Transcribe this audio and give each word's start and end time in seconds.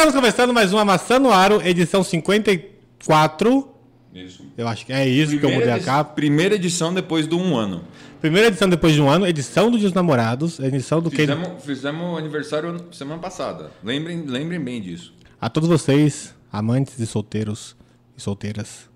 Estamos 0.00 0.14
começando 0.14 0.54
mais 0.54 0.72
uma 0.72 0.82
Maçã 0.82 1.18
no 1.18 1.30
Aro, 1.30 1.60
edição 1.60 2.02
54. 2.02 3.68
Isso. 4.14 4.46
Eu 4.56 4.66
acho 4.66 4.86
que 4.86 4.94
é 4.94 5.06
isso 5.06 5.38
que 5.38 5.44
eu 5.44 5.50
mudei 5.50 5.70
a 5.70 5.78
capa. 5.78 6.14
primeira 6.14 6.54
edição 6.54 6.94
depois 6.94 7.28
de 7.28 7.34
um 7.34 7.54
ano. 7.54 7.84
Primeira 8.18 8.48
edição 8.48 8.66
depois 8.66 8.94
de 8.94 9.02
um 9.02 9.10
ano, 9.10 9.26
edição 9.26 9.70
do 9.70 9.76
Dia 9.76 9.88
dos 9.88 9.94
Namorados, 9.94 10.58
edição 10.58 11.02
do 11.02 11.10
que 11.10 11.18
Fizemos, 11.18 11.62
fizemos 11.62 12.18
aniversário 12.18 12.82
semana 12.92 13.20
passada. 13.20 13.72
Lembrem, 13.84 14.24
lembrem 14.24 14.58
bem 14.58 14.80
disso. 14.80 15.12
A 15.38 15.50
todos 15.50 15.68
vocês, 15.68 16.34
amantes 16.50 16.98
e 16.98 17.06
solteiros 17.06 17.76
e 18.16 18.22
solteiras. 18.22 18.88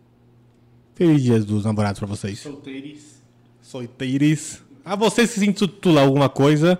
Feliz 0.94 1.22
Dia 1.22 1.38
dos 1.38 1.66
Namorados 1.66 1.98
pra 1.98 2.08
vocês. 2.08 2.38
Solteiros. 2.38 3.02
Solteiros. 3.60 4.62
A 4.82 4.96
vocês 4.96 5.34
que 5.34 5.40
se 5.40 5.46
intitulam 5.46 6.02
alguma 6.02 6.30
coisa, 6.30 6.78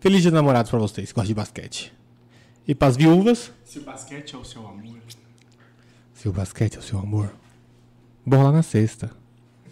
feliz 0.00 0.22
Dia 0.22 0.32
dos 0.32 0.38
Namorados 0.38 0.72
pra 0.72 0.80
vocês 0.80 1.12
que 1.12 1.14
gostam 1.14 1.28
de 1.28 1.34
basquete. 1.34 1.92
E 2.66 2.74
pras 2.74 2.96
viúvas, 2.96 3.50
Se 3.70 3.78
o 3.78 3.82
basquete 3.82 4.34
é 4.34 4.36
o 4.36 4.44
seu 4.44 4.66
amor. 4.66 4.98
se 6.12 6.28
o 6.28 6.32
basquete 6.32 6.74
é 6.74 6.78
o 6.80 6.82
seu 6.82 6.98
amor, 6.98 7.32
bola 8.26 8.50
na 8.50 8.64
sexta. 8.64 9.12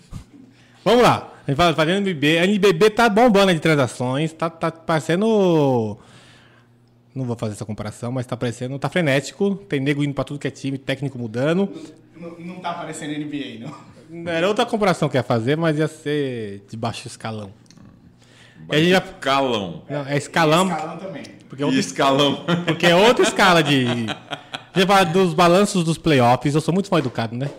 Vamos 0.84 1.02
lá. 1.02 1.34
A 1.44 1.50
gente 1.50 1.56
fala 1.56 1.74
fazendo 1.74 1.96
NBB. 2.06 2.38
A 2.38 2.44
NBB 2.44 2.90
tá 2.90 3.08
bombando 3.08 3.52
de 3.52 3.58
transações. 3.58 4.32
Tá, 4.32 4.48
tá 4.48 4.70
parecendo. 4.70 5.98
Não 7.12 7.24
vou 7.24 7.34
fazer 7.34 7.55
essa 7.55 7.64
comparação, 7.64 8.12
mas 8.12 8.24
tá 8.24 8.36
parecendo. 8.36 8.78
Tá 8.78 8.88
frenético. 8.88 9.56
Tem 9.68 9.80
nego 9.80 10.05
indo 10.05 10.14
pra 10.14 10.22
tudo 10.22 10.38
que 10.38 10.46
é 10.46 10.50
time, 10.52 10.78
técnico 10.78 11.18
mudando. 11.18 11.68
Não, 12.16 12.38
não 12.38 12.60
tá 12.60 12.70
aparecendo 12.70 13.18
NBA, 13.18 13.66
não. 14.08 14.30
Era 14.30 14.46
outra 14.46 14.64
comparação 14.64 15.08
que 15.08 15.16
ia 15.16 15.24
fazer, 15.24 15.56
mas 15.56 15.77
ia 15.77 15.88
ser 15.88 16.64
de 16.70 16.77
baixo 16.77 17.08
escalão. 17.08 17.52
E 18.70 18.77
a 18.77 18.78
gente 18.78 18.90
já. 18.90 19.00
Calão. 19.00 19.83
Não, 19.90 20.06
é 20.06 20.16
escalão, 20.16 20.68
Escalão 20.70 20.98
também. 20.98 21.38
Porque 21.48 21.62
é 21.62 21.64
E 21.64 21.66
outra, 21.66 21.80
escalão. 21.80 22.44
porque 22.66 22.86
é 22.86 22.94
outra 22.96 23.22
escala 23.24 23.62
de. 23.62 23.84
Dos 25.12 25.34
balanços 25.34 25.82
dos 25.82 25.98
playoffs. 25.98 26.55
Eu 26.55 26.60
sou 26.60 26.73
muito 26.73 26.89
mal 26.90 27.00
educado, 27.00 27.34
né? 27.34 27.50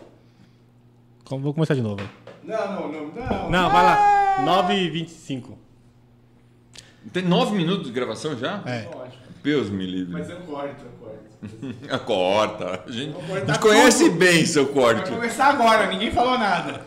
Como- 1.25 1.41
Vou 1.43 1.53
começar 1.53 1.73
de 1.75 1.81
novo. 1.81 2.01
Não, 2.43 2.73
não, 2.73 2.87
não. 2.91 3.07
Não, 3.13 3.49
Não, 3.49 3.69
vai 3.69 3.83
lá. 3.83 4.41
9 4.45 4.73
e 4.75 4.89
25. 4.89 5.57
Tem 7.11 7.23
nove 7.23 7.55
minutos 7.55 7.87
de 7.87 7.91
gravação 7.93 8.37
já? 8.37 8.61
É. 8.65 8.87
Deus 9.43 9.69
me 9.69 9.85
livre. 9.85 10.13
Mas 10.13 10.29
eu 10.29 10.37
corto, 10.41 10.83
eu 10.85 10.91
corto. 11.07 11.93
A 11.93 11.97
corta. 11.99 12.83
A 12.87 12.91
gente, 12.91 13.15
a 13.31 13.45
gente 13.45 13.59
conhece 13.59 14.05
tudo. 14.09 14.17
bem 14.19 14.45
seu 14.45 14.65
Vai 14.65 14.73
corte. 14.73 15.11
começar 15.11 15.47
agora, 15.47 15.87
ninguém 15.87 16.11
falou 16.11 16.37
nada. 16.37 16.81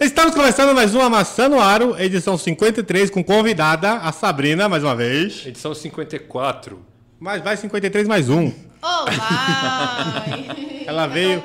Estamos 0.00 0.34
começando 0.34 0.74
mais 0.74 0.94
uma 0.94 1.10
Maçã 1.10 1.48
no 1.48 1.60
Aro, 1.60 1.94
edição 2.00 2.36
53, 2.38 3.10
com 3.10 3.22
convidada, 3.22 3.92
a 3.94 4.10
Sabrina, 4.12 4.68
mais 4.68 4.82
uma 4.82 4.96
vez. 4.96 5.44
Edição 5.46 5.74
54. 5.74 6.82
Mas 7.18 7.42
vai 7.42 7.56
53 7.56 8.08
mais 8.08 8.30
um. 8.30 8.50
Olá! 8.80 10.24
Ela 10.86 11.06
veio- 11.06 11.42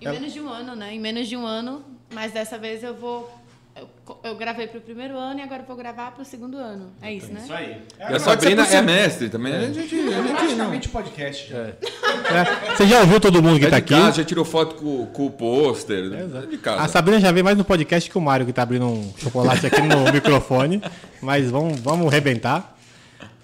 Em 0.00 0.08
menos 0.08 0.32
de 0.32 0.40
um 0.40 0.48
ano, 0.48 0.74
né? 0.74 0.94
Em 0.94 1.00
menos 1.00 1.28
de 1.28 1.36
um 1.36 1.44
ano, 1.46 1.84
mas 2.14 2.32
dessa 2.32 2.56
vez 2.56 2.82
eu 2.82 2.94
vou. 2.94 3.30
Eu, 3.78 3.88
eu 4.24 4.34
gravei 4.36 4.66
pro 4.66 4.80
primeiro 4.80 5.18
ano 5.18 5.38
e 5.40 5.42
agora 5.42 5.62
eu 5.62 5.66
vou 5.66 5.76
gravar 5.76 6.12
pro 6.12 6.24
segundo 6.24 6.56
ano. 6.56 6.92
É 7.02 7.12
isso, 7.12 7.30
né? 7.32 7.40
Isso 7.44 7.52
aí. 7.52 7.82
E 7.98 8.02
É, 8.02 8.16
a 8.16 8.18
Sabrina 8.18 8.62
é 8.62 8.64
é- 8.64 8.68
semestre 8.68 9.28
também. 9.28 9.54
A 9.54 9.60
gente, 9.66 9.78
a 9.78 9.82
gente 9.82 9.94
não. 9.96 10.34
praticamente 10.34 10.88
podcast. 10.88 11.54
É, 11.54 11.74
Você 12.74 12.86
já 12.86 13.00
ouviu 13.00 13.20
todo 13.20 13.42
mundo 13.42 13.58
que 13.58 13.66
É 13.66 13.70
tá 13.70 13.78
de 13.78 13.84
aqui? 13.84 13.94
casa, 13.94 14.16
já 14.18 14.24
tirou 14.24 14.44
foto 14.44 14.76
com, 14.76 15.06
com 15.06 15.26
o 15.26 15.30
pôster. 15.30 16.10
É 16.12 16.46
de 16.46 16.56
casa. 16.58 16.82
A 16.82 16.88
Sabrina 16.88 17.20
já 17.20 17.30
veio 17.30 17.44
mais 17.44 17.58
no 17.58 17.64
podcast 17.64 18.08
que 18.08 18.16
o 18.16 18.20
Mário, 18.20 18.46
que 18.46 18.52
tá 18.52 18.62
abrindo 18.62 18.86
um 18.86 19.12
chocolate 19.18 19.66
aqui 19.66 19.82
no 19.82 20.04
microfone. 20.12 20.82
Mas 21.20 21.50
vamos, 21.50 21.78
vamos 21.80 22.10
rebentar. 22.10 22.74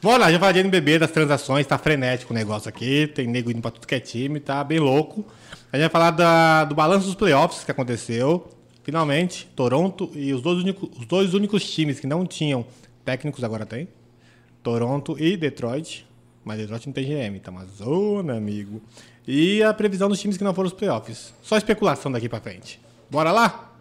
Vamos 0.01 0.19
lá, 0.19 0.33
já 0.33 0.39
falar 0.39 0.53
de 0.53 0.61
NBB, 0.61 0.99
das 0.99 1.11
transações, 1.11 1.67
tá 1.67 1.77
frenético 1.79 2.33
o 2.33 2.37
negócio 2.37 2.69
aqui. 2.69 3.07
Tem 3.07 3.27
nego 3.27 3.51
indo 3.51 3.61
pra 3.61 3.71
tudo 3.71 3.87
que 3.87 3.95
é 3.95 4.01
time, 4.01 4.41
tá 4.41 4.65
bem 4.65 4.79
louco. 4.81 5.25
A 5.73 5.77
gente 5.77 5.85
vai 5.85 5.91
falar 5.91 6.11
da- 6.11 6.65
do 6.65 6.75
balanço 6.75 7.07
dos 7.07 7.15
playoffs 7.15 7.63
que 7.65 7.71
aconteceu. 7.71 8.49
Finalmente, 8.83 9.49
Toronto 9.55 10.11
e 10.15 10.33
os 10.33 10.43
dois, 10.43 10.59
únicos, 10.59 10.89
os 10.99 11.07
dois 11.07 11.35
únicos 11.35 11.71
times 11.71 12.01
que 12.01 12.07
não 12.07 12.27
tinham 12.27 12.67
técnicos 13.05 13.45
agora 13.45 13.65
tem. 13.65 13.89
Toronto 14.63 15.17
e 15.19 15.37
Detroit. 15.37 16.07
Mas 16.45 16.59
Detroit 16.59 16.87
não 16.87 16.93
tem 16.93 17.05
GM, 17.05 17.39
tá 17.39 17.51
uma 17.51 17.65
zona, 17.67 18.37
amigo. 18.37 18.83
E 19.27 19.63
a 19.63 19.73
previsão 19.73 20.09
dos 20.09 20.21
times 20.21 20.37
que 20.37 20.43
não 20.43 20.53
foram 20.53 20.67
os 20.67 20.75
playoffs. 20.75 21.33
Só 21.43 21.57
especulação 21.57 22.11
daqui 22.11 22.29
pra 22.29 22.41
frente. 22.41 22.81
Bora 23.09 23.31
lá? 23.31 23.73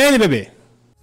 NBB. 0.00 0.48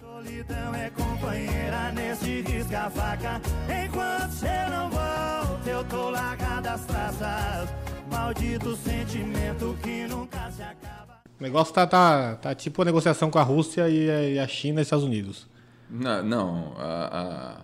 Solidão 0.00 0.74
é 0.74 0.88
companheira 0.88 1.92
nesse 1.92 2.40
risca-faca. 2.40 3.42
Enquanto 3.84 4.30
você 4.30 4.66
não 4.70 4.88
volta, 4.88 5.68
eu 5.68 5.84
tô 5.84 6.08
largado 6.08 6.62
das 6.62 6.86
traças. 6.86 7.68
Maldito 8.10 8.74
sentimento 8.74 9.76
que 9.82 10.06
nunca 10.08 10.50
se 10.50 10.62
acaba. 10.62 11.20
O 11.38 11.42
negócio 11.42 11.74
tá, 11.74 11.86
tá, 11.86 12.36
tá 12.36 12.54
tipo 12.54 12.80
a 12.80 12.86
negociação 12.86 13.30
com 13.30 13.38
a 13.38 13.42
Rússia 13.42 13.86
e 13.86 14.10
a, 14.10 14.22
e 14.30 14.38
a 14.38 14.48
China 14.48 14.80
e 14.80 14.80
os 14.80 14.86
Estados 14.86 15.04
Unidos. 15.04 15.46
Não, 15.90 16.22
não 16.22 16.72
a, 16.78 17.60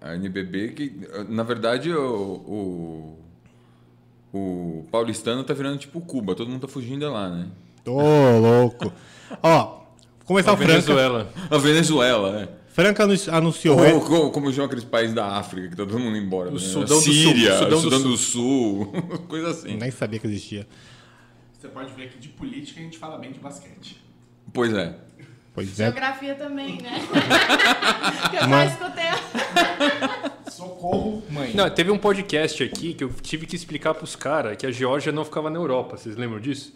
a, 0.00 0.08
a 0.08 0.14
NBB, 0.16 0.68
que 0.70 1.06
na 1.28 1.42
verdade 1.42 1.92
o, 1.92 3.18
o, 4.32 4.38
o 4.38 4.86
paulistano 4.90 5.44
tá 5.44 5.52
virando 5.52 5.76
tipo 5.76 6.00
Cuba, 6.00 6.34
todo 6.34 6.48
mundo 6.48 6.62
tá 6.62 6.68
fugindo 6.68 7.06
lá, 7.12 7.28
né? 7.28 7.48
Tô 7.84 8.00
louco. 8.40 8.90
Ó, 9.42 9.81
começar 10.24 10.52
o 10.52 10.56
Franca. 10.56 10.72
Venezuela. 10.72 11.32
A 11.50 11.58
Venezuela, 11.58 12.32
né? 12.32 12.48
Franca 12.68 13.04
anu- 13.04 13.14
anunciou. 13.30 13.78
Ou 13.78 14.00
como, 14.00 14.30
como 14.30 14.50
chamam 14.50 14.66
aqueles 14.66 14.84
países 14.84 15.14
da 15.14 15.26
África, 15.36 15.68
que 15.68 15.76
tá 15.76 15.84
todo 15.84 15.98
mundo 15.98 16.16
embora. 16.16 16.48
O 16.50 16.54
né? 16.54 16.58
Sudão 16.58 16.98
do 16.98 17.02
Sul, 17.04 17.12
Síria, 17.12 17.58
Sudão 17.58 17.68
do 17.78 17.80
Sudão 17.82 18.02
do 18.02 18.16
Sul, 18.16 18.92
coisa 19.28 19.50
assim. 19.50 19.76
Nem 19.76 19.90
sabia 19.90 20.18
que 20.18 20.26
existia. 20.26 20.66
Você 21.60 21.68
pode 21.68 21.92
ver 21.92 22.08
que 22.10 22.18
de 22.18 22.28
política 22.28 22.80
a 22.80 22.82
gente 22.82 22.98
fala 22.98 23.18
bem 23.18 23.30
de 23.30 23.38
basquete. 23.38 24.00
Pois 24.52 24.72
é. 24.72 24.94
Pois 25.54 25.78
é. 25.78 25.84
Geografia 25.84 26.34
também, 26.34 26.80
né? 26.80 26.98
que 28.30 28.36
eu 28.36 28.40
só 28.40 28.46
Mas- 28.48 28.72
escutei. 28.72 29.04
Socorro, 30.50 31.22
mãe. 31.30 31.52
Não, 31.54 31.68
teve 31.70 31.90
um 31.90 31.98
podcast 31.98 32.62
aqui 32.62 32.94
que 32.94 33.04
eu 33.04 33.12
tive 33.22 33.46
que 33.46 33.54
explicar 33.56 33.94
pros 33.94 34.16
caras 34.16 34.56
que 34.56 34.66
a 34.66 34.70
Geórgia 34.70 35.12
não 35.12 35.24
ficava 35.24 35.50
na 35.50 35.58
Europa. 35.58 35.96
Vocês 35.96 36.16
lembram 36.16 36.40
disso? 36.40 36.74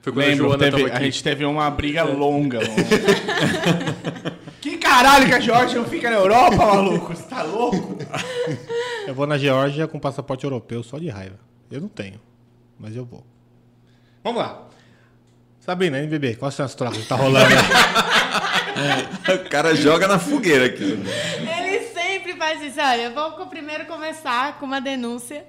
Foi 0.00 0.12
quando 0.12 0.24
a 0.24 0.28
Lembro, 0.28 0.46
Joana 0.46 0.64
teve- 0.70 0.82
tava 0.88 0.98
a 0.98 1.02
gente 1.04 1.22
teve 1.22 1.44
uma 1.44 1.70
briga 1.70 2.04
longa, 2.04 2.58
longa. 2.60 2.84
que 4.60 4.76
caralho 4.78 5.26
que 5.26 5.34
a 5.34 5.40
Georgia 5.40 5.78
não 5.80 5.84
fica 5.88 6.08
na 6.08 6.16
Europa, 6.16 6.56
maluco? 6.56 7.14
Você 7.14 7.22
tá 7.24 7.42
louco? 7.42 7.98
Eu 9.06 9.14
vou 9.14 9.26
na 9.26 9.36
Geórgia 9.38 9.86
com 9.88 9.98
passaporte 9.98 10.44
europeu 10.44 10.82
só 10.82 10.98
de 10.98 11.08
raiva. 11.08 11.36
Eu 11.70 11.80
não 11.80 11.88
tenho, 11.88 12.20
mas 12.78 12.94
eu 12.96 13.04
vou. 13.04 13.24
Vamos 14.22 14.40
lá. 14.40 14.62
Sabrina, 15.60 15.98
NBB, 15.98 16.36
quais 16.36 16.54
são 16.54 16.64
as 16.64 16.74
trocas 16.74 16.98
que 16.98 17.06
tá 17.08 17.16
rolando? 17.16 17.46
O 19.34 19.48
cara 19.50 19.74
joga 19.74 20.06
na 20.06 20.20
fogueira 20.20 20.66
aqui. 20.66 20.84
Ele 20.84 21.80
sempre 21.88 22.34
faz 22.36 22.62
isso. 22.62 22.80
Olha, 22.80 23.02
eu 23.06 23.12
vou 23.14 23.32
co- 23.32 23.46
primeiro 23.46 23.86
começar 23.86 24.56
com 24.60 24.66
uma 24.66 24.80
denúncia. 24.80 25.44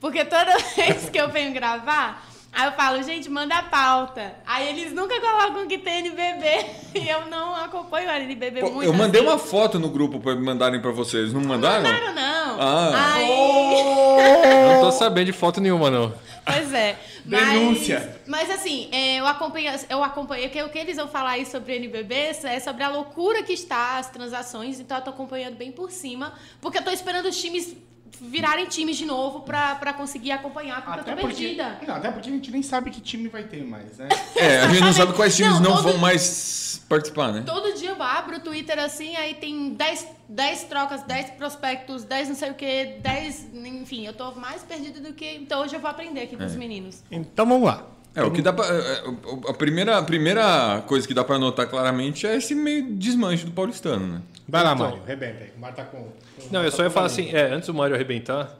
Porque 0.00 0.24
toda 0.24 0.56
vez 0.74 1.10
que 1.10 1.18
eu 1.20 1.28
venho 1.28 1.52
gravar, 1.52 2.26
aí 2.52 2.66
eu 2.66 2.72
falo, 2.72 3.02
gente, 3.02 3.28
manda 3.28 3.56
a 3.56 3.62
pauta. 3.62 4.34
Aí 4.46 4.68
eles 4.68 4.92
nunca 4.92 5.20
colocam 5.20 5.66
que 5.66 5.78
tem 5.78 5.98
NBB. 6.06 6.80
E 6.92 7.08
eu 7.08 7.26
não 7.26 7.54
acompanho 7.54 8.08
o 8.08 8.12
NBB 8.12 8.62
Pô, 8.62 8.70
muito. 8.70 8.84
eu 8.84 8.92
mandei 8.92 9.20
assim. 9.20 9.30
uma 9.30 9.38
foto 9.38 9.78
no 9.78 9.88
grupo 9.88 10.18
pra 10.18 10.34
mandarem 10.34 10.80
pra 10.80 10.90
vocês. 10.90 11.32
Não 11.32 11.40
mandaram? 11.40 11.84
Mandaram, 11.84 12.12
não. 12.12 12.60
Ah. 12.60 13.12
Aí, 13.14 14.60
Eu 14.64 14.72
não 14.74 14.80
tô 14.80 14.90
sabendo 14.90 15.26
de 15.26 15.32
foto 15.32 15.60
nenhuma, 15.60 15.88
não. 15.88 16.12
pois 16.44 16.72
é. 16.74 16.98
Mas, 17.24 17.52
Denúncia. 17.52 18.20
Mas 18.26 18.50
assim, 18.50 18.88
é, 18.90 19.20
eu 19.20 19.26
acompanhei, 19.26 19.70
eu 19.88 20.02
acompanhei, 20.02 20.48
que 20.48 20.60
o 20.62 20.68
que 20.68 20.78
eles 20.78 20.96
vão 20.96 21.06
falar 21.06 21.32
aí 21.32 21.46
sobre 21.46 21.72
o 21.72 21.76
NBB 21.76 22.14
é 22.44 22.58
sobre 22.60 22.82
a 22.82 22.88
loucura 22.88 23.42
que 23.42 23.52
está 23.52 23.98
as 23.98 24.10
transações, 24.10 24.80
então 24.80 24.98
eu 24.98 25.04
tô 25.04 25.10
acompanhando 25.10 25.56
bem 25.56 25.70
por 25.70 25.90
cima, 25.90 26.32
porque 26.60 26.78
eu 26.78 26.82
tô 26.82 26.90
esperando 26.90 27.26
os 27.26 27.40
times 27.40 27.76
virarem 28.20 28.66
times 28.66 28.96
de 28.96 29.04
novo 29.06 29.40
pra, 29.40 29.74
pra 29.76 29.92
conseguir 29.92 30.32
acompanhar, 30.32 30.82
porque 30.84 31.00
Até 31.00 31.12
eu 31.12 31.16
tô 31.16 31.20
porque, 31.22 31.36
perdida. 31.42 31.78
não, 31.86 31.94
até 31.96 32.10
porque 32.10 32.28
a 32.28 32.32
gente 32.32 32.50
nem 32.50 32.62
sabe 32.62 32.90
que 32.90 33.00
time 33.00 33.28
vai 33.28 33.44
ter 33.44 33.62
mais, 33.64 33.98
né? 33.98 34.08
É, 34.36 34.60
a 34.60 34.68
gente 34.68 34.80
não 34.82 34.92
sabe 34.92 35.12
quais 35.14 35.36
times 35.36 35.54
Não, 35.54 35.60
não, 35.60 35.76
todo- 35.76 35.82
vão 35.84 35.98
mais 35.98 36.82
participar, 36.88 37.32
né? 37.32 37.42
Todo 37.46 37.72
dia 37.74 37.90
eu 37.90 38.02
abro 38.02 38.36
o 38.36 38.40
Twitter 38.40 38.78
assim, 38.78 39.14
aí 39.16 39.34
tem 39.34 39.74
10, 39.74 40.06
10 40.28 40.64
trocas, 40.64 41.02
10 41.02 41.30
prospectos, 41.30 42.04
10 42.04 42.28
não 42.30 42.34
sei 42.36 42.50
o 42.50 42.54
que, 42.54 42.96
10. 43.00 43.48
Enfim, 43.54 44.06
eu 44.06 44.12
tô 44.12 44.32
mais 44.32 44.62
perdida 44.62 45.00
do 45.00 45.12
que. 45.14 45.30
Então 45.36 45.62
hoje 45.62 45.76
eu 45.76 45.80
vou 45.80 45.90
aprender 45.90 46.22
aqui 46.22 46.36
com 46.36 46.44
os 46.44 46.56
meninos. 46.56 47.02
Então 47.10 47.46
vamos 47.46 47.66
lá. 47.66 47.86
É, 48.14 48.22
o 48.24 48.30
que 48.30 48.42
dá 48.42 48.52
pra, 48.52 48.66
é, 48.66 48.70
é, 48.70 49.02
a, 49.48 49.54
primeira, 49.54 49.98
a 49.98 50.02
primeira 50.02 50.82
coisa 50.86 51.06
que 51.06 51.14
dá 51.14 51.22
pra 51.22 51.38
notar 51.38 51.66
claramente 51.68 52.26
é 52.26 52.36
esse 52.36 52.54
meio 52.54 52.84
desmanche 52.94 53.44
do 53.44 53.52
paulistano, 53.52 54.06
né? 54.14 54.22
Vai 54.48 54.64
lá, 54.64 54.74
Mário, 54.74 55.00
rebenta 55.06 55.44
aí. 55.44 55.50
O 55.56 55.60
Mário 55.60 55.76
tá 55.76 55.84
com. 55.84 56.08
Não, 56.50 56.64
eu 56.64 56.72
só 56.72 56.82
ia 56.82 56.90
falar 56.90 57.06
assim, 57.06 57.30
é, 57.32 57.52
antes 57.52 57.68
do 57.68 57.74
Mário 57.74 57.94
arrebentar, 57.94 58.58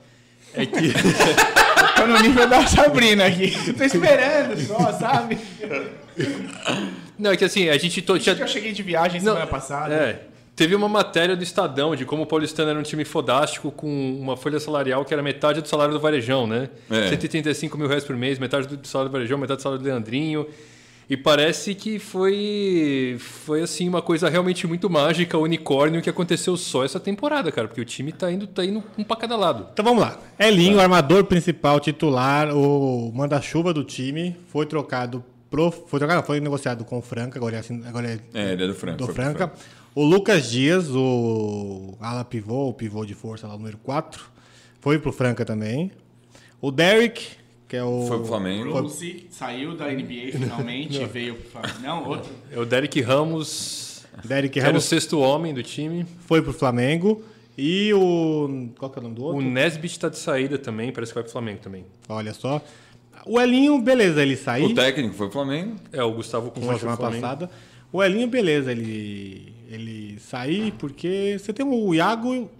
é 0.54 0.64
que. 0.66 0.92
Tô 1.96 2.06
no 2.06 2.18
nível 2.20 2.48
da 2.48 2.64
Sabrina 2.66 3.26
aqui. 3.26 3.52
Tô 3.74 3.82
esperando 3.84 4.56
só, 4.60 4.92
sabe? 4.92 5.36
Não, 7.18 7.32
é 7.32 7.36
que 7.36 7.44
assim, 7.44 7.68
a 7.68 7.76
gente 7.76 8.00
to- 8.02 8.18
tinha. 8.18 8.34
Eu 8.36 8.46
cheguei 8.48 8.72
de 8.72 8.82
viagem 8.82 9.20
Não, 9.20 9.32
semana 9.32 9.46
passada. 9.46 9.92
É. 9.94 10.22
Teve 10.60 10.74
uma 10.74 10.90
matéria 10.90 11.34
do 11.34 11.42
Estadão 11.42 11.96
de 11.96 12.04
como 12.04 12.24
o 12.24 12.26
Paulistano 12.26 12.68
era 12.68 12.78
um 12.78 12.82
time 12.82 13.02
fodástico 13.02 13.70
com 13.70 13.88
uma 14.20 14.36
folha 14.36 14.60
salarial 14.60 15.06
que 15.06 15.14
era 15.14 15.22
metade 15.22 15.62
do 15.62 15.66
salário 15.66 15.94
do 15.94 15.98
Varejão, 15.98 16.46
né? 16.46 16.68
É. 16.90 17.08
135 17.08 17.78
mil 17.78 17.88
reais 17.88 18.04
por 18.04 18.14
mês, 18.14 18.38
metade 18.38 18.66
do 18.66 18.86
salário 18.86 19.08
do 19.08 19.12
Varejão, 19.14 19.38
metade 19.38 19.56
do 19.56 19.62
salário 19.62 19.82
do 19.82 19.88
Leandrinho. 19.88 20.46
E 21.08 21.16
parece 21.16 21.74
que 21.74 21.98
foi, 21.98 23.16
foi 23.18 23.62
assim, 23.62 23.88
uma 23.88 24.02
coisa 24.02 24.28
realmente 24.28 24.66
muito 24.66 24.90
mágica, 24.90 25.38
unicórnio, 25.38 26.02
que 26.02 26.10
aconteceu 26.10 26.58
só 26.58 26.84
essa 26.84 27.00
temporada, 27.00 27.50
cara. 27.50 27.66
Porque 27.66 27.80
o 27.80 27.84
time 27.86 28.12
tá 28.12 28.30
indo, 28.30 28.46
tá 28.46 28.62
indo 28.62 28.84
um 28.98 29.02
pra 29.02 29.16
cada 29.16 29.38
lado. 29.38 29.66
Então 29.72 29.82
vamos 29.82 30.02
lá. 30.02 30.18
Elinho, 30.38 30.76
o 30.76 30.80
armador 30.82 31.24
principal, 31.24 31.80
titular, 31.80 32.54
o 32.54 33.10
manda-chuva 33.14 33.72
do 33.72 33.82
time, 33.82 34.36
foi 34.48 34.66
trocado 34.66 35.24
pro. 35.50 35.70
Foi 35.70 35.98
trocado, 35.98 36.22
foi 36.22 36.38
negociado 36.38 36.84
com 36.84 36.98
o 36.98 37.02
Franca, 37.02 37.38
agora 37.38 37.56
é, 37.56 37.60
assim, 37.60 37.82
agora 37.86 38.06
é 38.06 38.18
É, 38.34 38.52
ele 38.52 38.64
é 38.64 38.66
do 38.66 38.74
Franca. 38.74 38.98
do 38.98 39.06
pro 39.06 39.14
Franca. 39.14 39.52
O 39.94 40.04
Lucas 40.04 40.50
Dias, 40.50 40.88
o 40.90 41.96
ala 42.00 42.24
pivô, 42.24 42.68
o 42.68 42.74
pivô 42.74 43.04
de 43.04 43.14
força 43.14 43.46
lá, 43.46 43.54
o 43.54 43.58
número 43.58 43.78
4, 43.78 44.24
foi 44.80 44.98
pro 44.98 45.12
Franca 45.12 45.44
também. 45.44 45.90
O 46.60 46.70
Derek, 46.70 47.26
que 47.66 47.76
é 47.76 47.82
o. 47.82 48.06
Foi 48.06 48.18
pro 48.18 48.26
Flamengo. 48.26 48.72
Rose 48.72 49.26
saiu 49.30 49.76
da 49.76 49.90
NBA 49.90 50.32
finalmente, 50.38 51.04
veio 51.06 51.34
pro 51.34 51.50
Flamengo. 51.50 51.80
Não, 51.82 52.08
outro. 52.08 52.30
É 52.52 52.58
o 52.58 52.64
Derek 52.64 53.00
Ramos, 53.00 54.06
Derek 54.24 54.52
que 54.52 54.58
era 54.60 54.68
o 54.68 54.72
Ramos 54.72 54.84
sexto 54.84 55.18
homem 55.18 55.52
do 55.52 55.62
time. 55.62 56.06
foi 56.20 56.40
pro 56.40 56.52
Flamengo. 56.52 57.22
E 57.58 57.92
o. 57.92 58.68
Qual 58.78 58.90
que 58.90 58.98
é 58.98 59.00
o 59.00 59.02
nome 59.02 59.14
do 59.16 59.22
O 59.22 59.24
outro? 59.26 59.42
Nesbitt 59.42 59.98
tá 59.98 60.08
de 60.08 60.18
saída 60.18 60.56
também, 60.56 60.92
parece 60.92 61.12
que 61.12 61.14
vai 61.14 61.24
pro 61.24 61.32
Flamengo 61.32 61.58
também. 61.60 61.84
Olha 62.08 62.32
só. 62.32 62.62
O 63.26 63.38
Elinho, 63.38 63.78
beleza, 63.82 64.22
ele 64.22 64.36
saiu. 64.36 64.68
O 64.68 64.74
técnico 64.74 65.14
foi 65.14 65.26
pro 65.26 65.34
Flamengo. 65.34 65.76
É, 65.92 66.02
o 66.02 66.10
Gustavo 66.12 66.50
Foi 66.54 66.62
Concha 66.62 66.78
semana 66.78 66.96
passada. 66.96 67.50
O 67.92 68.02
Elinho, 68.02 68.28
beleza, 68.28 68.70
ele, 68.70 69.52
ele 69.70 70.18
sair, 70.18 70.72
porque 70.72 71.36
você 71.38 71.52
tem 71.52 71.64
o 71.64 71.94
Iago 71.94 72.50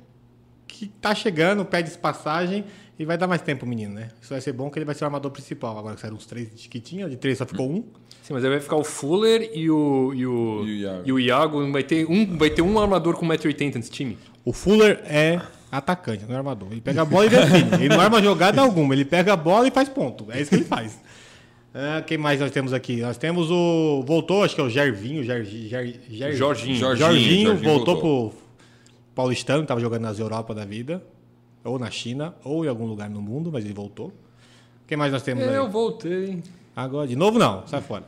que 0.67 0.87
tá 1.01 1.15
chegando, 1.15 1.65
pede 1.65 1.91
passagem 1.99 2.65
e 2.99 3.05
vai 3.05 3.19
dar 3.19 3.27
mais 3.27 3.43
tempo 3.43 3.61
pro 3.61 3.69
menino, 3.69 3.95
né? 3.95 4.09
Isso 4.23 4.31
vai 4.31 4.41
ser 4.41 4.53
bom 4.53 4.71
que 4.71 4.79
ele 4.79 4.85
vai 4.85 4.95
ser 4.95 5.05
o 5.05 5.07
armador 5.07 5.31
principal. 5.31 5.77
Agora 5.77 5.95
que 5.95 6.01
saíram 6.01 6.17
uns 6.17 6.27
três 6.27 6.55
de 6.55 6.69
que 6.69 6.79
tinha, 6.79 7.09
de 7.09 7.17
três 7.17 7.39
só 7.39 7.47
ficou 7.47 7.69
um. 7.71 7.83
Sim, 8.23 8.35
mas 8.35 8.45
aí 8.45 8.51
vai 8.51 8.61
ficar 8.61 8.77
o 8.77 8.85
Fuller 8.85 9.51
e 9.55 9.71
o, 9.71 10.13
e 10.15 10.27
o, 10.27 10.65
E 10.65 10.71
o 10.71 10.75
Iago. 10.77 11.03
e 11.07 11.13
o 11.13 11.19
Iago. 11.19 11.73
Vai 11.73 11.83
ter 11.83 12.07
um, 12.09 12.37
vai 12.39 12.51
ter 12.51 12.63
um 12.63 12.79
armador 12.79 13.17
com 13.17 13.27
1,80m 13.27 13.77
nesse 13.77 13.91
time. 13.91 14.17
O 14.45 14.53
Fuller 14.53 15.01
é 15.05 15.41
atacante, 15.73 16.25
não 16.27 16.35
é 16.35 16.39
armador. 16.39 16.69
Ele 16.71 16.81
pega 16.81 17.03
a 17.03 17.05
bola 17.05 17.27
e 17.27 17.31
define. 17.31 17.75
Ele 17.85 17.89
não 17.89 18.01
arma 18.01 18.23
jogada 18.23 18.61
alguma, 18.61 18.95
ele 18.95 19.05
pega 19.05 19.33
a 19.33 19.37
bola 19.37 19.67
e 19.67 19.71
faz 19.71 19.89
ponto. 19.89 20.27
É 20.31 20.41
isso 20.41 20.51
que 20.51 20.57
ele 20.57 20.65
faz. 20.65 21.01
Ah, 21.73 22.03
quem 22.05 22.19
mais 22.19 22.41
nós 22.41 22.51
temos 22.51 22.73
aqui? 22.73 22.97
Nós 23.01 23.17
temos 23.17 23.51
o. 23.51 24.03
Voltou, 24.07 24.43
acho 24.43 24.55
que 24.55 24.61
é 24.61 24.65
o 24.65 24.69
Gervinho. 24.71 25.23
Ger, 25.23 25.45
Ger, 25.45 26.01
Ger- 26.11 26.33
Jorginho. 26.35 26.77
Jorginho. 26.77 26.97
Jorginho, 26.97 27.57
voltou, 27.57 27.95
voltou. 27.95 28.31
pro 28.31 28.39
Paulistano, 29.15 29.63
que 29.63 29.69
tava 29.69 29.81
jogando 29.81 30.03
nas 30.03 30.19
Europa 30.19 30.55
da 30.55 30.65
vida. 30.65 31.03
Ou 31.63 31.79
na 31.79 31.91
China, 31.91 32.35
ou 32.43 32.65
em 32.65 32.69
algum 32.69 32.87
lugar 32.87 33.09
no 33.11 33.21
mundo, 33.21 33.51
mas 33.53 33.65
ele 33.65 33.75
voltou. 33.75 34.13
Quem 34.87 34.97
mais 34.97 35.13
nós 35.13 35.23
temos 35.23 35.45
aí? 35.47 35.55
Eu 35.55 35.69
voltei. 35.71 36.43
Agora, 36.75 37.07
de 37.07 37.15
novo 37.15 37.39
não, 37.39 37.67
sai 37.67 37.83
fora. 37.83 38.05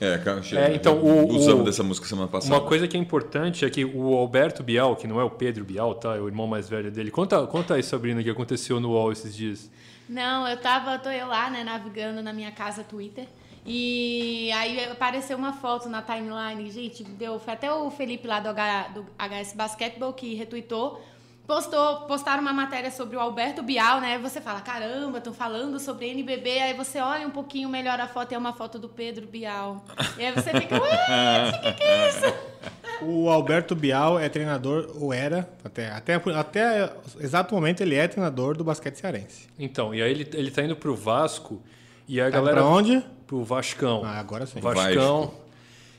É, 0.00 0.18
cara, 0.18 0.40
É, 0.52 0.74
então, 0.74 0.98
o- 0.98 1.28
usamos 1.36 1.60
o- 1.62 1.64
dessa 1.64 1.82
música 1.82 2.06
semana 2.06 2.26
passada. 2.28 2.54
Uma 2.54 2.60
coisa 2.66 2.88
que 2.88 2.96
é 2.96 3.00
importante 3.00 3.64
é 3.64 3.70
que 3.70 3.84
o 3.84 4.14
Alberto 4.14 4.62
Bial, 4.62 4.96
que 4.96 5.06
não 5.06 5.20
é 5.20 5.24
o 5.24 5.30
Pedro 5.30 5.64
Bial, 5.64 5.94
tá? 5.94 6.16
É 6.16 6.20
o 6.20 6.26
irmão 6.26 6.46
mais 6.46 6.68
velho 6.68 6.90
dele. 6.90 7.10
Conta, 7.10 7.46
conta 7.46 7.74
aí, 7.74 7.82
Sabrina, 7.82 8.20
o 8.20 8.24
que 8.24 8.28
aconteceu 8.30 8.80
no 8.80 8.90
UOL 8.92 9.12
esses 9.12 9.34
dias. 9.36 9.70
Não, 10.08 10.46
eu 10.46 10.56
tava, 10.56 10.98
tô 10.98 11.10
eu 11.10 11.26
lá, 11.26 11.50
né, 11.50 11.64
navegando 11.64 12.22
na 12.22 12.32
minha 12.32 12.52
casa 12.52 12.84
Twitter. 12.84 13.26
E 13.64 14.52
aí 14.52 14.84
apareceu 14.84 15.36
uma 15.36 15.52
foto 15.52 15.88
na 15.88 16.00
timeline, 16.00 16.70
gente, 16.70 17.02
deu, 17.02 17.40
foi 17.40 17.54
até 17.54 17.72
o 17.72 17.90
Felipe 17.90 18.28
lá 18.28 18.38
do, 18.38 18.48
H, 18.48 18.88
do 18.94 19.06
HS 19.18 19.54
Basketball 19.54 20.12
que 20.12 20.34
retweetou. 20.34 21.00
Postou, 21.46 22.00
postaram 22.02 22.42
uma 22.42 22.52
matéria 22.52 22.90
sobre 22.90 23.16
o 23.16 23.20
Alberto 23.20 23.62
Bial, 23.62 24.00
né? 24.00 24.14
Aí 24.14 24.18
você 24.20 24.40
fala, 24.40 24.60
caramba, 24.60 25.18
estão 25.18 25.32
falando 25.32 25.78
sobre 25.78 26.08
NBB. 26.08 26.58
Aí 26.58 26.74
você 26.74 26.98
olha 26.98 27.26
um 27.26 27.30
pouquinho 27.30 27.68
melhor 27.68 28.00
a 28.00 28.08
foto 28.08 28.32
e 28.32 28.34
é 28.34 28.38
uma 28.38 28.52
foto 28.52 28.78
do 28.80 28.88
Pedro 28.88 29.26
Bial. 29.28 29.84
E 30.18 30.24
aí 30.24 30.32
você 30.32 30.50
fica, 30.50 30.80
ué, 30.80 31.50
o 31.50 31.60
que, 31.62 31.72
que 31.74 31.82
é 31.82 32.08
isso? 32.08 32.34
O 33.02 33.28
Alberto 33.28 33.74
Bial 33.76 34.18
é 34.18 34.26
treinador, 34.26 34.90
ou 34.98 35.12
era, 35.12 35.46
até, 35.62 35.90
até, 35.90 36.14
até 36.14 36.90
exato 37.20 37.54
momento 37.54 37.82
ele 37.82 37.94
é 37.94 38.08
treinador 38.08 38.56
do 38.56 38.64
basquete 38.64 38.96
cearense. 38.96 39.46
Então, 39.58 39.94
e 39.94 40.00
aí 40.00 40.10
ele, 40.10 40.26
ele 40.32 40.50
tá 40.50 40.62
indo 40.62 40.74
pro 40.74 40.96
Vasco 40.96 41.60
e 42.08 42.18
a 42.18 42.24
Tá 42.24 42.30
galera. 42.30 42.56
pra 42.56 42.66
onde? 42.66 43.04
Pro 43.26 43.44
Vascão. 43.44 44.00
Ah, 44.02 44.18
agora 44.18 44.46
sim. 44.46 44.60
Vascão. 44.60 45.34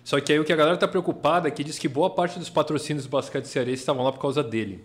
Só 0.04 0.20
que 0.20 0.34
aí 0.34 0.40
o 0.40 0.44
que 0.44 0.52
a 0.52 0.56
galera 0.56 0.76
tá 0.76 0.88
preocupada 0.88 1.48
é 1.48 1.52
que 1.52 1.64
diz 1.64 1.78
que 1.78 1.88
boa 1.88 2.10
parte 2.10 2.40
dos 2.40 2.50
patrocínios 2.50 3.06
do 3.06 3.10
basquete 3.12 3.46
cearense 3.46 3.82
estavam 3.82 4.04
lá 4.04 4.12
por 4.12 4.20
causa 4.20 4.44
dele. 4.44 4.84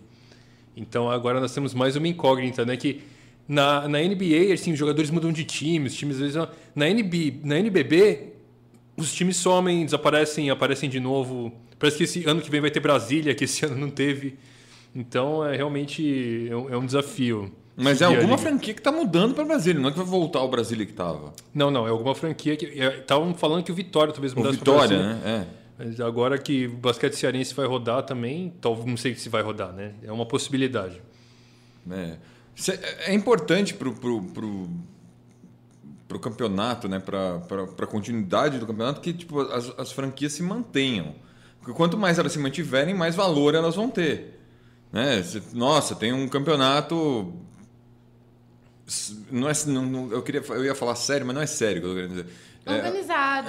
Então 0.75 1.09
agora 1.09 1.39
nós 1.39 1.53
temos 1.53 1.73
mais 1.73 1.95
uma 1.95 2.07
incógnita, 2.07 2.65
né? 2.65 2.75
Que 2.77 3.01
na, 3.47 3.87
na 3.87 3.99
NBA, 3.99 4.53
assim, 4.53 4.71
os 4.71 4.79
jogadores 4.79 5.09
mudam 5.09 5.31
de 5.31 5.43
time, 5.43 5.87
os 5.87 5.95
times 5.95 6.15
às 6.15 6.21
vezes. 6.21 6.47
Na, 6.75 6.89
NB, 6.89 7.41
na 7.43 7.59
NBB, 7.59 8.33
os 8.97 9.13
times 9.13 9.37
somem, 9.37 9.85
desaparecem, 9.85 10.49
aparecem 10.49 10.89
de 10.89 10.99
novo. 10.99 11.51
Parece 11.77 11.97
que 11.97 12.03
esse 12.03 12.25
ano 12.25 12.41
que 12.41 12.49
vem 12.49 12.61
vai 12.61 12.71
ter 12.71 12.79
Brasília, 12.79 13.35
que 13.35 13.43
esse 13.43 13.65
ano 13.65 13.75
não 13.75 13.89
teve. 13.89 14.37
Então 14.95 15.45
é 15.45 15.55
realmente 15.55 16.47
é 16.49 16.55
um, 16.55 16.69
é 16.69 16.77
um 16.77 16.85
desafio. 16.85 17.51
Mas 17.75 18.01
é 18.01 18.05
alguma 18.05 18.37
franquia 18.37 18.73
que 18.73 18.81
tá 18.81 18.91
mudando 18.91 19.33
pra 19.33 19.43
Brasília, 19.43 19.81
não 19.81 19.89
é 19.89 19.91
que 19.91 19.97
vai 19.97 20.05
voltar 20.05 20.39
ao 20.39 20.47
Brasília 20.47 20.85
que 20.85 20.93
tava. 20.93 21.33
Não, 21.51 21.71
não, 21.71 21.87
é 21.87 21.89
alguma 21.89 22.13
franquia 22.13 22.55
que. 22.55 22.65
Estavam 22.65 23.33
falando 23.33 23.63
que 23.63 23.71
o 23.71 23.75
Vitória 23.75 24.13
talvez 24.13 24.33
O 24.33 24.37
mudasse 24.37 24.59
pra 24.59 24.73
Vitória, 24.73 24.99
né? 25.01 25.21
É. 25.25 25.62
Mas 25.77 25.99
agora 25.99 26.37
que 26.37 26.67
o 26.67 26.77
basquete 26.77 27.13
cearense 27.15 27.53
vai 27.53 27.65
rodar 27.65 28.03
também, 28.03 28.53
talvez 28.61 28.85
não 28.87 28.95
sei 28.97 29.15
se 29.15 29.27
vai 29.29 29.41
rodar, 29.41 29.73
né? 29.73 29.93
É 30.03 30.11
uma 30.11 30.25
possibilidade. 30.25 31.01
É, 31.89 32.17
Cê- 32.55 32.79
é 33.07 33.13
importante 33.13 33.73
pro, 33.73 33.93
pro, 33.93 34.21
pro, 34.21 34.69
pro 36.07 36.19
campeonato, 36.19 36.87
né? 36.87 36.99
Pra, 36.99 37.39
pra 37.39 37.87
continuidade 37.87 38.59
do 38.59 38.67
campeonato, 38.67 39.01
que 39.01 39.11
tipo, 39.13 39.41
as, 39.41 39.73
as 39.79 39.91
franquias 39.91 40.33
se 40.33 40.43
mantenham. 40.43 41.15
Porque 41.59 41.73
quanto 41.75 41.97
mais 41.97 42.19
elas 42.19 42.31
se 42.31 42.39
mantiverem, 42.39 42.93
mais 42.93 43.15
valor 43.15 43.55
elas 43.55 43.75
vão 43.75 43.89
ter. 43.89 44.39
Né? 44.91 45.23
Nossa, 45.53 45.95
tem 45.95 46.13
um 46.13 46.27
campeonato. 46.27 47.33
Não 49.31 49.49
é, 49.49 49.53
não, 49.67 49.85
não- 49.85 50.11
eu, 50.11 50.21
queria, 50.21 50.41
eu 50.49 50.65
ia 50.65 50.75
falar 50.75 50.95
sério, 50.95 51.25
mas 51.25 51.33
não 51.35 51.41
é 51.41 51.47
sério 51.47 51.81
que 51.81 51.87
eu 51.87 51.91
tô 51.91 51.95
querendo 51.95 52.09
dizer. 52.11 52.27
É, 52.65 52.81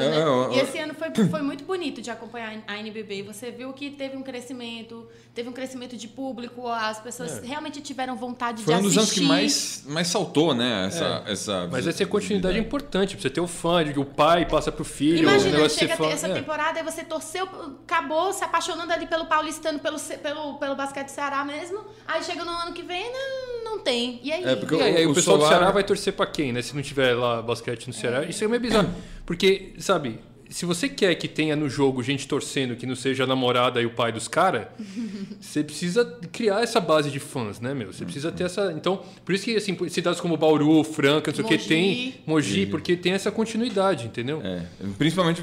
É, 0.03 0.09
né? 0.09 0.17
é, 0.17 0.57
e 0.57 0.61
é. 0.61 0.63
esse 0.63 0.79
ano 0.79 0.95
foi, 0.95 1.11
foi 1.29 1.43
muito 1.43 1.65
bonito 1.65 2.01
de 2.01 2.11
acompanhar 2.11 2.63
a 2.67 2.79
NBB. 2.79 3.23
Você 3.23 3.51
viu 3.51 3.73
que 3.73 3.91
teve 3.91 4.17
um 4.17 4.23
crescimento, 4.23 5.07
teve 5.35 5.49
um 5.49 5.53
crescimento 5.53 5.97
de 5.97 6.09
público, 6.09 6.69
as 6.69 7.01
pessoas 7.01 7.41
realmente 7.43 7.81
tiveram 7.81 8.17
vontade 8.17 8.63
foi 8.63 8.75
de 8.75 8.81
um 8.81 8.83
dos 8.83 8.97
anos 8.97 9.11
que 9.13 9.21
assistir. 9.21 9.29
mais, 9.29 9.83
mais 9.87 10.07
saltou, 10.09 10.55
né? 10.55 10.87
Essa, 10.87 11.23
essa 11.27 11.69
Mas 11.71 11.87
essa 11.87 12.05
continuidade 12.07 12.57
é 12.57 12.61
importante, 12.61 13.15
pra 13.15 13.23
você 13.23 13.31
ter 13.31 13.41
o 13.41 13.47
fã, 13.47 13.85
de 13.85 13.93
que 13.93 14.01
o 14.01 14.05
pai 14.05 14.47
passa 14.47 14.71
pro 14.71 14.85
filho, 14.85 15.29
Imagina, 15.29 15.57
negócio 15.57 15.79
chega 15.79 15.97
ser 15.97 16.03
fã. 16.03 16.11
essa 16.11 16.29
é. 16.29 16.35
temporada 16.35 16.81
e 16.81 16.83
você 16.83 17.03
torceu, 17.05 17.49
acabou 17.85 18.33
se 18.33 18.45
apaixonando 18.45 18.93
ali 18.93 19.07
pelo 19.07 19.27
paulistano, 19.27 19.79
pelo, 19.79 19.99
pelo, 19.99 20.55
pelo 20.55 20.75
basquete 20.75 21.09
Ceará 21.09 21.45
mesmo. 21.45 21.81
Aí 22.07 22.23
chega 22.23 22.45
no 22.45 22.51
ano 22.51 22.73
que 22.73 22.83
vem, 22.83 23.11
não, 23.13 23.65
não 23.65 23.79
tem. 23.81 24.21
E 24.23 24.33
aí? 24.33 24.45
É, 24.45 24.57
porque 24.57 24.75
E 24.75 24.83
aí, 24.83 25.07
o, 25.07 25.11
o 25.11 25.15
pessoal 25.15 25.37
do 25.37 25.43
Solar- 25.43 25.59
Ceará 25.59 25.73
vai 25.73 25.85
torcer 25.85 26.13
pra 26.13 26.27
quem, 26.27 26.53
né? 26.53 26.63
Se 26.63 26.75
não 26.75 26.83
tiver 26.83 27.15
lá 27.15 27.43
basquete 27.43 27.87
no 27.87 27.93
Ceará. 27.93 28.25
Isso 28.25 28.45
é 28.45 28.49
meio 28.49 28.61
bizarro. 28.61 28.89
Porque, 29.27 29.73
sabe, 29.79 30.19
se 30.51 30.67
você 30.67 30.89
quer 30.89 31.15
que 31.15 31.27
tenha 31.27 31.57
no 31.57 31.69
jogo 31.69 32.03
gente 32.03 32.29
torcendo 32.29 32.77
que 32.77 32.87
não 32.87 32.95
seja 32.95 33.25
a 33.25 33.27
namorada 33.27 33.81
e 33.81 33.87
o 33.87 33.91
pai 33.91 34.13
dos 34.13 34.29
caras, 34.29 34.67
você 35.41 35.65
precisa 35.65 36.05
criar 36.31 36.63
essa 36.63 36.79
base 36.81 37.11
de 37.11 37.19
fãs, 37.19 37.59
né, 37.61 37.73
meu? 37.75 37.93
Você 37.93 38.05
precisa 38.05 38.31
ter 38.31 38.45
essa. 38.45 38.73
Então, 38.73 39.03
por 39.25 39.35
isso 39.35 39.45
que, 39.45 39.57
assim, 39.57 39.77
cidades 39.89 40.21
como 40.21 40.37
Bauru, 40.37 40.85
Franca, 40.85 41.31
não 41.31 41.37
sei 41.37 41.45
o 41.45 41.49
que, 41.49 41.59
tem. 41.59 42.15
Mogi, 42.27 42.67
porque 42.67 42.97
tem 42.97 43.13
essa 43.13 43.31
continuidade, 43.31 44.07
entendeu? 44.07 44.41
É, 44.45 44.63
principalmente 44.99 45.43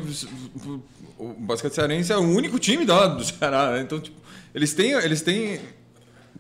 o 1.18 1.34
basquete 1.40 1.74
cearense 1.74 2.12
é 2.12 2.18
o 2.18 2.22
único 2.22 2.58
time 2.60 2.86
da, 2.86 3.08
do 3.08 3.24
Ceará, 3.24 3.72
né? 3.72 3.82
Então, 3.82 4.00
tipo, 4.00 4.18
eles 4.56 4.74
têm, 4.74 4.92
eles 4.94 5.22
têm 5.22 5.60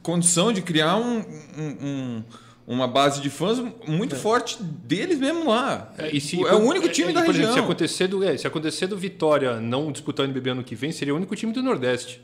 condição 0.02 0.52
de 0.52 0.62
criar 0.62 0.98
um, 0.98 1.18
um- 1.20 1.78
um- 1.82 2.24
uma 2.68 2.88
base 2.88 3.22
de 3.22 3.30
fãs 3.30 3.62
muito 3.88 4.15
forte 4.15 4.62
deles 4.62 5.20
mesmo 5.20 5.50
lá. 5.50 5.94
É, 5.98 6.15
e 6.15 6.22
se- 6.22 6.39
é 6.46 6.53
o 6.53 6.60
único 6.60 6.88
time 6.89 7.10
é, 7.10 7.13
da 7.13 7.22
por 7.24 7.30
exemplo, 7.32 7.48
região. 7.50 7.53
se 7.53 7.60
acontecer, 7.60 8.08
do, 8.08 8.24
é, 8.24 8.38
se 8.38 8.48
acontecer 8.48 8.88
do 8.88 8.98
Vitória 8.98 9.60
não 9.60 9.91
disputar 9.91 10.25
o 10.25 10.27
NBB 10.30 10.51
ano 10.51 10.63
que 10.63 10.75
vem, 10.75 10.91
seria 10.91 11.13
o 11.13 11.18
único 11.18 11.36
time 11.36 11.51
do 11.51 11.62
Nordeste. 11.63 12.22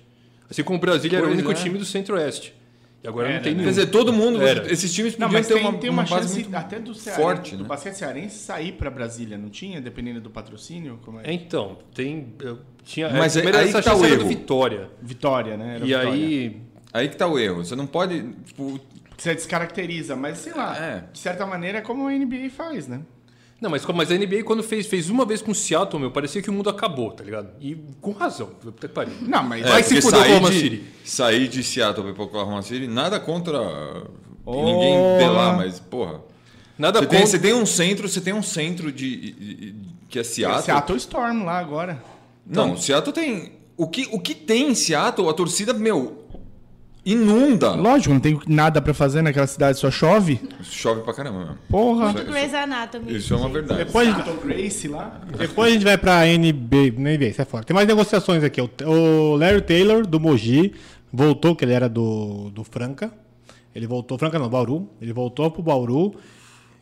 Assim 0.49 0.63
como 0.63 0.77
o 0.77 0.81
Brasília 0.81 1.17
era 1.17 1.25
o 1.25 1.29
Pois 1.29 1.39
único 1.39 1.51
é. 1.51 1.55
time 1.61 1.77
do 1.77 1.83
Centro-Oeste. 1.85 2.53
E 3.03 3.07
agora 3.07 3.31
não 3.31 3.41
tem 3.41 3.51
né? 3.53 3.57
nenhum. 3.59 3.63
Quer 3.65 3.69
dizer, 3.81 3.91
todo 3.91 4.11
mundo, 4.11 4.41
Era. 4.41 4.71
esses 4.71 4.91
times 4.91 5.17
Não, 5.17 5.27
podiam 5.27 5.39
mas 5.39 5.47
ter 5.47 5.53
tem, 5.53 5.63
uma, 5.63 5.77
tem 5.77 5.89
uma 5.91 6.01
uma, 6.01 6.09
base 6.09 6.27
chance 6.29 6.39
muito 6.43 6.55
até 6.55 6.79
do 6.79 6.95
Cearense, 6.95 7.21
forte, 7.23 7.55
do 7.55 7.61
né? 7.63 7.69
basquete 7.69 7.93
cearense 7.95 8.37
sair 8.39 8.71
pra 8.71 8.89
Brasília, 8.89 9.37
não 9.37 9.49
tinha? 9.49 9.79
Dependendo 9.79 10.19
do 10.19 10.29
patrocínio? 10.31 10.99
Como 11.05 11.19
é? 11.19 11.23
É, 11.29 11.33
então, 11.33 11.77
tem. 11.93 12.33
Tinha, 12.83 13.09
Mas 13.09 13.37
é, 13.37 13.41
aí- 13.41 13.67
essa 13.69 13.79
que 13.83 13.89
tá 13.89 13.95
o 13.95 14.03
era 14.03 14.15
erro. 14.15 14.27
Vitória. 14.27 14.89
Vitória, 15.01 15.57
né? 15.57 15.75
Era 15.75 15.85
e 15.85 15.87
Vitória. 15.89 16.11
aí. 16.11 16.61
Aí 16.93 17.07
que 17.09 17.15
tá 17.17 17.27
o 17.27 17.37
erro. 17.37 17.63
Você 17.63 17.75
não 17.75 17.85
pode. 17.85 18.23
Tipo, 18.45 18.79
Você 19.17 19.33
descaracteriza, 19.33 20.15
mas 20.15 20.37
sei 20.37 20.53
lá, 20.53 20.77
É. 20.77 21.03
de 21.11 21.17
certa 21.19 21.45
maneira 21.45 21.79
é 21.79 21.81
como 21.81 22.07
a 22.07 22.11
NBA 22.13 22.49
faz, 22.55 22.87
né? 22.87 23.01
Não, 23.59 23.71
mas, 23.71 23.83
mas 23.83 24.11
a 24.11 24.15
NBA, 24.15 24.43
quando 24.43 24.61
fez, 24.61 24.85
fez 24.85 25.09
uma 25.09 25.25
vez 25.25 25.41
com 25.41 25.51
o 25.51 25.55
Seattle, 25.55 25.99
meu, 25.99 26.11
parecia 26.11 26.43
que 26.43 26.49
o 26.49 26.53
mundo 26.53 26.69
acabou, 26.69 27.09
tá 27.11 27.23
ligado? 27.23 27.49
E 27.59 27.75
com 27.99 28.11
razão. 28.11 28.51
Que 28.79 28.87
pariu. 28.87 29.13
Não, 29.21 29.41
mas 29.41 29.65
é, 29.65 29.69
Vai 29.69 29.81
se 29.81 29.99
fuder, 29.99 30.19
sair 30.19 30.21
Oklahoma 30.35 30.51
de, 30.51 30.59
City. 30.59 30.83
sair 31.03 31.47
de 31.47 31.63
Seattle 31.63 32.03
pra 32.03 32.11
ir 32.11 32.13
pra 32.15 32.23
Oklahoma 32.25 32.61
City, 32.61 32.85
nada 32.85 33.19
contra 33.19 33.59
Oh. 34.45 34.63
ninguém 34.63 35.17
de 35.17 35.25
lá, 35.33 35.53
mas, 35.53 35.79
porra. 35.79 36.21
Nada 36.77 36.99
Você 36.99 37.07
tem, 37.07 37.19
contra- 37.19 37.31
você 37.31 37.39
tem 37.39 37.53
um 37.55 37.65
centro, 37.65 38.07
você 38.07 38.21
tem 38.21 38.33
um 38.35 38.43
centro 38.43 38.91
de, 38.91 39.31
de- 39.31 39.53
de- 39.55 39.75
que 40.07 40.19
é 40.19 40.23
Seattle. 40.23 40.61
Seattle 40.63 40.97
Storm 40.99 41.43
lá 41.43 41.57
agora. 41.57 42.03
Não, 42.45 42.77
Seattle 42.77 43.11
tem. 43.11 43.53
O 43.75 43.87
que, 43.87 44.07
o 44.11 44.19
que 44.19 44.35
tem 44.35 44.69
em 44.69 44.75
Seattle, 44.75 45.27
a 45.29 45.33
torcida, 45.33 45.73
meu, 45.73 46.26
inunda. 47.07 47.71
Lógico, 47.73 48.13
não 48.13 48.19
tem 48.19 48.37
nada 48.45 48.81
pra 48.81 48.93
fazer 48.93 49.21
naquela 49.21 49.47
cidade, 49.47 49.79
só 49.79 49.89
chove. 49.89 50.41
Chove 50.61 51.01
pra 51.01 51.13
caramba. 51.13 51.45
meu. 51.45 51.55
Porra. 51.69 52.11
Muito 52.11 52.25
Grey's 52.25 52.53
Anatomy. 52.53 53.15
Isso 53.15 53.33
é 53.33 53.37
uma 53.37 53.49
verdade. 53.49 53.85
Depois, 53.85 54.13
Seattle 54.13 54.37
Grace 54.43 54.87
lá. 54.89 55.21
depois 55.37 55.69
a 55.69 55.73
gente 55.73 55.85
vai 55.85 55.97
pra 55.97 56.27
NB, 56.27 56.91
NBA, 56.91 57.33
sai 57.33 57.45
fora. 57.45 57.63
Tem 57.63 57.73
mais 57.73 57.87
negociações 57.87 58.43
aqui. 58.43 58.59
O, 58.61 58.69
o 58.85 59.35
Larry 59.37 59.61
Taylor, 59.61 60.05
do 60.05 60.19
Mogi, 60.19 60.73
voltou, 61.11 61.55
que 61.55 61.63
ele 61.63 61.73
era 61.73 61.87
do, 61.87 62.49
do 62.49 62.63
Franca. 62.65 63.11
Ele 63.73 63.87
voltou, 63.87 64.17
Franca 64.17 64.37
não, 64.37 64.49
Bauru. 64.49 64.89
Ele 65.01 65.13
voltou 65.13 65.49
pro 65.49 65.63
Bauru. 65.63 66.13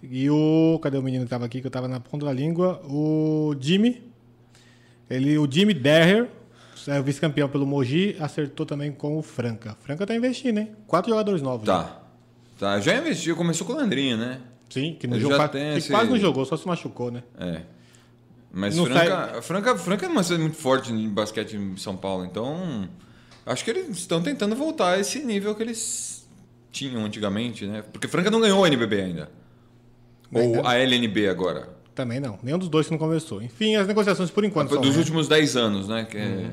E 0.01 0.29
o. 0.29 0.79
Cadê 0.82 0.98
o 0.98 1.03
menino 1.03 1.25
que 1.25 1.29
tava 1.29 1.46
aqui, 1.46 1.62
que 1.62 1.67
eu 1.67 1.72
tava 1.72 1.88
na 1.88 2.00
ponta 2.00 2.25
da 2.25 2.34
língua? 2.34 2.82
O 2.86 3.55
Jimmy. 3.60 4.01
Ele, 5.08 5.38
o 5.38 5.48
Jimmy 5.50 5.74
Derrer, 5.74 6.27
é 6.88 7.00
o 7.00 7.04
vice-campeão 7.04 7.48
pelo 7.50 7.65
Mogi, 7.65 8.15
acertou 8.20 8.65
também 8.65 8.92
com 8.92 9.18
o 9.18 9.22
Franca. 9.22 9.75
Franca 9.82 10.06
tá 10.06 10.15
investindo, 10.15 10.60
hein? 10.60 10.72
Quatro 10.88 11.10
jogadores 11.12 11.42
novos. 11.42 11.68
né? 11.68 11.74
Tá. 11.74 12.01
Tá, 12.58 12.80
já 12.80 12.96
investiu, 12.96 13.36
começou 13.36 13.68
com 13.68 13.74
o 13.74 13.75
Landrinho, 13.75 14.15
né? 14.18 14.39
Sim, 14.70 14.96
que, 15.00 15.08
no 15.08 15.15
Ele 15.15 15.22
jogo, 15.24 15.36
já 15.36 15.50
quase- 15.50 15.77
esse- 15.77 15.89
quase 15.89 16.10
não 16.10 16.18
jogou, 16.18 16.46
só 16.46 16.56
se 16.56 16.65
machucou, 16.68 17.12
né? 17.12 17.22
É. 17.38 17.62
Mas 18.51 18.75
Não 18.77 18.86
Franca, 18.86 19.42
Franca, 19.42 19.77
Franca 19.77 20.06
é 20.06 20.10
uma 20.10 20.24
cidade 20.24 20.42
muito 20.42 20.56
forte 20.58 20.92
em 20.94 21.10
basquete 21.10 21.58
em 21.58 21.75
São 21.75 21.98
Paulo, 21.98 22.24
então 22.24 22.88
acho 23.46 23.63
que 23.65 23.70
eles 23.72 23.89
estão 23.98 24.22
tentando 24.24 24.56
voltar 24.56 24.92
a 24.92 25.00
esse 25.00 25.20
nível 25.20 25.54
que 25.54 25.62
eles 25.63 26.25
tinham 26.72 27.04
antigamente, 27.04 27.65
né? 27.65 27.84
Porque 27.92 28.08
Franca 28.08 28.32
não 28.32 28.39
ganhou 28.39 28.63
a 28.63 28.68
NBB 28.68 29.01
ainda. 29.01 29.30
Ou 30.32 30.65
a 30.65 30.75
LNB 30.77 31.27
agora. 31.27 31.75
Também 31.95 32.19
não. 32.19 32.37
Nenhum 32.43 32.59
dos 32.59 32.67
dois 32.67 32.85
que 32.87 32.91
não 32.91 32.99
conversou. 32.99 33.41
Enfim, 33.41 33.75
as 33.75 33.87
negociações 33.87 34.29
por 34.29 34.43
enquanto 34.43 34.73
são 34.73 34.81
Dos 34.81 34.97
últimos 34.97 35.29
10 35.29 35.55
anos, 35.55 35.87
né? 35.87 36.03
Que 36.03 36.17
é- 36.17 36.51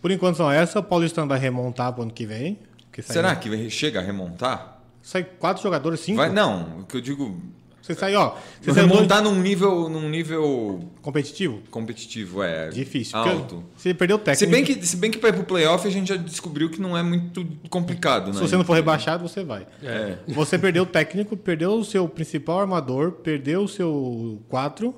Por 0.00 0.10
enquanto 0.12 0.36
são 0.36 0.50
essas. 0.50 0.76
O 0.76 0.82
Paulistano 0.82 1.26
vai 1.26 1.38
remontar 1.38 1.92
pro 1.92 2.02
ano 2.04 2.12
que 2.12 2.24
vem. 2.24 2.58
que 2.92 3.02
Será 3.02 3.34
que 3.34 3.68
chega 3.68 3.98
a 3.98 4.02
remontar? 4.02 4.80
Sai 5.02 5.24
quatro 5.24 5.62
jogadores, 5.62 6.00
cinco? 6.00 6.18
Vai, 6.18 6.30
não, 6.30 6.80
o 6.80 6.84
que 6.86 6.96
eu 6.96 7.00
digo. 7.00 7.36
Você 7.84 7.94
sai, 7.94 8.14
ó. 8.16 8.34
Você 8.62 8.72
sai 8.72 8.86
Remontar 8.86 9.22
num 9.22 9.38
nível, 9.38 9.90
num 9.90 10.08
nível 10.08 10.80
competitivo? 11.02 11.60
competitivo, 11.70 12.42
é. 12.42 12.70
Difícil. 12.70 13.18
Alto. 13.18 13.62
Você 13.76 13.92
perdeu 13.92 14.16
o 14.16 14.18
técnico. 14.18 14.38
Se 14.38 14.46
bem, 14.46 14.64
que, 14.64 14.86
se 14.86 14.96
bem 14.96 15.10
que 15.10 15.18
para 15.18 15.28
ir 15.28 15.32
pro 15.34 15.44
playoff 15.44 15.86
a 15.86 15.90
gente 15.90 16.08
já 16.08 16.16
descobriu 16.16 16.70
que 16.70 16.80
não 16.80 16.96
é 16.96 17.02
muito 17.02 17.46
complicado, 17.68 18.28
né? 18.28 18.32
Se 18.34 18.40
você 18.40 18.56
não 18.56 18.64
for 18.64 18.72
rebaixado, 18.72 19.28
você 19.28 19.44
vai. 19.44 19.66
É. 19.82 20.16
Você 20.28 20.58
perdeu 20.58 20.84
o 20.84 20.86
técnico, 20.86 21.36
perdeu 21.36 21.74
o 21.74 21.84
seu 21.84 22.08
principal 22.08 22.58
armador, 22.60 23.12
perdeu 23.12 23.64
o 23.64 23.68
seu 23.68 24.40
quatro. 24.48 24.94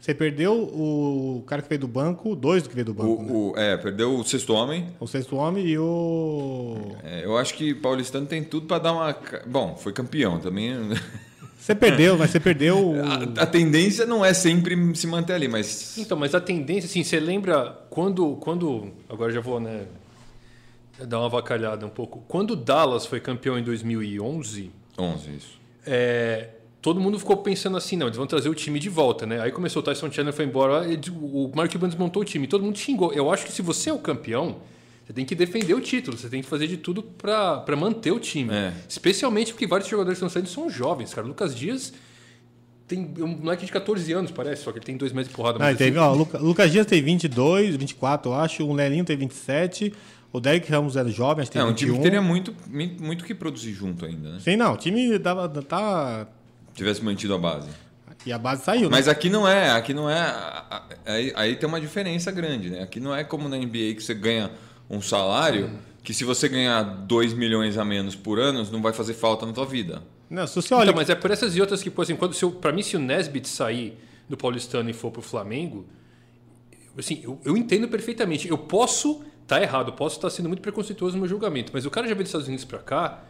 Você 0.00 0.14
perdeu 0.14 0.54
o 0.54 1.44
cara 1.46 1.60
que 1.60 1.68
veio 1.68 1.82
do 1.82 1.88
banco, 1.88 2.34
dois 2.34 2.62
do 2.62 2.70
que 2.70 2.74
veio 2.74 2.86
do 2.86 2.94
banco, 2.94 3.22
né? 3.22 3.30
O, 3.30 3.50
o- 3.50 3.58
é, 3.58 3.76
perdeu 3.76 4.14
o 4.18 4.24
sexto 4.24 4.54
homem. 4.54 4.86
O 4.98 5.06
sexto 5.06 5.36
homem 5.36 5.66
e 5.66 5.78
o. 5.78 6.92
É, 7.04 7.22
eu 7.22 7.36
acho 7.36 7.52
que 7.52 7.74
Paulistano 7.74 8.24
tem 8.24 8.42
tudo 8.42 8.66
para 8.66 8.78
dar 8.78 8.92
uma. 8.94 9.14
Bom, 9.46 9.76
foi 9.76 9.92
campeão 9.92 10.40
também. 10.40 10.72
Você 11.70 11.74
perdeu, 11.74 12.18
mas 12.18 12.30
você 12.30 12.40
perdeu 12.40 12.90
o. 12.90 12.94
A, 13.04 13.42
a 13.42 13.46
tendência 13.46 14.04
não 14.04 14.24
é 14.24 14.34
sempre 14.34 14.76
se 14.94 15.06
manter 15.06 15.34
ali, 15.34 15.48
mas. 15.48 15.96
Então, 15.98 16.18
mas 16.18 16.34
a 16.34 16.40
tendência, 16.40 16.86
assim, 16.86 17.04
você 17.04 17.20
lembra 17.20 17.78
quando. 17.88 18.36
quando 18.36 18.90
agora 19.08 19.30
já 19.32 19.40
vou, 19.40 19.60
né? 19.60 19.84
Dar 21.06 21.18
uma 21.18 21.26
avacalhada 21.26 21.86
um 21.86 21.90
pouco. 21.90 22.22
Quando 22.28 22.52
o 22.52 22.56
Dallas 22.56 23.06
foi 23.06 23.20
campeão 23.20 23.58
em 23.58 23.62
2011, 23.62 24.70
11, 24.98 25.30
isso. 25.30 25.58
é, 25.86 26.48
todo 26.82 27.00
mundo 27.00 27.18
ficou 27.18 27.38
pensando 27.38 27.76
assim, 27.76 27.96
não, 27.96 28.06
eles 28.06 28.16
vão 28.16 28.26
trazer 28.26 28.48
o 28.48 28.54
time 28.54 28.78
de 28.78 28.88
volta, 28.88 29.24
né? 29.24 29.40
Aí 29.40 29.50
começou 29.50 29.80
o 29.80 29.84
Tyson 29.84 30.10
Chandler 30.10 30.34
foi 30.34 30.44
embora, 30.44 30.86
e 30.86 31.00
o 31.10 31.50
Mark 31.54 31.72
Cuban 31.72 31.88
desmontou 31.88 32.22
o 32.22 32.24
time, 32.24 32.46
todo 32.46 32.64
mundo 32.64 32.78
xingou. 32.78 33.12
Eu 33.12 33.32
acho 33.32 33.46
que 33.46 33.52
se 33.52 33.62
você 33.62 33.90
é 33.90 33.92
o 33.92 33.98
campeão, 33.98 34.56
você 35.06 35.12
tem 35.12 35.24
que 35.24 35.34
defender 35.34 35.74
o 35.74 35.80
título, 35.80 36.16
você 36.16 36.28
tem 36.28 36.42
que 36.42 36.48
fazer 36.48 36.66
de 36.66 36.76
tudo 36.76 37.02
pra 37.02 37.58
pra 37.58 37.74
manter 37.76 38.12
o 38.12 38.20
time. 38.20 38.52
É. 38.54 38.72
Especialmente 38.88 39.52
porque 39.52 39.66
vários 39.66 39.88
jogadores 39.88 40.18
que 40.18 40.24
estão 40.24 40.30
saindo 40.42 40.48
são 40.48 40.70
jovens, 40.70 41.12
cara. 41.12 41.26
O 41.26 41.28
Lucas 41.30 41.54
Dias 41.54 41.92
tem 42.86 43.12
um 43.18 43.26
moleque 43.38 43.64
de 43.66 43.70
14 43.72 44.12
anos, 44.12 44.30
parece, 44.30 44.62
só 44.62 44.72
que 44.72 44.78
ele 44.78 44.84
tem 44.84 44.96
dois 44.96 45.12
meses 45.12 45.28
de 45.30 45.34
porrada. 45.36 45.58
Não, 45.58 45.66
mas 45.66 45.70
ele 45.80 45.90
teve, 45.90 45.98
assim, 45.98 46.08
ó, 46.08 46.12
o 46.12 46.16
Luca- 46.16 46.38
Lucas 46.38 46.72
Dias 46.72 46.86
tem 46.86 47.00
22, 47.02 47.76
24, 47.76 48.30
eu 48.32 48.34
acho. 48.34 48.64
O 48.64 48.72
Lelinho 48.72 49.04
tem 49.04 49.16
27. 49.16 49.92
O 50.32 50.38
Derek 50.40 50.70
Ramos 50.70 50.96
era 50.96 51.08
jovem, 51.08 51.42
acho 51.42 51.50
que 51.50 51.58
tem 51.58 51.62
É 51.62 51.64
um 51.64 51.68
21. 51.70 51.86
time 51.86 51.96
que 51.98 52.02
teria 52.04 52.22
muito, 52.22 52.54
muito 53.00 53.24
que 53.24 53.34
produzir 53.34 53.72
junto 53.72 54.04
ainda, 54.06 54.32
né? 54.32 54.38
Sim, 54.40 54.56
não, 54.56 54.74
o 54.74 54.76
time 54.76 55.18
dava, 55.18 55.48
tá... 55.48 56.26
Tivesse 56.74 57.02
mantido 57.04 57.34
a 57.34 57.38
base. 57.38 57.68
E 58.24 58.32
a 58.32 58.38
base 58.38 58.62
saiu, 58.64 58.82
né? 58.82 58.88
Mas 58.90 59.08
aqui 59.08 59.28
não 59.30 59.46
é, 59.48 59.70
aqui 59.70 59.92
não 59.94 60.08
é. 60.08 60.34
Aí, 61.06 61.32
aí 61.34 61.56
tem 61.56 61.68
uma 61.68 61.80
diferença 61.80 62.30
grande, 62.30 62.70
né? 62.70 62.82
Aqui 62.82 63.00
não 63.00 63.14
é 63.14 63.24
como 63.24 63.48
na 63.48 63.56
NBA 63.56 63.94
que 63.96 64.00
você 64.02 64.14
ganha 64.14 64.50
um 64.90 65.00
salário 65.00 65.70
que 66.02 66.12
se 66.12 66.24
você 66.24 66.48
ganhar 66.48 66.82
2 66.82 67.34
milhões 67.34 67.78
a 67.78 67.84
menos 67.84 68.16
por 68.16 68.38
ano, 68.38 68.66
não 68.72 68.82
vai 68.82 68.92
fazer 68.92 69.14
falta 69.14 69.46
na 69.46 69.52
tua 69.52 69.66
vida. 69.66 70.02
Não, 70.28 70.46
se 70.46 70.56
você 70.56 70.74
olha... 70.74 70.84
Então, 70.84 70.96
mas 70.96 71.08
é 71.08 71.14
por 71.14 71.30
essas 71.30 71.56
e 71.56 71.60
outras 71.60 71.82
que, 71.82 71.90
por 71.90 72.02
assim, 72.02 72.16
quando, 72.16 72.34
se 72.34 72.44
eu, 72.44 72.50
pra 72.50 72.72
mim, 72.72 72.82
se 72.82 72.96
o 72.96 72.98
Nesbitt 72.98 73.48
sair 73.48 73.98
do 74.28 74.36
Paulistano 74.36 74.88
e 74.90 74.92
for 74.92 75.10
pro 75.10 75.22
Flamengo, 75.22 75.86
assim, 76.98 77.20
eu, 77.22 77.38
eu 77.44 77.56
entendo 77.56 77.86
perfeitamente. 77.88 78.48
Eu 78.48 78.58
posso 78.58 79.22
estar 79.42 79.56
tá 79.56 79.62
errado, 79.62 79.92
posso 79.92 80.16
estar 80.16 80.30
sendo 80.30 80.48
muito 80.48 80.62
preconceituoso 80.62 81.14
no 81.14 81.20
meu 81.20 81.28
julgamento, 81.28 81.70
mas 81.72 81.84
o 81.84 81.90
cara 81.90 82.06
já 82.06 82.14
veio 82.14 82.24
dos 82.24 82.30
Estados 82.30 82.48
Unidos 82.48 82.64
pra 82.64 82.78
cá, 82.78 83.24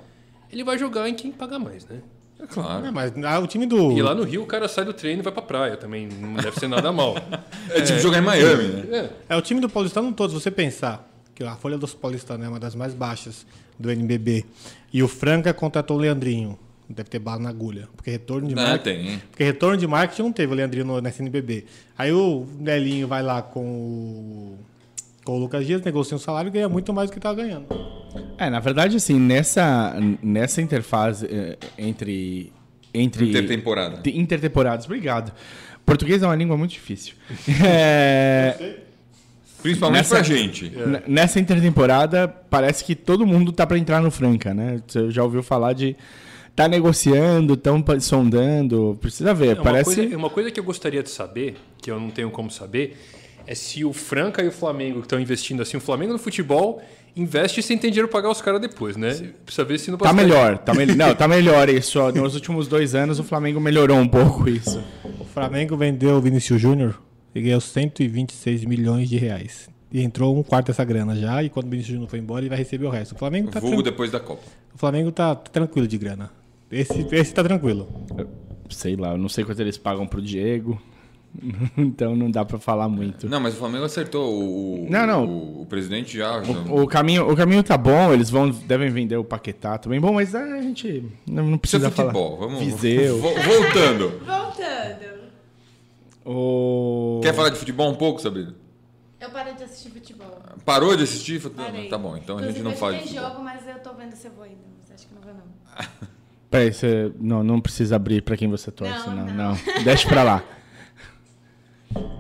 ele 0.53 0.63
vai 0.63 0.79
jogar 0.79 1.09
em 1.09 1.15
quem 1.15 1.33
pagar 1.33 1.59
mais, 1.59 1.85
né? 1.87 2.01
É 2.39 2.47
claro. 2.47 2.87
É, 2.87 2.91
mas 2.91 3.13
ah, 3.25 3.39
o 3.39 3.47
time 3.47 3.67
do... 3.67 3.93
E 3.93 4.01
lá 4.01 4.15
no 4.15 4.23
Rio 4.23 4.43
o 4.43 4.47
cara 4.47 4.69
sai 4.69 4.85
do 4.85 4.95
treino 4.95 5.21
e 5.21 5.23
vai 5.23 5.33
pra 5.33 5.43
praia 5.43 5.77
também, 5.77 6.07
não 6.07 6.35
deve 6.35 6.59
ser 6.59 6.69
nada 6.69 6.93
mal. 6.93 7.15
É, 7.71 7.83
tipo 7.83 8.01
jogar 8.01 8.19
em 8.19 8.23
Miami, 8.23 8.65
né? 8.65 9.11
É. 9.29 9.35
É, 9.35 9.37
o 9.37 9.41
time 9.41 9.61
do 9.61 9.69
Paulistano 9.69 10.13
todo, 10.13 10.31
se 10.31 10.41
você 10.41 10.51
pensar 10.51 11.10
que 11.41 11.47
a 11.47 11.57
folha 11.57 11.79
dos 11.79 11.95
paulistanos 11.95 12.45
é 12.45 12.49
uma 12.49 12.61
das 12.61 12.75
mais 12.75 12.93
baixas 12.93 13.47
do 13.79 13.91
NBB, 13.91 14.45
e 14.93 15.03
o 15.03 15.09
Franca 15.09 15.55
contratou 15.55 15.97
o 15.97 16.01
Leandrinho, 16.01 16.59
deve 16.87 17.09
ter 17.09 17.19
bala 17.19 17.41
na 17.41 17.49
agulha, 17.49 17.89
porque 17.97 18.11
retorno 18.11 18.47
de 18.47 18.53
Ah, 18.55 18.57
marketing... 18.57 19.07
tem. 19.07 19.19
Porque 19.31 19.45
retorno 19.45 19.77
de 19.79 19.87
marketing 19.87 20.23
não 20.23 20.33
teve 20.33 20.53
o 20.53 20.57
Leandrinho 20.57 20.85
no, 20.85 21.01
nessa 21.01 21.23
NBB. 21.23 21.65
Aí 21.97 22.13
o 22.13 22.47
Nelinho 22.59 23.09
vai 23.09 23.23
lá 23.23 23.41
com 23.41 23.65
o, 23.65 24.59
com 25.25 25.33
o 25.33 25.39
Lucas 25.39 25.67
Dias, 25.67 25.81
negocia 25.81 26.15
um 26.15 26.21
salário 26.21 26.49
e 26.49 26.51
ganha 26.51 26.69
muito 26.69 26.93
mais 26.93 27.09
do 27.09 27.13
que 27.15 27.19
estava 27.19 27.37
ganhando. 27.37 27.67
É, 28.37 28.51
na 28.51 28.61
verdade, 28.61 28.97
assim, 28.97 29.19
nessa, 29.19 29.97
nessa 30.23 30.61
interface 30.61 31.25
eh, 31.27 31.57
entre. 31.79 32.53
entre 32.93 33.31
Intertemporada. 33.31 34.03
intertemporadas, 34.11 34.85
obrigado. 34.85 35.33
Português 35.87 36.23
é 36.23 36.27
uma 36.27 36.37
língua 36.37 36.57
muito 36.57 36.73
difícil. 36.73 37.15
É, 37.65 38.77
Principalmente 39.63 39.99
Nessa- 39.99 40.15
pra 40.17 40.23
gente. 40.25 40.73
Nessa 41.07 41.39
intertemporada, 41.41 42.27
parece 42.29 42.85
que 42.85 42.95
todo 42.95 43.27
mundo 43.27 43.53
tá 43.53 43.67
para 43.67 43.79
entrar 43.79 44.01
no 44.01 44.11
Franca, 44.11 44.55
né? 44.55 44.81
Você 44.87 45.11
já 45.11 45.23
ouviu 45.23 45.43
falar 45.43 45.73
de. 45.73 45.97
Tá 46.57 46.67
negociando, 46.69 47.55
estão 47.55 47.83
sondando. 48.01 48.99
Precisa 49.01 49.33
ver. 49.33 49.49
É 49.51 49.55
uma, 49.55 49.63
parece. 49.63 49.95
coisa, 49.97 50.17
uma 50.17 50.31
coisa 50.31 50.51
que 50.51 50.59
eu 50.61 50.65
gostaria 50.65 51.03
de 51.03 51.09
saber, 51.11 51.57
que 51.81 51.91
eu 51.91 51.99
não 51.99 52.11
tenho 52.11 52.31
como 52.31 52.51
saber, 52.51 52.99
é 53.47 53.55
se 53.55 53.85
o 53.85 53.93
Franca 53.93 54.43
e 54.43 54.49
o 54.49 54.53
Flamengo 54.53 54.99
que 55.01 55.07
estão 55.07 55.21
investindo 55.21 55.63
assim, 55.63 55.77
o 55.77 55.81
Flamengo 55.81 56.13
no 56.13 56.19
futebol 56.19 56.83
investe 57.17 57.63
sem 57.63 57.79
ter 57.79 57.89
dinheiro 57.91 58.09
pra 58.09 58.21
pagar 58.21 58.31
os 58.33 58.43
caras 58.43 58.61
depois, 58.61 58.97
né? 58.97 59.09
Precisa 59.45 59.65
ver 59.65 59.79
se 59.79 59.91
no 59.91 59.97
Tá 59.97 60.07
basquete- 60.13 60.23
melhor, 60.27 60.59
tá 60.59 60.75
melhor. 60.75 60.97
Não, 60.97 61.15
tá 61.15 61.29
melhor 61.29 61.69
isso. 61.71 61.99
Nos 62.13 62.35
últimos 62.35 62.69
dois 62.69 62.95
anos 62.95 63.19
o 63.19 63.25
Flamengo 63.25 63.61
melhorou 63.61 63.97
um 63.99 64.09
pouco 64.09 64.49
isso. 64.49 64.83
O 65.19 65.25
Flamengo 65.25 65.77
vendeu 65.77 66.17
o 66.17 66.21
Vinícius 66.21 66.61
Júnior 66.61 67.01
e 67.35 67.41
ganhou 67.43 67.61
126 67.61 68.65
milhões 68.65 69.09
de 69.09 69.17
reais. 69.17 69.69
e 69.93 70.01
entrou 70.03 70.37
um 70.39 70.43
quarto 70.43 70.69
dessa 70.69 70.85
grana 70.85 71.17
já. 71.17 71.43
E 71.43 71.49
quando 71.49 71.67
o 71.67 71.71
Vinícius 71.71 71.93
Júnior 71.95 72.09
foi 72.11 72.19
embora, 72.21 72.43
ele 72.43 72.49
vai 72.49 72.59
receber 72.59 72.87
o 72.87 72.91
resto. 72.91 73.15
O 73.15 73.19
Flamengo 73.19 73.51
tá, 73.51 73.59
Vulgo 73.61 73.77
tran- 73.83 73.91
depois 73.91 74.11
da 74.11 74.21
Copa. 74.21 74.43
o 74.75 74.79
Flamengo 74.79 75.11
tá 75.11 75.35
tranquilo 75.35 75.89
de 75.89 75.99
grana. 75.99 76.31
Esse, 76.71 77.07
esse 77.11 77.35
tá 77.35 77.43
tranquilo. 77.43 77.89
Sei 78.69 78.95
lá, 78.95 79.13
eu 79.13 79.19
não 79.19 79.29
sei 79.29 79.45
quanto 79.45 79.61
eles 79.61 79.77
pagam 79.77 80.07
pro 80.07 80.23
Diego. 80.23 80.81
então 81.79 82.15
não 82.17 82.29
dá 82.31 82.45
pra 82.45 82.59
falar 82.59 82.89
muito. 82.89 83.29
Não, 83.29 83.41
mas 83.41 83.55
o 83.55 83.57
Flamengo 83.59 83.85
acertou. 83.85 84.33
O, 84.33 84.85
o- 84.87 84.91
Não, 84.91 85.07
não. 85.07 85.25
O, 85.27 85.63
o 85.63 85.67
presidente 85.67 86.17
já. 86.19 86.43
já- 86.43 86.53
O 86.73 86.87
caminho, 86.87 87.29
o 87.31 87.37
caminho 87.37 87.63
tá 87.63 87.77
bom, 87.77 88.13
eles 88.13 88.31
vão 88.31 88.51
devem 88.51 88.91
vender 88.91 89.17
o 89.17 89.25
Paquetá 89.25 89.79
também. 89.79 90.01
Bom, 90.01 90.13
mas 90.13 90.35
a 90.35 90.61
gente 90.63 91.05
não, 91.27 91.45
não 91.45 91.61
Isso 91.63 91.77
é 91.77 91.81
precisa 91.81 91.91
futebol. 91.91 92.37
falar. 92.37 92.49
Vamos. 92.49 92.65
Viseu. 92.65 93.19
vo- 93.23 93.29
Voltando. 93.35 94.09
Voltando. 94.25 95.20
O... 96.25 97.21
Quer 97.23 97.35
falar 97.35 97.51
de 97.51 97.59
futebol 97.59 97.91
um 97.91 97.95
pouco, 97.95 98.21
Sabrina? 98.21 98.55
Eu 99.21 99.31
parei 99.31 99.55
de 99.55 99.65
assistir 99.65 99.91
futebol. 99.91 100.39
Parou 100.65 100.97
de 100.97 101.03
assistir? 101.05 101.41
futebol? 101.41 101.67
Parei. 101.67 101.89
Tá 101.89 101.99
bom, 101.99 102.17
então 102.17 102.39
a 102.39 102.43
gente 102.43 102.59
Inclusive, 102.59 102.83
não 102.83 102.91
tem 102.91 103.01
futebol. 103.03 103.31
jogo, 103.31 103.43
mas 103.43 103.67
eu 103.67 103.79
tô 103.79 103.93
vendo 103.95 104.15
se 104.15 104.27
eu 104.27 104.33
vou 104.33 104.45
ainda. 104.45 104.63
Mas 104.79 104.91
acho 104.93 105.07
que 105.07 105.15
não 105.15 105.21
vou, 105.23 105.35
não. 105.35 105.45
Peraí, 106.51 106.73
você 106.73 107.13
não, 107.21 107.45
não 107.45 107.61
precisa 107.61 107.97
abrir 107.97 108.23
pra 108.23 108.37
quem 108.37 108.49
você 108.49 108.71
torce, 108.73 109.09
Não, 109.09 109.17
não. 109.17 109.27
Não, 109.27 109.55
não. 109.55 109.85
Deixa 109.85 110.09
pra 110.09 110.23
lá. 110.23 110.45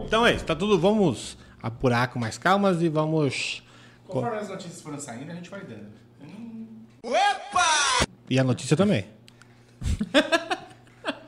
Então 0.05 0.27
é 0.27 0.35
isso, 0.35 0.45
tá 0.45 0.57
tudo. 0.57 0.77
Vamos 0.77 1.39
apurar 1.63 2.09
com 2.09 2.19
mais 2.19 2.37
calmas 2.37 2.83
e 2.83 2.89
vamos. 2.89 3.63
Conforme 4.05 4.39
as 4.39 4.49
notícias 4.49 4.83
foram 4.83 4.99
saindo, 4.99 5.31
a 5.31 5.35
gente 5.37 5.49
vai 5.49 5.61
dando. 5.61 5.87
E 8.29 8.37
a 8.37 8.43
notícia 8.43 8.77
também. 8.77 9.07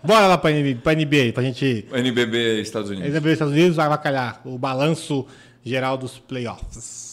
Bora 0.04 0.26
lá 0.26 0.36
pra, 0.36 0.50
NBA, 0.50 0.80
pra 0.82 0.94
NBA, 0.94 1.32
pra 1.32 1.42
gente. 1.44 1.86
NBB 1.92 2.60
Estados 2.60 2.90
Unidos. 2.90 3.14
NBA 3.14 3.32
Estados 3.32 3.54
Unidos 3.54 3.76
vai 3.76 3.86
avacalhar 3.86 4.40
o 4.44 4.58
balanço 4.58 5.26
geral 5.64 5.96
dos 5.96 6.18
playoffs. 6.18 7.12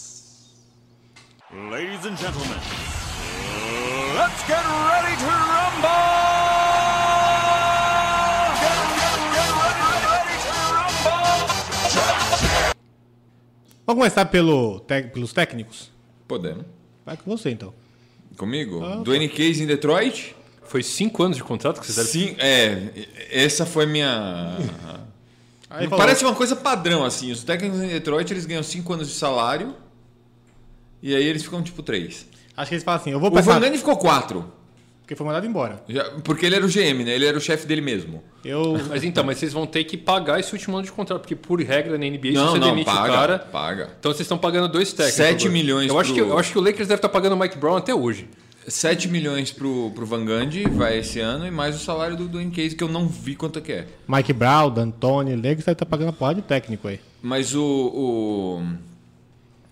Ladies 1.51 2.05
and 2.05 2.15
gentlemen, 2.17 2.58
let's 4.15 4.41
get 4.48 4.63
ready 4.89 5.15
to 5.17 5.25
rumble! 5.25 5.89
Get, 8.60 8.75
get, 8.98 9.17
get 9.34 9.50
ready, 9.58 9.81
ready 10.05 10.36
to 10.43 10.53
rumble! 10.74 11.46
Vamos 13.86 14.00
começar 14.00 14.25
pelo, 14.25 14.79
pelos 14.81 15.34
técnicos? 15.34 15.91
Podemos. 16.27 16.65
Vai 17.05 17.17
com 17.17 17.29
você 17.36 17.50
então. 17.51 17.74
Comigo? 18.38 18.84
Ah, 18.84 18.98
tá. 18.98 19.03
Dwayne 19.03 19.27
Case 19.29 19.63
em 19.63 19.65
Detroit? 19.67 20.36
Foi 20.69 20.81
cinco 20.83 21.23
anos 21.23 21.35
de 21.38 21.43
contrato 21.43 21.79
que 21.81 21.85
vocês 21.85 21.95
deram. 21.97 22.09
Sim, 22.09 22.35
é. 22.39 23.07
Essa 23.31 23.65
foi 23.65 23.85
minha. 23.85 24.55
Aí 25.69 25.86
falou, 25.86 25.99
Parece 25.99 26.23
uma 26.23 26.34
coisa 26.34 26.55
padrão, 26.55 27.03
assim. 27.03 27.32
Os 27.32 27.43
técnicos 27.43 27.82
em 27.82 27.88
Detroit 27.88 28.32
eles 28.32 28.45
ganham 28.45 28.63
5 28.63 28.91
anos 28.93 29.08
de 29.08 29.13
salário. 29.13 29.75
E 31.01 31.15
aí 31.15 31.23
eles 31.23 31.43
ficam 31.43 31.62
tipo 31.62 31.84
3. 31.84 32.25
Acho 32.58 32.69
que 32.69 32.75
eles 32.75 32.84
falam 32.84 32.99
assim: 32.99 33.12
eu 33.12 33.19
vou 33.19 33.29
O 33.29 33.32
passar. 33.32 33.53
Van 33.60 33.65
Gundy 33.67 33.77
ficou 33.77 33.95
4. 33.95 34.51
Porque 35.01 35.15
foi 35.15 35.25
mandado 35.25 35.45
embora. 35.47 35.84
Porque 36.23 36.45
ele 36.45 36.55
era 36.55 36.65
o 36.65 36.69
GM, 36.69 37.03
né? 37.03 37.15
Ele 37.15 37.25
era 37.25 37.38
o 37.38 37.41
chefe 37.41 37.65
dele 37.65 37.82
mesmo. 37.82 38.23
Eu. 38.45 38.79
Mas 38.89 39.03
então, 39.03 39.23
mas 39.23 39.38
vocês 39.39 39.53
vão 39.53 39.65
ter 39.65 39.84
que 39.84 39.95
pagar 39.97 40.39
esse 40.39 40.53
último 40.53 40.77
ano 40.77 40.86
de 40.86 40.91
contrato, 40.91 41.21
porque 41.21 41.36
por 41.36 41.60
regra 41.62 41.97
na 41.97 42.05
NBA, 42.05 42.27
se 42.29 42.34
Não, 42.34 42.51
você 42.51 42.60
não, 42.60 42.69
demite 42.69 42.86
paga, 42.86 43.01
o 43.01 43.15
cara. 43.15 43.39
paga. 43.39 43.89
Então 43.99 44.12
vocês 44.12 44.21
estão 44.21 44.38
pagando 44.38 44.67
dois 44.71 44.91
técnicos. 44.91 45.15
Sete 45.17 45.41
agora. 45.47 45.51
milhões 45.51 45.89
eu 45.89 45.99
acho, 45.99 46.13
pro- 46.13 46.23
que, 46.25 46.32
eu 46.32 46.38
acho 46.38 46.51
que 46.51 46.58
o 46.58 46.62
Lakers 46.62 46.88
deve 46.88 46.95
estar 46.99 47.10
pagando 47.10 47.34
o 47.34 47.39
Mike 47.39 47.58
Brown 47.58 47.77
até 47.77 47.93
hoje. 47.93 48.27
7 48.69 49.08
milhões 49.10 49.51
pro, 49.51 49.91
pro 49.95 50.05
Van 50.05 50.23
Gundy 50.25 50.63
vai 50.69 50.99
esse 50.99 51.19
ano 51.19 51.45
e 51.45 51.51
mais 51.51 51.75
o 51.75 51.79
salário 51.79 52.15
do 52.15 52.27
Dwayne 52.27 52.51
Case, 52.51 52.75
que 52.75 52.84
eu 52.84 52.88
não 52.88 53.08
vi 53.08 53.36
quanto 53.36 53.60
é 53.60 53.62
que 53.62 53.71
é. 53.71 53.88
Mike 54.08 54.34
Brown, 54.34 54.69
D'Antoni, 54.71 55.36
Lakers 55.36 55.65
deve 55.65 55.71
estar 55.73 55.86
pagando 55.86 56.10
a 56.10 56.13
porra 56.13 56.36
de 56.36 56.41
técnico 56.41 56.88
aí. 56.88 56.99
Mas 57.21 57.53
o. 57.55 57.63
o- 57.63 58.63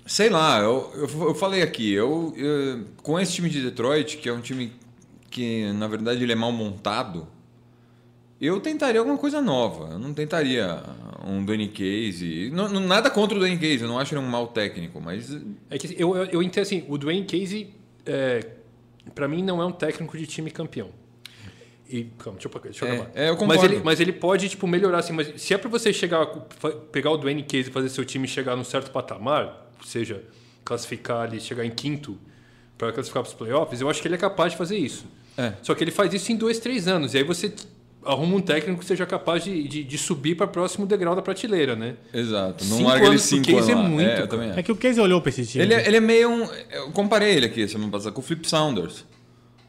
sei 0.05 0.29
lá, 0.29 0.60
eu, 0.60 0.91
eu, 0.95 1.27
eu 1.29 1.36
falei 1.36 1.62
aqui, 1.62 1.91
eu, 1.91 2.33
eu- 2.38 2.86
com 3.03 3.19
esse 3.19 3.33
time 3.33 3.49
de 3.49 3.62
Detroit, 3.62 4.17
que 4.17 4.27
é 4.29 4.33
um 4.33 4.41
time 4.41 4.71
que 5.29 5.71
na 5.73 5.88
verdade 5.88 6.23
ele 6.23 6.31
é 6.31 6.36
mal 6.36 6.51
montado, 6.51 7.27
eu 8.39 8.60
tentaria 8.60 8.99
alguma 8.99 9.17
coisa 9.17 9.41
nova. 9.41 9.89
Eu 9.93 9.99
não 9.99 10.13
tentaria 10.13 10.81
um 11.25 11.43
Dwayne 11.43 11.67
Case. 11.67 12.49
Não, 12.53 12.69
não- 12.69 12.79
nada 12.81 13.10
contra 13.10 13.36
o 13.36 13.39
Dwayne 13.39 13.57
Case, 13.60 13.81
eu 13.81 13.88
não 13.88 13.99
acho 13.99 14.13
ele 14.13 14.21
um 14.21 14.27
mau 14.29 14.47
técnico, 14.47 15.01
mas. 15.01 15.36
É 15.69 15.77
que 15.77 15.95
eu, 16.01 16.15
eu, 16.15 16.25
eu 16.25 16.43
entendo 16.43 16.63
assim, 16.63 16.83
o 16.88 16.97
Dwayne 16.97 17.25
Casey, 17.25 17.73
é, 18.05 18.45
para 19.13 19.28
mim, 19.28 19.41
não 19.43 19.62
é 19.62 19.65
um 19.65 19.72
técnico 19.72 20.17
de 20.17 20.26
time 20.28 20.50
campeão. 20.52 20.89
E, 21.89 22.06
calma, 22.20 22.38
deixa 22.38 22.50
eu, 22.58 22.62
deixa 22.62 22.86
eu 22.86 22.89
É, 22.89 22.96
acabar. 22.96 23.12
é, 23.15 23.30
eu 23.30 23.34
mas, 23.34 23.39
concordo. 23.39 23.65
ele, 23.65 23.82
mas 23.84 24.00
ele 24.02 24.12
pode, 24.12 24.50
tipo, 24.50 24.67
melhorar, 24.67 25.00
assim. 25.00 25.13
Mas 25.13 25.41
se 25.41 25.54
é 25.54 25.58
pra 25.58 25.70
você 25.70 25.93
chegar, 25.93 26.26
pegar 26.91 27.12
o 27.12 27.17
Dwayne 27.17 27.43
Casey 27.43 27.62
e 27.70 27.72
fazer 27.72 27.88
seu 27.89 28.04
time 28.04 28.28
chegar 28.28 28.56
num 28.58 28.63
certo 28.65 28.91
patamar, 28.91 29.72
seja, 29.86 30.22
classificar 30.65 31.22
ali, 31.22 31.39
chegar 31.39 31.63
em 31.65 31.72
quinto 31.72 32.17
para 32.78 32.91
classificar 32.91 33.24
para 33.24 33.30
os 33.30 33.36
playoffs, 33.36 33.80
eu 33.80 33.89
acho 33.89 34.02
que 34.02 34.08
ele 34.08 34.15
é 34.15 34.17
capaz 34.17 34.52
de 34.52 34.58
fazer 34.58 34.78
isso. 34.78 35.06
É. 35.38 35.54
Só 35.63 35.74
que 35.74 35.84
ele 35.84 35.91
faz 35.91 36.13
isso 36.13 36.30
em 36.32 36.36
dois, 36.36 36.60
três 36.60 36.88
anos. 36.89 37.13
E 37.13 37.17
aí 37.20 37.24
você 37.24 37.54
arruma 38.08 38.36
um 38.38 38.41
técnico 38.41 38.80
que 38.80 38.86
seja 38.86 39.06
capaz 39.06 39.43
de, 39.43 39.67
de, 39.67 39.84
de 39.84 39.98
subir 39.98 40.36
para 40.36 40.46
o 40.46 40.50
próximo 40.50 40.86
degrau 40.86 41.15
da 41.15 41.22
prateleira, 41.22 41.76
né? 41.76 41.96
Exato. 42.13 42.63
Não 42.65 42.78
Cinco 42.78 42.89
larga 42.89 43.06
ele 43.06 43.10
anos 43.12 43.22
pro 43.28 43.38
5 43.38 43.46
Case 43.46 43.72
anos. 43.72 43.86
é 43.86 43.88
muito, 43.89 44.10
eu 44.10 44.15
cara. 44.15 44.28
também. 44.28 44.52
É 44.56 44.63
que 44.63 44.72
o 44.72 44.76
Casey 44.76 45.02
olhou 45.02 45.22
pra 45.22 45.30
esse 45.30 45.46
time. 45.46 45.63
Ele, 45.63 45.74
é- 45.74 45.88
ele 45.88 45.98
é 45.98 46.00
meio 46.02 46.30
um. 46.30 46.48
Eu 46.72 46.91
comparei 46.91 47.36
ele 47.36 47.46
aqui 47.46 47.67
semana 47.67 47.91
passada 47.91 48.12
com 48.12 48.22
o 48.22 48.24
Flip 48.24 48.48
Saunders. 48.48 49.02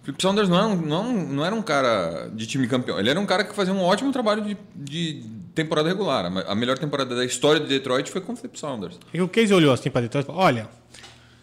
O 0.03 0.05
Flip 0.05 0.23
Saunders 0.23 0.49
não 0.49 0.57
era, 0.57 0.67
um, 0.69 0.77
não, 0.77 1.13
não 1.13 1.45
era 1.45 1.55
um 1.55 1.61
cara 1.63 2.31
de 2.35 2.47
time 2.47 2.67
campeão. 2.67 2.99
Ele 2.99 3.11
era 3.11 3.21
um 3.21 3.27
cara 3.27 3.45
que 3.45 3.55
fazia 3.55 3.75
um 3.75 3.83
ótimo 3.83 4.11
trabalho 4.13 4.43
de, 4.43 4.57
de 4.75 5.23
temporada 5.55 5.89
regular. 5.89 6.25
A 6.27 6.31
me- 6.31 6.45
A 6.47 6.55
melhor 6.55 6.79
temporada 6.79 7.15
da 7.15 7.25
história 7.25 7.61
de 7.61 7.67
Detroit 7.67 8.11
foi 8.11 8.21
com 8.23 8.33
o 8.33 8.37
Flip 8.37 8.59
Saunders. 8.59 8.99
É 9.13 9.17
que 9.19 9.23
o 9.23 9.29
Casey 9.29 9.53
olhou 9.55 9.73
assim 9.73 9.91
pra 9.91 10.01
Detroit 10.01 10.25
e 10.25 10.27
falou: 10.27 10.41
olha, 10.41 10.69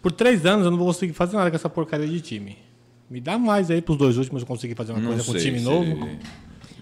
por 0.01 0.11
três 0.11 0.45
anos 0.45 0.65
eu 0.65 0.71
não 0.71 0.77
vou 0.79 0.87
conseguir 0.87 1.13
fazer 1.13 1.37
nada 1.37 1.49
com 1.51 1.55
essa 1.55 1.69
porcaria 1.69 2.07
de 2.07 2.21
time. 2.21 2.57
Me 3.07 3.21
dá 3.21 3.37
mais 3.37 3.69
aí 3.69 3.83
pros 3.83 3.97
dois 3.99 4.17
últimos 4.17 4.41
eu 4.41 4.47
conseguir 4.47 4.73
fazer 4.73 4.93
uma 4.93 4.99
Não 5.01 5.09
coisa 5.09 5.23
com 5.23 5.29
um 5.29 5.33
sei 5.33 5.43
time 5.43 5.59
se- 5.59 5.65
novo. 5.65 6.09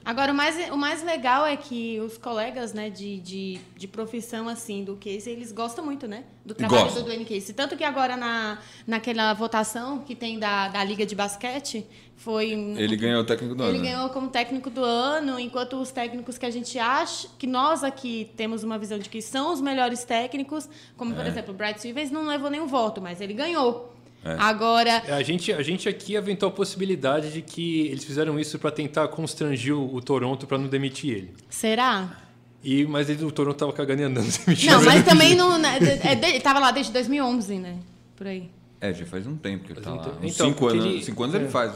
Agora, 0.05 0.33
o 0.33 0.35
mais, 0.35 0.69
o 0.69 0.75
mais 0.77 1.01
legal 1.01 1.45
é 1.45 1.55
que 1.55 1.97
os 2.01 2.17
colegas 2.17 2.73
né, 2.73 2.89
de, 2.89 3.19
de, 3.19 3.59
de 3.77 3.87
profissão 3.87 4.49
assim 4.49 4.83
do 4.83 4.95
Casey, 4.97 5.31
eles 5.31 5.51
gostam 5.53 5.85
muito, 5.85 6.07
né? 6.07 6.25
Do 6.45 6.53
trabalho 6.53 6.91
do 6.91 7.03
Dwayne 7.03 7.23
Casey. 7.23 7.53
Tanto 7.53 7.77
que 7.77 7.85
agora 7.85 8.17
na, 8.17 8.57
naquela 8.85 9.33
votação 9.33 9.99
que 9.99 10.13
tem 10.13 10.37
da, 10.37 10.67
da 10.67 10.83
Liga 10.83 11.05
de 11.05 11.15
Basquete, 11.15 11.85
foi... 12.17 12.53
um- 12.53 12.77
Ele 12.77 12.97
ganhou 12.97 13.21
o 13.21 13.25
técnico 13.25 13.55
do 13.55 13.63
Ele 13.63 13.77
ano. 13.77 13.83
né? 13.85 13.91
ganhou 13.91 14.09
como 14.09 14.27
técnico 14.29 14.69
do 14.69 14.83
ano, 14.83 15.39
enquanto 15.39 15.77
os 15.81 15.89
técnicos 15.89 16.37
que 16.37 16.45
a 16.45 16.51
gente 16.51 16.77
acha, 16.77 17.29
que 17.39 17.47
nós 17.47 17.81
aqui 17.81 18.29
temos 18.35 18.61
uma 18.63 18.77
visão 18.77 18.99
de 18.99 19.07
que 19.09 19.21
são 19.21 19.53
os 19.53 19.61
melhores 19.61 20.03
técnicos, 20.03 20.67
como 20.97 21.13
É. 21.13 21.15
por 21.15 21.25
exemplo 21.25 21.53
o 21.53 21.57
Brad 21.57 21.77
Stevens, 21.77 22.11
não 22.11 22.27
levou 22.27 22.49
nenhum 22.49 22.67
voto, 22.67 23.01
mas 23.01 23.21
ele 23.21 23.33
ganhou. 23.33 23.93
Agora, 24.23 25.03
A 25.13 25.21
gente, 25.21 25.51
a 25.51 25.61
gente 25.61 25.89
aqui 25.89 26.15
aventou 26.15 26.47
a 26.47 26.51
possibilidade 26.51 27.31
de 27.31 27.41
que 27.41 27.87
eles 27.87 28.03
fizeram 28.03 28.39
isso 28.39 28.57
para 28.57 28.71
tentar 28.71 29.07
constranger 29.09 29.75
o, 29.77 30.01
Toronto 30.01 30.47
para 30.47 30.57
não 30.57 30.67
demitir 30.67 31.11
ele. 31.15 31.33
será? 31.49 32.19
E, 32.63 32.85
mas 32.85 33.09
ele, 33.09 33.25
o 33.25 33.31
Toronto 33.31 33.57
tava 33.57 33.73
cagando 33.73 34.01
e 34.01 34.05
andando. 34.05 34.27
Não, 34.47 34.77
ele. 34.77 34.85
mas 34.85 35.03
também 35.05 35.35
não. 35.35 35.57
né, 35.59 35.77
é, 36.03 36.15
de- 36.15 36.27
ele 36.27 36.39
tava 36.39 36.59
lá 36.59 36.71
desde 36.71 36.93
2011, 36.93 37.57
né? 37.59 37.77
Por 38.15 38.25
aí. 38.27 38.49
É, 38.79 38.93
já 38.93 39.05
faz 39.05 39.27
um 39.27 39.35
tempo 39.35 39.65
que 39.65 39.73
ele 39.73 39.81
Faz 39.81 39.85
tá 39.85 39.93
um 39.93 39.97
lá. 39.97 40.03
tempo. 40.03 40.25
Uns 40.25 40.33
Então, 40.33 40.47
cinco 40.47 40.67
anos, 40.67 40.85
ele- 40.85 41.03
cinco 41.03 41.23
anos 41.23 41.35
ele 41.35 41.45
é. 41.45 41.49
faz. 41.49 41.73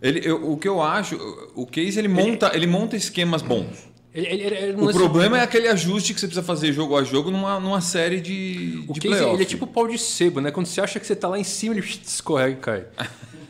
Ele, 0.00 0.20
eu- 0.24 0.52
o 0.52 0.56
que 0.56 0.68
eu 0.68 0.80
acho, 0.80 1.16
o 1.56 1.66
Case 1.66 1.98
ele 1.98 2.06
monta, 2.08 2.52
ele 2.54 2.66
monta 2.68 2.96
esquemas 2.96 3.42
bons. 3.42 3.89
Ele, 4.12 4.26
ele, 4.26 4.42
ele, 4.56 4.72
O 4.72 4.84
lance- 4.86 4.98
problema 4.98 5.38
é 5.38 5.42
aquele 5.42 5.68
ajuste 5.68 6.12
que 6.12 6.18
você 6.20 6.26
precisa 6.26 6.44
fazer 6.44 6.72
jogo 6.72 6.96
a 6.96 7.04
jogo 7.04 7.30
numa, 7.30 7.60
numa 7.60 7.80
série 7.80 8.20
de, 8.20 8.84
O 8.88 8.92
de 8.92 9.00
playoff. 9.00 9.34
ele 9.34 9.42
é 9.42 9.46
tipo 9.46 9.66
pau 9.68 9.86
de 9.86 9.96
sebo, 9.98 10.40
né? 10.40 10.50
Quando 10.50 10.66
você 10.66 10.80
acha 10.80 10.98
que 10.98 11.06
você 11.06 11.14
tá 11.14 11.28
lá 11.28 11.38
em 11.38 11.44
cima, 11.44 11.74
ele 11.76 11.86
escorrega 12.04 12.50
e 12.52 12.56
cai. 12.56 12.84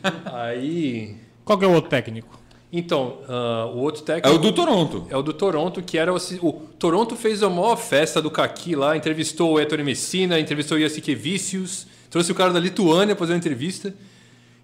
Aí. 0.25 1.15
Qual 1.43 1.57
que 1.57 1.65
é 1.65 1.67
o 1.67 1.73
outro 1.73 1.89
técnico? 1.89 2.39
Então, 2.73 3.17
ah, 3.27 3.65
o 3.73 3.79
outro 3.79 4.01
técnico. 4.03 4.27
É 4.29 4.31
o 4.31 4.37
do 4.37 4.51
Toronto. 4.53 5.07
É 5.09 5.17
o 5.17 5.21
do 5.21 5.33
Toronto, 5.33 5.81
que 5.81 5.97
era 5.97 6.13
o, 6.13 6.17
o 6.41 6.53
Toronto 6.79 7.15
fez 7.15 7.43
a 7.43 7.49
maior 7.49 7.75
festa 7.75 8.21
do 8.21 8.31
Kaki 8.31 8.75
lá, 8.75 8.95
entrevistou 8.95 9.53
o 9.53 9.59
Ettore 9.59 9.83
Messina, 9.83 10.39
entrevistou 10.39 10.77
o 10.77 10.79
Yasuke 10.81 11.13
Vicius, 11.13 11.85
trouxe 12.09 12.31
o 12.31 12.35
cara 12.35 12.53
da 12.53 12.59
Lituânia 12.59 13.15
pra 13.15 13.21
fazer 13.25 13.33
uma 13.33 13.39
entrevista. 13.39 13.93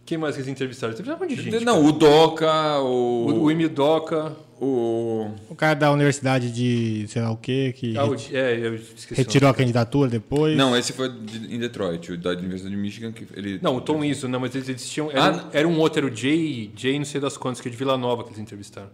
Quem 0.07 0.17
mais 0.17 0.33
que 0.35 0.41
eles 0.41 0.49
entrevistaram? 0.49 0.93
Entrevistaram 0.93 1.19
um 1.19 1.29
monte 1.29 1.35
de 1.37 1.51
gente. 1.51 1.63
Não, 1.65 1.85
o 1.85 1.91
Doca, 1.91 2.79
o. 2.79 3.27
O, 3.27 3.43
o 3.43 3.51
Emil 3.51 3.69
Doca. 3.69 4.35
o- 4.59 5.29
O 5.49 5.53
cara 5.55 5.75
da 5.75 5.91
universidade 5.91 6.49
de 6.51 7.05
sei 7.09 7.21
lá 7.21 7.29
o 7.29 7.37
quê, 7.37 7.73
que 7.77 7.95
Ah, 7.97 8.05
o, 8.05 8.15
é, 8.31 8.57
eu 8.57 8.73
esqueci. 8.75 9.13
retirou 9.13 9.49
a 9.49 9.53
candidatura 9.53 10.09
depois. 10.09 10.57
Não, 10.57 10.75
esse 10.75 10.93
foi 10.93 11.09
de- 11.09 11.53
em 11.53 11.59
Detroit, 11.59 12.11
o 12.13 12.17
da 12.17 12.31
Universidade 12.31 12.73
de 12.73 12.81
Michigan. 12.81 13.11
Que 13.11 13.27
ele... 13.35 13.59
Não, 13.61 13.75
o 13.75 13.81
Tom 13.81 14.03
Izzo, 14.03 14.27
não, 14.29 14.39
mas 14.39 14.55
eles, 14.55 14.69
eles 14.69 14.89
tinham. 14.89 15.11
Era, 15.11 15.25
Ah, 15.25 15.31
um- 15.31 15.49
era 15.51 15.67
um 15.67 15.77
outro, 15.77 15.99
era 16.03 16.11
o 16.11 16.15
Jay, 16.15 16.71
Jay 16.75 16.97
não 16.97 17.05
sei 17.05 17.19
das 17.21 17.35
quantas, 17.37 17.59
que 17.61 17.67
é 17.67 17.71
de 17.71 17.77
Vila 17.77 17.97
Nova 17.97 18.23
que 18.23 18.29
eles 18.29 18.39
entrevistaram. 18.39 18.89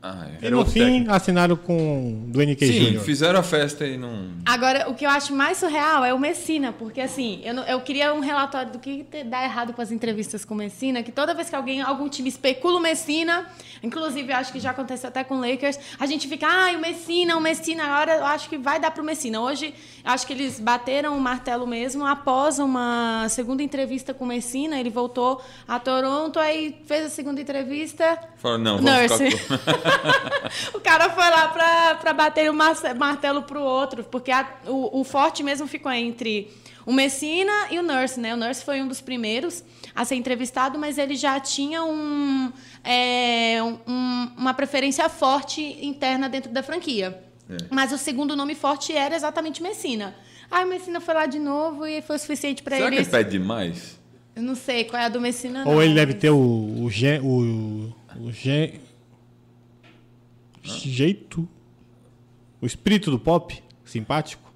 Ah, 0.00 0.26
é. 0.40 0.46
E 0.46 0.50
no 0.50 0.64
fim, 0.64 0.78
técnico. 0.80 1.12
assinaram 1.12 1.56
com 1.56 2.12
o 2.28 2.30
do 2.30 2.40
NK 2.40 2.66
Sim, 2.66 2.92
Jr. 2.92 3.00
fizeram 3.00 3.40
a 3.40 3.42
festa 3.42 3.84
e 3.84 3.96
não. 3.98 4.28
Agora, 4.46 4.88
o 4.88 4.94
que 4.94 5.04
eu 5.04 5.10
acho 5.10 5.34
mais 5.34 5.58
surreal 5.58 6.04
é 6.04 6.14
o 6.14 6.18
Messina, 6.20 6.72
porque 6.72 7.00
assim, 7.00 7.40
eu, 7.44 7.52
não- 7.52 7.64
eu 7.64 7.80
queria 7.80 8.14
um 8.14 8.20
relatório 8.20 8.70
do 8.70 8.78
que 8.78 9.04
dá 9.26 9.42
errado 9.42 9.72
com 9.72 9.82
as 9.82 9.90
entrevistas 9.90 10.44
com 10.44 10.54
o 10.54 10.56
Messina, 10.56 11.02
que 11.02 11.10
toda 11.10 11.34
vez 11.34 11.50
que 11.50 11.56
alguém, 11.56 11.80
algum 11.82 12.08
time 12.08 12.28
especula 12.28 12.78
o 12.78 12.80
Messina, 12.80 13.46
inclusive 13.82 14.32
eu 14.32 14.36
acho 14.36 14.52
que 14.52 14.60
já 14.60 14.70
aconteceu 14.70 15.08
até 15.08 15.24
com 15.24 15.34
o 15.34 15.40
Lakers, 15.40 15.78
a 15.98 16.06
gente 16.06 16.28
fica, 16.28 16.46
ah, 16.46 16.70
o 16.76 16.80
Messina, 16.80 17.36
o 17.36 17.40
Messina, 17.40 17.82
agora 17.84 18.12
eu 18.18 18.24
acho 18.26 18.48
que 18.48 18.56
vai 18.56 18.78
dar 18.78 18.92
pro 18.92 19.02
Messina. 19.02 19.40
Hoje, 19.40 19.74
acho 20.08 20.26
que 20.26 20.32
eles 20.32 20.58
bateram 20.58 21.16
o 21.16 21.20
martelo 21.20 21.66
mesmo 21.66 22.04
após 22.06 22.58
uma 22.58 23.26
segunda 23.28 23.62
entrevista 23.62 24.14
com 24.14 24.24
o 24.24 24.26
Messina, 24.26 24.80
ele 24.80 24.88
voltou 24.90 25.40
a 25.66 25.78
Toronto, 25.78 26.38
aí 26.38 26.80
fez 26.86 27.06
a 27.06 27.08
segunda 27.10 27.40
entrevista, 27.40 28.18
Falaram, 28.38 28.62
não, 28.62 28.78
vamos 28.78 28.90
Nurse. 29.20 29.28
o 30.74 30.80
cara 30.80 31.10
foi 31.10 31.28
lá 31.28 31.48
pra, 31.48 31.94
pra 31.96 32.12
bater 32.14 32.50
o 32.50 32.54
martelo 32.54 33.42
pro 33.42 33.60
outro, 33.62 34.02
porque 34.04 34.30
a- 34.30 34.48
o, 34.66 35.00
o 35.00 35.04
forte 35.04 35.42
mesmo 35.42 35.66
ficou 35.66 35.92
entre 35.92 36.50
o 36.86 36.92
Messina 36.92 37.52
e 37.70 37.78
o 37.78 37.82
Nurse, 37.82 38.18
né? 38.18 38.32
O 38.32 38.36
Nurse 38.36 38.64
foi 38.64 38.80
um 38.80 38.88
dos 38.88 39.00
primeiros 39.02 39.62
a 39.94 40.06
ser 40.06 40.14
entrevistado, 40.14 40.78
mas 40.78 40.96
ele 40.96 41.16
já 41.16 41.38
tinha 41.38 41.84
um, 41.84 42.50
é, 42.82 43.58
um- 43.86 44.30
uma 44.38 44.54
preferência 44.54 45.06
forte 45.10 45.60
interna 45.84 46.28
dentro 46.30 46.50
da 46.50 46.62
franquia. 46.62 47.24
É. 47.48 47.56
Mas 47.70 47.92
o 47.92 47.98
segundo 47.98 48.36
nome 48.36 48.54
forte 48.54 48.92
era 48.92 49.14
exatamente 49.16 49.62
Messina. 49.62 50.14
Aí 50.50 50.64
o 50.64 50.68
Messina 50.68 51.00
foi 51.00 51.14
lá 51.14 51.26
de 51.26 51.38
novo 51.38 51.86
e 51.86 52.00
foi 52.02 52.16
o 52.16 52.18
suficiente 52.18 52.62
para 52.62 52.76
Será 52.76 52.88
que 52.88 52.94
ele. 52.96 53.02
ele 53.04 53.10
pede 53.10 53.30
demais? 53.30 53.98
Eu 54.36 54.42
não 54.42 54.54
sei 54.54 54.84
qual 54.84 55.00
é 55.02 55.06
a 55.06 55.08
do 55.08 55.20
Messina. 55.20 55.60
Ou 55.66 55.74
não, 55.74 55.82
ele 55.82 55.94
deve 55.94 56.12
mas- 56.12 56.20
ter 56.20 56.30
o, 56.30 56.82
o, 56.84 56.90
gen, 56.90 57.20
o, 57.20 57.92
o 58.20 58.30
gen, 58.32 58.80
jeito, 60.62 61.48
o 62.60 62.66
espírito 62.66 63.10
do 63.10 63.18
pop, 63.18 63.62
simpático. 63.84 64.47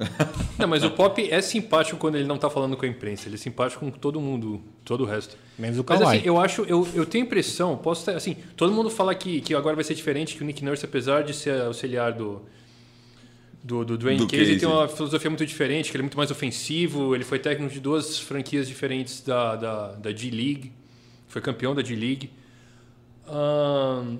Não, 0.58 0.66
mas 0.66 0.82
o 0.82 0.90
Pop 0.90 1.30
é 1.30 1.40
simpático 1.42 1.98
quando 1.98 2.16
ele 2.16 2.26
não 2.26 2.38
tá 2.38 2.48
falando 2.48 2.76
com 2.76 2.84
a 2.84 2.88
imprensa. 2.88 3.28
Ele 3.28 3.34
é 3.34 3.38
simpático 3.38 3.84
com 3.84 3.90
todo 3.90 4.20
mundo, 4.20 4.60
todo 4.84 5.02
o 5.02 5.06
resto. 5.06 5.36
Menos 5.58 5.78
o 5.78 5.84
Mas 5.86 6.00
Kawhi. 6.00 6.16
assim, 6.18 6.26
eu 6.26 6.40
acho, 6.40 6.62
eu, 6.62 6.88
eu 6.94 7.04
tenho 7.06 7.24
a 7.24 7.26
impressão, 7.26 7.76
posso 7.76 8.04
ter, 8.06 8.16
assim, 8.16 8.36
todo 8.56 8.72
mundo 8.72 8.88
fala 8.90 9.14
que, 9.14 9.40
que 9.40 9.54
agora 9.54 9.74
vai 9.74 9.84
ser 9.84 9.94
diferente, 9.94 10.36
que 10.36 10.42
o 10.42 10.46
Nick 10.46 10.64
Nurse, 10.64 10.84
apesar 10.84 11.22
de 11.22 11.34
ser 11.34 11.60
auxiliar 11.62 12.12
do 12.12 12.42
do, 13.62 13.84
do 13.84 13.98
Dwayne 13.98 14.18
Do 14.20 14.26
Casey, 14.26 14.54
Casey. 14.54 14.58
tem 14.58 14.68
uma 14.68 14.88
filosofia 14.88 15.28
muito 15.28 15.44
diferente, 15.44 15.90
que 15.90 15.96
ele 15.96 16.02
é 16.02 16.04
muito 16.04 16.16
mais 16.16 16.30
ofensivo, 16.30 17.14
ele 17.14 17.24
foi 17.24 17.38
técnico 17.38 17.72
de 17.72 17.78
duas 17.80 18.18
franquias 18.18 18.66
diferentes 18.66 19.20
da, 19.20 19.54
da, 19.54 19.92
da 19.92 20.12
G-League, 20.12 20.72
foi 21.28 21.42
campeão 21.42 21.74
da 21.74 21.82
G-League. 21.82 22.30
Ahn, 23.28 24.18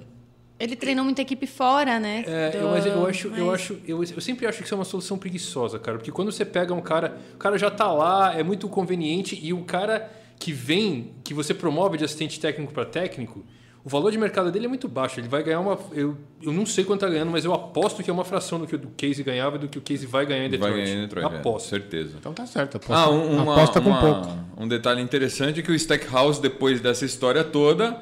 Ele 0.60 0.76
treinou 0.76 1.04
muita 1.04 1.22
equipe 1.22 1.46
fora, 1.46 1.98
né? 1.98 2.22
é, 2.26 2.50
Do- 2.50 2.58
eu, 2.58 2.68
mas 2.70 2.84
eu 2.86 3.06
acho, 3.06 3.28
eu 3.28 3.46
mas- 3.46 3.54
acho, 3.54 3.78
eu, 3.88 4.04
eu 4.04 4.20
sempre 4.20 4.46
acho 4.46 4.58
que 4.58 4.64
isso 4.64 4.74
é 4.74 4.76
uma 4.78 4.84
solução 4.84 5.16
preguiçosa, 5.18 5.78
cara, 5.78 5.96
porque 5.96 6.12
quando 6.12 6.30
você 6.30 6.44
pega 6.44 6.74
um 6.74 6.80
cara, 6.82 7.16
o 7.34 7.38
cara 7.38 7.56
já 7.58 7.70
tá 7.70 7.90
lá, 7.90 8.38
é 8.38 8.42
muito 8.42 8.68
conveniente 8.68 9.38
e 9.42 9.52
o 9.54 9.62
cara 9.64 10.10
que 10.38 10.52
vem, 10.52 11.12
que 11.24 11.32
você 11.34 11.54
promove 11.54 11.96
de 11.98 12.04
assistente 12.04 12.38
técnico 12.38 12.72
para 12.74 12.84
técnico, 12.84 13.42
o 13.82 13.88
valor 13.88 14.12
de 14.12 14.18
mercado 14.18 14.52
dele 14.52 14.66
é 14.66 14.68
muito 14.68 14.86
baixo. 14.86 15.18
Ele 15.18 15.28
vai 15.28 15.42
ganhar 15.42 15.60
uma, 15.60 15.78
eu, 15.92 16.14
eu 16.42 16.52
não 16.52 16.66
sei 16.66 16.84
quanto 16.84 17.00
tá 17.00 17.08
ganhando, 17.08 17.30
mas 17.30 17.46
eu 17.46 17.54
aposto 17.54 18.02
que 18.02 18.10
é 18.10 18.12
uma 18.12 18.26
fração 18.26 18.58
do 18.58 18.66
que 18.66 18.76
o 18.76 18.80
Casey 18.98 19.24
ganhava 19.24 19.56
e 19.56 19.60
do 19.60 19.68
que 19.68 19.78
o 19.78 19.80
Casey 19.80 20.06
vai 20.06 20.26
ganhar 20.26 20.44
em 20.44 20.50
Vai 20.50 20.58
Detroit. 20.58 20.84
ganhar 20.84 20.96
em 20.96 21.00
Detroit, 21.00 21.24
é, 21.24 21.36
Aposto. 21.38 21.68
certeza. 21.70 22.16
Então 22.18 22.34
tá 22.34 22.44
certo, 22.46 22.76
aposta, 22.76 22.94
Ah, 22.94 23.10
um, 23.10 23.42
uma- 23.42 23.54
aposta 23.54 23.80
com 23.80 23.88
uma- 23.88 24.00
pouco. 24.22 24.38
Um 24.58 24.68
detalhe 24.68 25.00
interessante 25.00 25.60
é 25.60 25.62
que 25.62 25.70
o 25.72 25.74
Stackhouse, 25.74 26.42
depois 26.42 26.82
dessa 26.82 27.06
história 27.06 27.42
toda, 27.42 27.98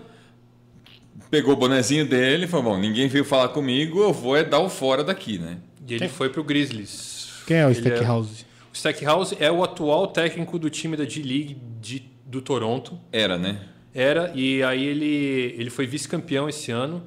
pegou 1.31 1.55
o 1.55 1.57
bonezinho 1.57 2.07
dele 2.07 2.45
e 2.45 2.49
falou: 2.49 2.73
Bom, 2.75 2.79
ninguém 2.79 3.09
veio 3.09 3.25
falar 3.25 3.49
comigo, 3.49 4.01
eu 4.03 4.12
vou 4.12 4.37
é 4.37 4.45
dar 4.45 4.61
o 4.61 4.69
fora 4.69 5.03
daqui, 5.05 5.38
né? 5.38 5.59
E 5.87 5.95
ele 5.95 6.09
foi 6.09 6.29
pro 6.29 6.45
Grizzlies. 6.45 7.43
Quem 7.47 7.59
é 7.59 7.67
o 7.67 7.71
Ele 7.71 7.79
Stackhouse? 7.79 8.45
O 8.73 8.77
Stackhouse 8.77 9.37
é 9.41 9.51
o 9.51 9.64
atual 9.64 10.07
técnico 10.09 10.59
do 10.59 10.69
time 10.69 10.97
da 10.97 11.05
G-League 11.05 11.57
de- 11.81 12.05
do 12.27 12.43
Toronto. 12.43 12.99
Era, 13.11 13.38
né? 13.38 13.59
Era, 13.95 14.31
e 14.35 14.62
aí 14.62 14.85
ele, 14.85 15.55
ele 15.59 15.71
foi 15.71 15.87
vice-campeão 15.87 16.49
esse 16.49 16.71
ano. 16.71 17.03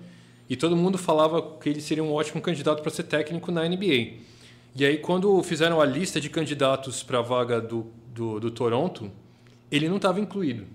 E 0.50 0.56
todo 0.56 0.76
mundo 0.76 0.98
falava 0.98 1.42
que 1.60 1.70
ele 1.70 1.80
seria 1.80 2.04
um 2.04 2.12
ótimo 2.12 2.42
candidato 2.42 2.82
para 2.82 2.92
ser 2.92 3.04
técnico 3.04 3.52
na 3.52 3.64
NBA. 3.64 4.16
E 4.76 4.84
aí, 4.86 4.98
quando 4.98 5.42
fizeram 5.44 5.80
a 5.80 5.86
lista 5.86 6.20
de 6.20 6.30
candidatos 6.30 7.04
para 7.04 7.20
a 7.20 7.22
vaga 7.22 7.62
do, 7.62 7.86
do, 8.14 8.40
do 8.40 8.52
Toronto, 8.52 9.12
ele 9.72 9.88
não 9.88 9.98
estava 9.98 10.20
incluído. 10.20 10.66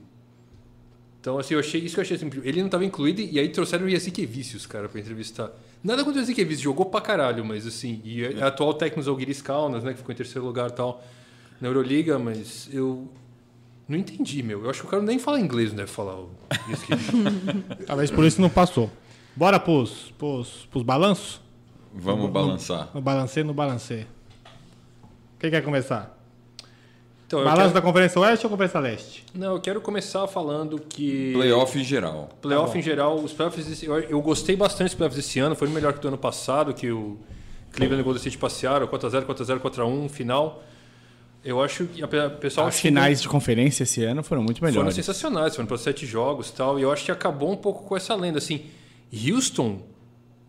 Então, 1.27 1.41
assim, 1.41 1.55
eu 1.55 1.59
achei, 1.59 1.81
isso 1.81 1.97
que 1.97 1.99
eu 1.99 2.03
achei 2.03 2.17
assim, 2.17 2.31
Ele 2.45 2.61
não 2.61 2.67
estava 2.67 2.85
incluído, 2.85 3.21
e 3.21 3.37
aí 3.41 3.49
trouxeram 3.49 3.85
o 3.85 3.89
Yazik 3.89 4.25
Vicius, 4.25 4.65
cara, 4.65 4.89
para 4.89 5.01
entrevistar. 5.01 5.51
Nada 5.83 6.05
contra 6.05 6.21
o 6.21 6.23
Yazik 6.23 6.45
Vicius, 6.45 6.61
jogou 6.61 6.87
pra 6.87 7.01
caralho, 7.01 7.45
mas 7.45 7.67
assim, 7.67 8.01
e 8.05 8.23
é 8.23 8.45
atual 8.45 8.73
técnico 8.75 9.03
do 9.03 9.11
Algiris 9.11 9.43
Kaunas, 9.43 9.83
né, 9.83 9.91
que 9.91 9.99
ficou 9.99 10.13
em 10.13 10.17
terceiro 10.17 10.47
lugar 10.47 10.71
e 10.71 10.75
tal, 10.75 11.03
na 11.61 11.67
Euroliga, 11.67 12.17
mas 12.17 12.69
eu 12.73 13.09
não 13.89 13.99
entendi, 13.99 14.41
meu. 14.41 14.63
Eu 14.63 14.71
acho 14.71 14.83
que 14.83 14.87
o 14.87 14.89
cara 14.89 15.03
nem 15.03 15.19
fala 15.19 15.41
inglês, 15.41 15.71
não 15.71 15.79
deve 15.79 15.91
falar 15.91 16.15
o. 16.15 16.31
Talvez 17.89 18.09
por 18.09 18.25
isso 18.25 18.41
não 18.41 18.49
passou. 18.49 18.89
Bora 19.35 19.59
pros, 19.59 20.15
pros, 20.17 20.69
pros 20.71 20.85
balanços? 20.85 21.41
Vamos 21.93 22.31
balançar. 22.31 22.91
No 22.95 23.01
balancê, 23.01 23.43
no 23.43 23.53
balancê. 23.53 24.07
Quem 25.41 25.51
quer 25.51 25.65
começar? 25.65 26.16
Então, 27.27 27.43
Balanço 27.43 27.61
quero... 27.63 27.75
da 27.75 27.83
Conferência 27.83 28.21
Oeste 28.21 28.47
ou 28.47 28.51
Conferência 28.51 28.79
Leste? 28.81 29.25
Não, 29.35 29.55
eu 29.55 29.61
quero 29.61 29.81
começar 29.81 30.27
falando 30.29 30.79
que... 30.79 31.33
Playoff 31.33 31.77
em 31.79 31.83
geral. 31.83 32.29
Playoff 32.41 32.73
Tá 32.73 32.79
em 32.79 32.83
geral, 32.83 33.17
os 33.19 33.33
playoffs 33.33 33.67
desse, 33.67 33.87
eu, 33.87 33.99
eu 33.99 34.23
gostei 34.23 34.55
bastante 34.55 34.89
dos 34.91 34.95
playoffs 34.95 35.17
desse 35.25 35.41
ano, 35.41 35.57
foi 35.57 35.69
melhor 35.69 35.93
que 35.93 35.99
do 36.01 36.07
ano 36.09 36.19
passado, 36.19 36.73
que 36.73 36.89
o 36.91 37.19
Cleveland 37.73 37.99
e 37.99 38.03
o 38.03 38.05
Golden 38.05 38.19
State 38.21 38.39
passearam, 38.39 38.87
4x0, 38.87 39.25
4x0, 39.27 39.59
4x1, 39.61 40.09
final. 40.09 40.63
Eu 41.45 41.61
acho 41.63 41.85
que 41.87 42.03
a 42.03 42.09
pe- 42.09 42.19
a 42.19 42.31
pessoal 42.31 42.67
As 42.69 42.75
acho 42.75 42.83
que 42.83 42.89
finais 42.89 43.21
de 43.23 43.29
conferência 43.29 43.83
esse 43.83 44.03
ano 44.05 44.23
foram 44.23 44.43
muito 44.43 44.59
foram 44.61 44.73
melhores. 44.73 44.95
sensacionais, 44.95 45.55
foram 45.55 45.67
para 45.67 45.79
sete 45.79 46.07
jogos 46.07 46.49
e 46.51 46.53
tal, 46.53 46.79
e 46.79 46.83
eu 46.83 46.93
acho 46.93 47.05
que 47.05 47.11
acabou 47.13 47.53
um 47.53 47.57
pouco 47.57 47.85
com 47.85 47.97
essa 47.97 48.15
lenda 48.15 48.39
assim. 48.39 48.67
Houston 49.13 49.81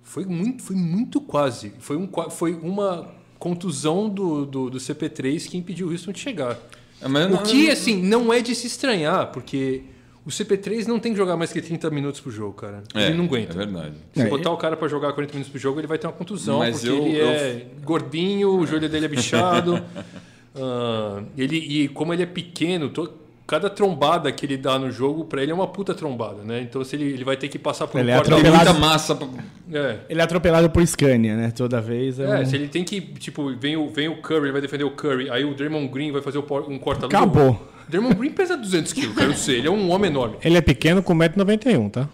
foi 0.04 0.26
muito, 0.26 0.64
foi 0.64 0.76
muito 0.76 1.20
quase, 1.22 1.74
foi, 1.80 1.98
um, 1.98 2.08
foi 2.32 2.54
uma 2.54 3.08
contusão 3.40 4.10
do, 4.10 4.46
do, 4.46 4.70
do 4.70 4.78
CP3 4.78 5.48
que 5.50 5.58
impediu 5.58 5.88
o 5.88 5.92
Houston 5.92 6.12
de 6.12 6.20
chegar. 6.20 6.58
É, 7.02 7.08
mas 7.08 7.26
O 7.28 7.30
não- 7.30 7.44
que, 7.44 7.70
assim, 7.70 8.02
não 8.02 8.34
é 8.34 8.42
de 8.42 8.56
se 8.56 8.68
estranhar, 8.68 9.28
porque 9.32 9.84
o 10.26 10.30
CP3 10.30 10.86
não 10.88 11.00
tem 11.00 11.12
que 11.14 11.18
jogar 11.18 11.38
mais 11.38 11.54
que 11.54 11.62
30 11.62 11.90
minutos 11.90 12.20
por 12.20 12.32
jogo, 12.32 12.54
cara. 12.54 12.84
É, 12.94 13.06
ele 13.08 13.16
não 13.18 13.26
aguenta. 13.26 13.54
É 13.54 13.56
verdade. 13.56 13.94
Se 14.14 14.22
É, 14.22 14.26
botar 14.28 14.52
o 14.52 14.58
cara 14.58 14.76
pra 14.76 14.88
jogar 14.88 15.14
40 15.14 15.34
minutos 15.34 15.52
por 15.52 15.60
jogo, 15.60 15.80
ele 15.80 15.88
vai 15.88 15.98
ter 15.98 16.08
uma 16.08 16.14
contusão, 16.14 16.60
Mas 16.60 16.78
porque 16.82 16.90
eu- 16.90 17.06
ele 17.06 17.18
eu- 17.22 17.28
é 17.28 17.66
gordinho, 17.84 18.50
o 18.58 18.66
joelho 18.66 18.90
dele 18.90 19.06
é 19.06 19.10
bichado. 19.10 19.82
Ah, 20.60 21.22
ele, 21.38 21.56
e 21.58 21.88
como 21.90 22.12
ele 22.14 22.24
é 22.24 22.26
pequeno, 22.26 22.90
to- 22.90 23.14
cada 23.48 23.70
trombada 23.70 24.30
que 24.32 24.46
ele 24.46 24.58
dá 24.58 24.78
no 24.78 24.92
jogo, 24.92 25.24
pra 25.26 25.42
ele 25.42 25.52
é 25.52 25.56
uma 25.56 25.68
puta 25.68 25.96
trombada, 25.96 26.44
né? 26.44 26.62
Então 26.62 26.84
se 26.84 26.96
ele, 26.98 27.06
ele 27.06 27.24
vai 27.24 27.38
ter 27.38 27.48
que 27.48 27.58
passar 27.58 27.88
por 27.88 28.00
Ele 28.00 28.12
um 28.12 28.14
é 28.14 28.18
corta 28.18 28.30
Tem 28.32 28.40
atropelado. 28.40 28.74
muita 28.74 28.88
massa. 28.88 29.16
pra- 29.16 29.28
É. 29.74 29.98
Ele 30.10 30.20
é 30.20 30.24
atropelado 30.24 30.70
por 30.70 30.86
Scania, 30.86 31.36
né? 31.36 31.52
Toda 31.52 31.80
vez. 31.82 32.20
É, 32.20 32.26
É, 32.26 32.42
um- 32.42 32.46
se 32.46 32.56
ele 32.56 32.68
tem 32.68 32.84
que, 32.84 33.00
tipo, 33.00 33.56
vem 33.56 33.78
o, 33.78 33.90
vem 33.90 34.10
o 34.10 34.22
Curry, 34.22 34.44
ele 34.48 34.52
vai 34.52 34.62
defender 34.62 34.84
o 34.84 34.92
Curry, 34.92 35.30
aí 35.30 35.46
o 35.46 35.56
Draymond 35.56 35.88
Green 35.88 36.12
vai 36.12 36.22
fazer 36.22 36.38
um 36.40 36.78
corta-luz. 36.78 37.16
Acabou. 37.16 37.52
O 37.88 37.90
Draymond 37.90 38.16
Green 38.16 38.32
pesa 38.32 38.58
200 38.58 38.92
quilos, 38.92 39.16
quero 39.16 39.32
dizer, 39.34 39.60
ele 39.60 39.68
é 39.68 39.72
um 39.72 39.90
homem 39.92 40.12
enorme. 40.12 40.36
Ele 40.44 40.58
é 40.58 40.62
pequeno 40.62 41.02
com 41.02 41.14
1,91m, 41.16 41.90
tá? 41.90 42.10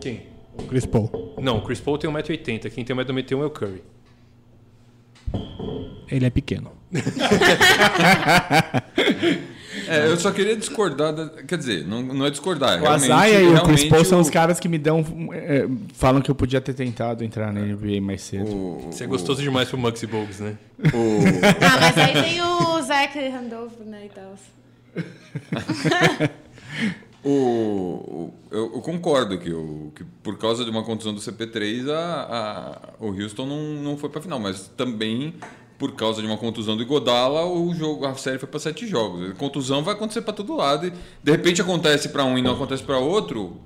Quem? 0.00 0.20
Chris 0.68 0.84
Paul. 0.86 1.34
Não, 1.40 1.58
o 1.58 1.62
Chris 1.62 1.80
Paul 1.80 1.96
tem 1.98 2.08
1,80m, 2.10 2.70
quem 2.70 2.84
tem 2.84 2.94
1,91m 2.94 3.42
é 3.42 3.46
o 3.46 3.50
Curry. 3.50 3.82
Ele 6.10 6.26
é 6.26 6.30
pequeno. 6.30 6.70
É, 9.88 10.06
eu 10.08 10.16
só 10.16 10.30
queria 10.30 10.56
discordar. 10.56 11.12
da- 11.12 11.28
Quer 11.42 11.58
dizer, 11.58 11.86
não, 11.86 12.02
não 12.02 12.26
é 12.26 12.30
discordar. 12.30 12.78
O 12.78 12.82
realmente- 12.82 13.10
Azaia 13.12 13.40
e 13.42 13.54
o 13.54 13.62
Chris 13.62 13.84
Paul 13.84 14.04
são 14.04 14.18
o- 14.18 14.20
os 14.22 14.30
caras 14.30 14.58
que 14.60 14.68
me 14.68 14.78
dão. 14.78 15.04
é, 15.32 15.66
falam 15.94 16.20
que 16.22 16.30
eu 16.30 16.34
podia 16.34 16.60
ter 16.60 16.74
tentado 16.74 17.22
entrar 17.24 17.52
na 17.52 17.60
NBA 17.60 18.00
mais 18.00 18.22
cedo. 18.22 18.46
o- 18.54 18.88
Você 18.92 19.04
é 19.04 19.06
o- 19.06 19.10
gostoso 19.10 19.42
demais 19.42 19.68
pro 19.68 19.78
Maxi 19.78 20.06
Bogues, 20.06 20.40
né? 20.40 20.56
o- 20.92 21.18
Ah, 21.64 21.78
mas 21.80 21.98
aí 21.98 22.12
tem 22.22 22.40
o 22.42 22.82
Zach 22.82 23.18
Randolph, 23.28 23.78
né, 23.86 24.06
e 24.06 24.08
tal. 24.10 24.34
O, 27.26 27.30
o- 27.30 28.34
eu, 28.50 28.72
eu 28.74 28.80
concordo 28.82 29.38
que, 29.38 29.50
o, 29.50 29.90
que 29.96 30.04
por 30.22 30.36
causa 30.36 30.62
de 30.62 30.68
uma 30.70 30.82
contusão 30.84 31.14
do 31.14 31.20
CP3 31.22 31.88
a, 31.88 31.96
a- 31.98 32.88
o 33.00 33.06
Houston 33.18 33.46
não, 33.46 33.62
não 33.82 33.96
foi 33.96 34.10
para 34.10 34.20
final, 34.20 34.38
mas 34.38 34.68
também 34.76 35.32
por 35.88 35.92
causa 35.92 36.22
de 36.22 36.26
uma 36.26 36.38
contusão 36.38 36.76
do 36.78 36.82
Igodala 36.82 37.44
o 37.44 37.74
jogo 37.74 38.06
a 38.06 38.14
série 38.14 38.38
foi 38.38 38.48
para 38.48 38.58
sete 38.58 38.86
jogos. 38.86 39.30
A 39.30 39.34
contusão 39.34 39.82
vai 39.84 39.92
acontecer 39.94 40.22
para 40.22 40.32
todo 40.32 40.56
lado 40.56 40.86
e 40.86 40.92
de 41.22 41.30
repente 41.30 41.60
acontece 41.60 42.08
para 42.08 42.24
um 42.24 42.38
e 42.38 42.42
não 42.42 42.52
acontece 42.54 42.82
para 42.82 42.96
outro. 42.96 43.58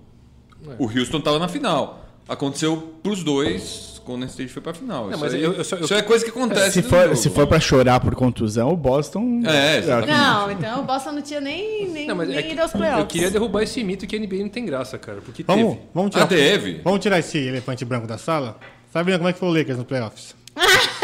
O 0.79 0.87
Houston 0.87 1.19
estava 1.19 1.39
na 1.39 1.47
final. 1.49 2.05
aconteceu 2.29 2.93
pros 3.03 3.23
dois 3.25 4.03
quando 4.05 4.23
o 4.23 4.27
State 4.27 4.53
foi 4.53 4.61
pra 4.61 4.75
final. 4.75 5.09
isso 5.11 5.19
mas 5.21 5.33
aí- 5.33 5.43
eu- 5.43 5.53
eu 5.55 5.65
só- 5.65 5.77
eu- 5.77 5.85
isso 5.85 5.95
é 5.95 6.03
coisa 6.03 6.23
que 6.25 6.31
acontece 6.31 6.73
Se 6.73 6.83
for, 6.83 7.17
se 7.17 7.31
for 7.31 7.47
pra 7.47 7.59
chorar 7.61 8.01
por 8.01 8.15
contusão, 8.15 8.71
o 8.71 8.77
Boston. 8.77 9.41
É, 9.47 9.79
exatamente. 9.79 10.11
Não, 10.19 10.51
então 10.51 10.81
o 10.81 10.83
Boston 10.85 11.13
não 11.13 11.23
tinha 11.23 11.41
nem, 11.41 11.89
nem, 11.89 12.07
Não, 12.09 12.15
mas 12.17 12.29
nem 12.29 12.37
é 12.39 12.53
ido 12.53 12.61
aos 12.61 12.73
playoffs. 12.73 13.01
eu 13.01 13.07
queria 13.07 13.31
derrubar 13.31 13.63
esse 13.63 13.83
mito 13.85 14.07
que 14.07 14.15
a 14.17 14.19
NBA 14.19 14.43
não 14.43 14.49
tem 14.51 14.67
graça, 14.67 14.99
cara. 14.99 15.21
Porque 15.25 15.43
Vamos, 15.45 15.75
teve. 15.77 15.87
vamos, 15.95 16.11
Ah, 16.17 16.27
tirar, 16.27 16.27
teve? 16.27 16.81
vamos 16.85 17.01
tirar 17.01 17.19
esse 17.21 17.39
elefante 17.39 17.85
branco 17.85 18.07
da 18.07 18.19
sala? 18.19 18.59
Sabe 18.93 19.17
como 19.17 19.29
é 19.29 19.33
que 19.33 19.39
foi 19.39 19.49
o 19.49 19.53
Lakers 19.53 19.79
no 19.79 19.85
playoffs? 19.87 20.35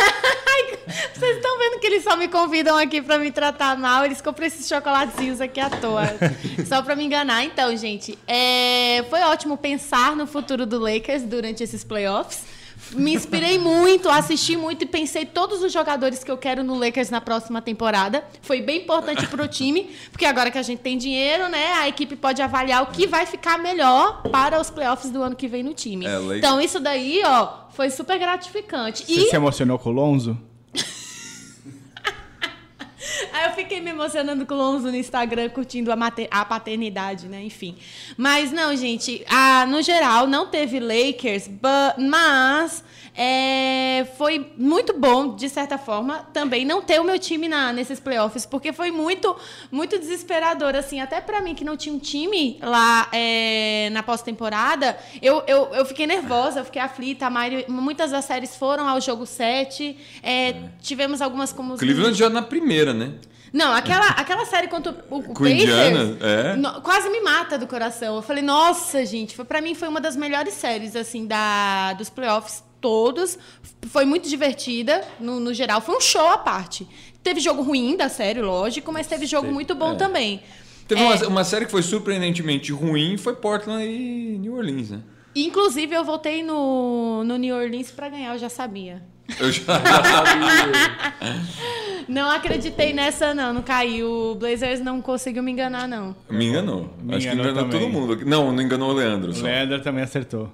Vocês 1.15 1.37
estão 1.37 1.59
vendo 1.59 1.81
que 1.81 1.87
eles 1.87 2.03
só 2.03 2.17
me 2.17 2.29
convidam 2.29 2.77
aqui 2.77 3.01
pra 3.01 3.19
me 3.19 3.31
tratar 3.31 3.77
mal? 3.79 4.05
Eles 4.05 4.21
compram 4.21 4.47
esses 4.47 4.67
chocolatezinhos 4.69 5.41
aqui 5.41 5.61
à 5.61 5.71
toa. 5.71 6.05
só 6.67 6.83
pra 6.83 6.95
me 6.95 7.05
enganar. 7.05 7.45
Então, 7.45 7.75
gente, 7.77 8.19
é, 8.27 9.05
foi 9.09 9.21
ótimo 9.23 9.57
pensar 9.57 10.15
no 10.17 10.27
futuro 10.27 10.67
do 10.67 10.79
Lakers 10.79 11.23
durante 11.23 11.63
esses 11.63 11.83
playoffs. 11.85 12.43
Me 12.93 13.15
inspirei 13.15 13.59
muito, 13.59 14.09
assisti 14.09 14.57
muito 14.57 14.83
e 14.83 14.87
pensei 14.87 15.25
todos 15.25 15.63
os 15.63 15.73
jogadores 15.73 16.23
que 16.23 16.31
eu 16.31 16.37
quero 16.37 16.63
no 16.63 16.79
Lakers 16.79 17.09
na 17.09 17.21
próxima 17.21 17.63
temporada. 17.63 18.23
Foi 18.43 18.61
bem 18.61 18.83
importante 18.83 19.27
pro 19.27 19.49
time, 19.49 19.91
porque 20.11 20.27
agora 20.27 20.51
que 20.51 20.59
a 20.59 20.63
gente 20.63 20.81
tem 20.81 20.99
dinheiro, 20.99 21.49
né, 21.49 21.73
a 21.75 21.89
equipe 21.89 22.15
pode 22.15 22.43
avaliar 22.43 22.83
o 22.83 22.87
que 22.87 23.07
vai 23.07 23.27
ficar 23.27 23.59
melhor 23.59 24.23
para 24.31 24.61
os 24.61 24.71
playoffs 24.71 25.11
do 25.11 25.23
ano 25.23 25.35
que 25.35 25.49
vem 25.49 25.63
no 25.63 25.73
time. 25.73 26.07
É, 26.07 26.19
Então, 26.37 26.61
isso 26.61 26.79
daí, 26.79 27.23
ó, 27.25 27.65
foi 27.71 27.91
super 27.91 28.19
gratificante. 28.19 29.05
Você 29.07 29.13
E 29.13 29.31
se 29.31 29.37
emocionou 29.37 29.79
com 29.79 29.89
o 29.89 29.93
Lonzo? 29.93 30.39
Aí 33.33 33.47
eu 33.47 33.53
fiquei 33.53 33.81
me 33.81 33.91
emocionando 33.91 34.47
com 34.47 34.55
o 34.55 34.57
Lonzo 34.57 34.89
no 34.91 34.97
Instagram, 34.97 35.49
curtindo 35.51 35.91
a, 35.93 35.97
a 36.31 36.45
paternidade, 36.45 37.27
né? 37.29 37.43
Enfim. 37.43 37.77
Mas 38.17 38.51
não, 38.53 38.75
gente, 38.77 39.25
ah, 39.29 39.67
no 39.67 39.83
geral, 39.83 40.27
não 40.27 40.47
teve 40.47 40.79
Lakers, 40.81 41.49
bu- 41.49 42.01
mas 42.09 42.83
é, 43.17 44.07
foi 44.19 44.53
muito 44.57 44.93
bom, 44.99 45.35
de 45.37 45.49
certa 45.49 45.79
forma, 45.79 46.27
também 46.33 46.65
não 46.65 46.83
ter 46.83 47.01
o 47.01 47.05
meu 47.05 47.19
time 47.19 47.47
na, 47.49 47.73
nesses 47.73 48.01
playoffs, 48.01 48.45
porque 48.45 48.73
foi 48.73 48.91
muito, 48.91 49.37
muito 49.71 49.99
desesperador, 49.99 50.75
assim, 50.75 51.01
até 51.01 51.21
pra 51.21 51.41
mim 51.41 51.55
que 51.55 51.65
não 51.65 51.77
tinha 51.77 51.95
um 51.95 51.99
time 51.99 52.59
lá 52.61 53.09
é, 53.13 53.89
na 53.93 54.03
pós-temporada, 54.03 54.99
eu, 55.23 55.43
eu, 55.47 55.67
eu 55.75 55.85
fiquei 55.87 56.07
nervosa, 56.07 56.61
eu 56.61 56.65
fiquei 56.65 56.83
aflita, 56.83 57.27
a 57.27 57.31
maioria- 57.31 57.67
muitas 57.69 58.11
das 58.11 58.25
séries 58.25 58.57
foram 58.57 58.89
ao 58.89 59.01
jogo 59.01 59.25
7, 59.27 59.97
é, 60.23 60.55
tivemos 60.81 61.23
algumas 61.23 61.53
como... 61.53 61.77
Cleveland 61.79 62.19
já 62.19 62.29
na 62.29 62.43
primeira, 62.43 62.93
né? 62.93 63.13
Não, 63.53 63.73
aquela, 63.73 64.09
aquela 64.09 64.45
série 64.47 64.67
contra 64.67 64.91
o, 65.09 65.19
o 65.19 65.47
Indiana, 65.47 66.19
é. 66.21 66.57
no- 66.57 66.83
quase 66.83 67.09
me 67.09 67.21
mata 67.21 67.57
do 67.57 67.69
coração. 67.69 68.17
Eu 68.17 68.23
falei, 68.23 68.43
nossa, 68.43 69.07
gente, 69.07 69.37
foi, 69.37 69.45
pra 69.45 69.61
mim 69.61 69.77
foi 69.77 69.87
uma 69.87 70.01
das 70.01 70.17
melhores 70.17 70.55
séries, 70.55 70.97
assim, 70.97 71.25
da, 71.25 71.93
dos 71.93 72.11
playoffs 72.11 72.65
todos. 72.85 73.39
Foi 73.87 74.05
muito 74.05 74.29
divertida, 74.29 75.01
no, 75.19 75.41
no 75.41 75.55
geral. 75.55 75.81
Foi 75.81 75.97
um 75.97 76.01
show 76.03 76.29
à 76.29 76.37
parte. 76.37 76.87
Teve 77.23 77.41
jogo 77.41 77.63
ruim 77.63 77.97
da 77.97 78.11
série, 78.11 78.43
lógico, 78.43 78.93
mas 78.93 79.07
teve 79.07 79.25
jogo 79.25 79.51
muito 79.51 79.75
bom 79.75 79.93
É. 79.93 79.95
também. 79.95 80.43
Teve 80.87 81.01
É. 81.01 81.05
uma, 81.07 81.27
uma 81.29 81.45
série 81.45 81.65
que 81.65 81.71
foi 81.71 81.81
surpreendentemente 81.83 82.71
ruim, 82.73 83.17
foi 83.17 83.35
Portland 83.37 83.83
e 83.87 84.37
New 84.39 84.55
Orleans, 84.55 84.91
né? 84.91 85.01
Inclusive, 85.35 85.95
eu 85.95 86.05
voltei 86.05 86.43
no, 86.43 87.25
no 87.25 87.39
New 87.39 87.57
Orleans 87.57 87.91
pra 87.91 88.11
ganhar, 88.11 88.35
eu 88.35 88.39
já 88.39 88.51
sabia. 88.51 89.03
Eu 89.41 89.51
já... 89.51 89.63
Não 92.07 92.31
acreditei 92.31 92.93
nessa, 92.93 93.33
não. 93.35 93.55
Não 93.55 93.63
caiu. 93.63 94.07
O 94.33 94.35
Blazers 94.35 94.81
não 94.81 95.01
conseguiu 95.01 95.43
me 95.43 95.51
enganar, 95.51 95.89
não. 95.89 96.15
Me 96.31 96.45
enganou. 96.47 96.91
Me 97.03 97.15
Acho 97.15 97.27
que 97.29 97.33
enganou 97.33 97.53
enganou 97.53 97.71
também. 97.71 97.81
todo 97.81 97.91
mundo. 97.91 98.27
Não, 98.27 98.53
não 98.53 98.63
enganou 98.63 98.91
o 98.91 98.93
Leandro. 98.93 99.31
O 99.31 99.35
Só. 99.35 99.45
Leandro 99.45 99.81
também 99.81 100.05
acertou. 100.05 100.53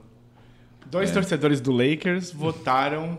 Dois 0.90 1.11
torcedores 1.12 1.61
do 1.61 1.72
Lakers 1.72 2.33
votaram 2.33 3.18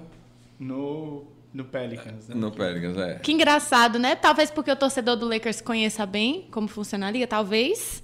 no, 0.59 1.23
no 1.53 1.63
Pelicans. 1.63 2.27
Né? 2.27 2.35
No 2.35 2.51
Pelicans, 2.51 2.97
é. 2.97 3.15
Que 3.15 3.31
engraçado, 3.31 3.97
né? 3.97 4.15
Talvez 4.15 4.51
porque 4.51 4.71
o 4.71 4.75
torcedor 4.75 5.15
do 5.15 5.27
Lakers 5.27 5.61
conheça 5.61 6.05
bem 6.05 6.47
como 6.51 6.67
funciona 6.67 7.07
a 7.07 7.11
liga, 7.11 7.25
talvez. 7.27 8.03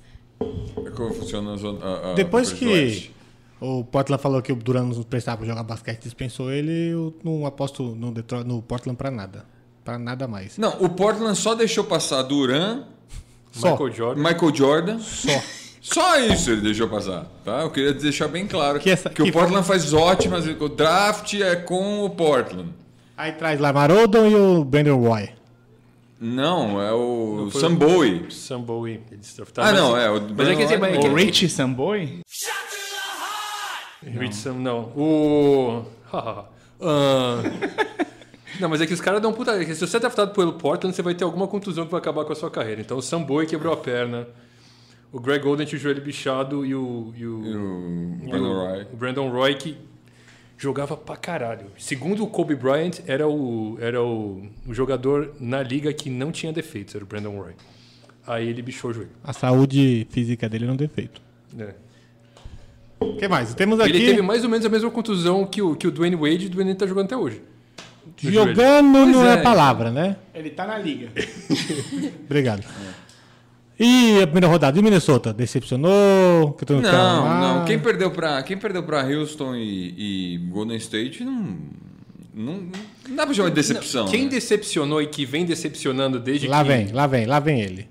Como 0.95 1.13
funciona 1.13 1.53
a 1.53 1.57
zona. 1.57 1.85
a- 1.85 2.11
a 2.11 2.13
Depois 2.13 2.53
que 2.53 3.11
o 3.59 3.83
Portland 3.83 4.21
falou 4.21 4.41
que 4.41 4.51
o 4.51 4.55
Duran 4.55 4.83
não 4.83 5.03
prestava 5.03 5.37
pra 5.37 5.47
jogar 5.47 5.63
basquete 5.63 6.03
dispensou 6.03 6.51
ele, 6.51 6.89
eu 6.91 7.13
não 7.23 7.45
aposto 7.45 7.83
no, 7.95 8.11
Detroit, 8.11 8.45
no 8.47 8.61
Portland 8.61 8.95
pra 8.97 9.09
nada. 9.11 9.45
Pra 9.83 9.97
nada 9.97 10.27
mais. 10.27 10.57
Não, 10.57 10.81
o 10.81 10.89
Portland 10.89 11.37
só 11.37 11.55
deixou 11.55 11.83
passar 11.83 12.21
Duran. 12.23 12.83
Michael 13.55 13.91
Jordan. 13.91 14.21
Michael 14.23 14.55
Jordan. 14.55 14.99
Só. 14.99 15.31
Só 15.93 16.19
isso 16.19 16.51
ele 16.51 16.61
deixou 16.61 16.87
passar, 16.89 17.25
tá? 17.45 17.61
Eu 17.61 17.71
queria 17.71 17.93
deixar 17.93 18.27
bem 18.27 18.45
claro 18.47 18.77
Que 18.77 18.83
que, 18.85 18.89
essa- 18.91 19.09
o 19.09 19.11
que- 19.13 19.31
Portland 19.31 19.65
faz 19.65 19.93
ótimas. 19.93 20.45
O 20.45 20.69
draft 20.69 21.33
é 21.35 21.55
com 21.55 22.03
o 22.03 22.09
Portland. 22.09 22.69
Aí 23.15 23.31
traz 23.31 23.59
lá 23.59 23.71
Marodon 23.73 24.27
e 24.27 24.35
o 24.35 24.63
Brandon 24.65 24.97
Roy. 24.99 25.29
Não, 26.19 26.81
é 26.81 26.91
o 26.91 27.43
Não 27.45 27.51
foi 27.51 27.61
Sam 27.61 27.67
o- 27.67 27.75
Bowie. 27.75 28.25
Sam 28.31 28.61
Bowie. 28.61 29.01
Eles 29.11 29.35
Ah, 29.57 29.71
não, 29.71 29.91
mas- 29.93 30.03
é 30.03 30.09
o 30.09 30.21
Mas 30.35 30.47
é 30.49 30.55
que, 30.55 30.63
assim, 30.63 30.77
mas 30.77 30.95
é 30.95 30.99
que- 30.99 31.07
O 31.07 31.13
Rich 31.15 31.49
Samboy? 31.49 32.19
Rich 34.03 34.35
Sam, 34.35 34.53
não. 34.55 34.79
O. 34.95 35.83
Ah, 36.79 37.41
Não, 38.59 38.69
mas 38.69 38.81
é 38.81 38.85
que 38.87 38.93
os 38.93 39.01
caras 39.01 39.19
dão 39.21 39.33
puta. 39.33 39.51
é 39.51 39.65
que 39.65 39.73
Se 39.73 39.81
você 39.85 39.97
é 39.97 39.99
draftado 39.99 40.31
pelo 40.31 40.53
Portland, 40.53 40.95
você 40.95 41.01
vai 41.01 41.13
ter 41.15 41.23
alguma 41.23 41.47
contusão 41.47 41.85
que 41.85 41.91
vai 41.91 41.99
acabar 41.99 42.23
com 42.23 42.33
a 42.33 42.35
sua 42.35 42.49
carreira. 42.51 42.81
Então 42.81 42.97
o 42.97 43.01
Sam 43.01 43.21
Bowie 43.23 43.47
quebrou 43.47 43.73
a 43.73 43.77
perna. 43.77 44.27
O 45.11 45.19
Greg 45.19 45.45
Oden 45.47 45.65
tinha 45.65 45.77
o 45.79 45.81
joelho 45.81 46.01
bichado 46.01 46.65
e 46.65 46.75
o. 46.75 47.13
E 47.15 47.25
o, 47.25 47.45
E 47.45 47.55
o 47.55 48.17
e 48.23 48.29
Brandon 48.29 48.49
o- 48.49 48.53
Roy. 48.53 48.87
o 48.91 48.95
Brandon 48.97 49.29
Roy 49.29 49.55
que 49.55 49.77
jogava 50.57 50.97
pra 50.97 51.15
caralho. 51.15 51.67
Segundo 51.77 52.23
o 52.23 52.27
Kobe 52.27 52.55
Bryant, 52.55 52.99
era 53.07 53.27
o, 53.27 53.77
era 53.79 54.03
o, 54.03 54.47
o 54.67 54.73
jogador 54.73 55.33
na 55.39 55.61
liga 55.63 55.93
que 55.93 56.09
não 56.09 56.31
tinha 56.31 56.51
defeitos, 56.51 56.93
era 56.95 57.03
o 57.03 57.07
Brandon 57.07 57.37
Roy. 57.39 57.53
Aí 58.25 58.47
ele 58.49 58.61
bichou 58.61 58.91
o 58.91 58.93
joelho. 58.93 59.11
A 59.23 59.31
saúde 59.31 60.05
física 60.09 60.49
dele 60.49 60.65
não 60.65 60.75
tem 60.75 60.87
defeito. 60.87 61.21
É. 61.57 61.73
O 62.99 63.15
que 63.15 63.27
mais? 63.27 63.53
Temos 63.53 63.79
aqui. 63.79 63.91
Ele 63.91 64.05
teve 64.07 64.21
mais 64.21 64.43
ou 64.43 64.49
menos 64.49 64.65
a 64.65 64.69
mesma 64.69 64.89
contusão 64.91 65.45
que 65.45 65.61
o, 65.61 65.75
que 65.75 65.87
o 65.87 65.91
Dwayne 65.91 66.15
Wade 66.15 66.45
e 66.45 66.47
o 66.47 66.49
Dwayne 66.49 66.75
tá 66.75 66.85
jogando 66.85 67.05
até 67.05 67.15
hoje. 67.15 67.41
Jogando 68.17 69.05
não 69.05 69.25
é, 69.25 69.33
é. 69.35 69.37
palavra, 69.37 69.91
né? 69.91 70.17
Ele 70.33 70.49
tá 70.49 70.65
na 70.65 70.77
liga. 70.77 71.09
Obrigado. 72.25 72.63
E 73.79 74.21
a 74.21 74.25
primeira 74.25 74.47
rodada? 74.47 74.77
E 74.77 74.81
Minnesota? 74.81 75.31
Decepcionou? 75.33 76.53
Que 76.53 76.65
Não, 76.73 77.39
não. 77.59 77.65
Quem 77.65 77.77
perdeu 77.79 78.09
pra, 78.09 78.41
quem 78.41 78.57
perdeu 78.57 78.81
pra 78.83 79.03
Houston 79.05 79.55
e, 79.55 80.33
e 80.35 80.37
Golden 80.49 80.77
State 80.77 81.23
não, 81.23 81.57
não. 82.33 82.67
Não 83.07 83.15
dá 83.15 83.25
pra 83.25 83.33
chamar 83.35 83.49
de 83.49 83.55
decepção. 83.55 84.07
Quem 84.07 84.23
né? 84.23 84.29
decepcionou 84.29 85.01
e 85.01 85.07
que 85.07 85.25
vem 85.25 85.45
decepcionando 85.45 86.19
desde 86.19 86.47
Lá 86.47 86.63
que... 86.63 86.69
vem, 86.69 86.91
lá 86.91 87.05
vem, 87.07 87.25
lá 87.25 87.39
vem 87.39 87.61
ele. 87.61 87.87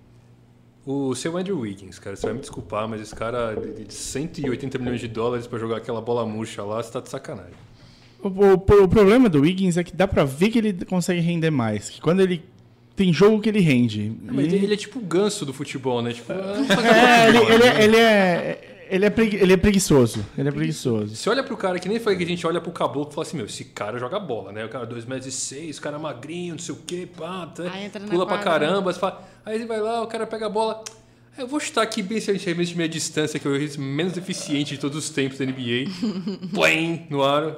O 0.85 1.15
seu 1.15 1.37
Andrew 1.37 1.59
Wiggins, 1.61 1.99
cara, 1.99 2.15
você 2.15 2.27
vai 2.27 2.35
me 2.35 2.41
desculpar, 2.41 2.89
mas 2.89 3.01
esse 3.01 3.15
cara 3.15 3.55
de 3.55 3.85
de 3.85 3.93
180 3.95 4.79
milhões 4.79 5.01
de 5.01 5.09
dólares 5.09 5.47
pra 5.47 5.59
jogar 5.59 5.79
aquela 5.79 6.01
bola 6.01 6.25
murcha 6.25 6.63
lá, 6.63 6.81
você 6.83 6.93
tá 6.93 7.01
de 7.01 7.09
sacanagem. 7.09 7.55
O, 8.23 8.29
o- 8.29 8.53
o 8.85 8.89
problema 8.89 9.29
do 9.29 9.41
Wiggins 9.41 9.77
é 9.77 9.85
que 9.85 9.95
dá 9.95 10.07
pra 10.07 10.25
ver 10.25 10.49
que 10.51 10.59
ele 10.59 10.73
consegue 10.85 11.21
render 11.21 11.51
mais. 11.51 11.91
Que 11.91 12.01
quando 12.01 12.21
ele. 12.21 12.45
Tem 12.97 13.13
jogo 13.13 13.41
que 13.43 13.49
ele 13.51 13.61
rende. 13.61 14.11
Mas 14.23 14.51
E- 14.53 14.57
ele, 14.57 14.73
é 14.75 14.77
tipo 14.77 14.99
o 14.99 15.03
ganso 15.03 15.45
do 15.45 15.53
futebol, 15.53 16.01
né? 16.03 16.13
Tipo, 16.15 16.33
É, 16.33 17.29
ele, 17.29 17.39
ele, 17.39 17.65
é- 17.65 17.85
ele 17.85 17.97
é. 17.97 18.73
Ele 18.89 19.05
é, 19.05 19.11
pregui- 19.11 19.37
ele 19.39 19.53
é 19.53 19.57
preguiçoso. 19.57 20.25
Ele 20.39 20.49
é 20.49 20.53
preguiçoso. 20.53 21.17
Você 21.17 21.29
olha 21.29 21.43
pro 21.43 21.57
cara, 21.57 21.77
que 21.77 21.89
nem 21.89 21.99
foi 21.99 22.17
que 22.17 22.23
a 22.23 22.27
gente 22.27 22.47
olha 22.47 22.61
pro 22.61 22.71
caboclo 22.71 23.11
e 23.11 23.15
fala 23.17 23.27
assim, 23.27 23.37
meu, 23.37 23.47
esse 23.47 23.65
cara 23.65 23.99
joga 23.99 24.21
bola, 24.21 24.53
né? 24.53 24.65
O 24.65 24.69
cara 24.69 24.87
2 24.87 25.05
metros 25.05 25.27
e 25.27 25.33
6, 25.33 25.79
o 25.79 25.83
cara 25.83 25.99
magrinho, 25.99 26.53
não 26.55 26.59
sei 26.61 26.73
o 26.73 26.79
quê, 26.87 27.09
pá, 27.17 27.47
tá, 27.49 27.65
Aí 27.65 27.87
entra 27.87 28.01
na 28.01 28.07
pula 28.07 28.25
pra 28.25 28.37
quadra, 28.39 28.61
né? 28.61 28.67
caramba, 28.69 28.93
você 28.93 29.01
fala, 29.01 29.29
aí 29.45 29.57
ele 29.57 29.67
vai 29.67 29.81
lá, 29.81 30.03
o 30.03 30.07
cara 30.07 30.25
pega 30.25 30.47
a 30.47 30.49
bola, 30.49 30.85
"Ah, 30.87 30.91
eu 31.39 31.47
vou 31.47 31.61
chutar 31.61 31.83
aqui 31.83 32.03
bem 32.03 32.21
certinho 32.21 32.65
de 32.65 32.77
meia 32.77 32.89
distância, 32.89 33.39
que 33.39 33.47
é 33.47 33.51
o 33.51 33.81
menos 33.81 34.17
eficiente 34.17 34.75
de 34.75 34.81
todos 34.81 34.97
os 34.97 35.11
tempos 35.11 35.39
da 35.39 35.45
NBA, 35.45 35.91
plim, 36.53 37.07
no 37.11 37.23
ar. 37.23 37.57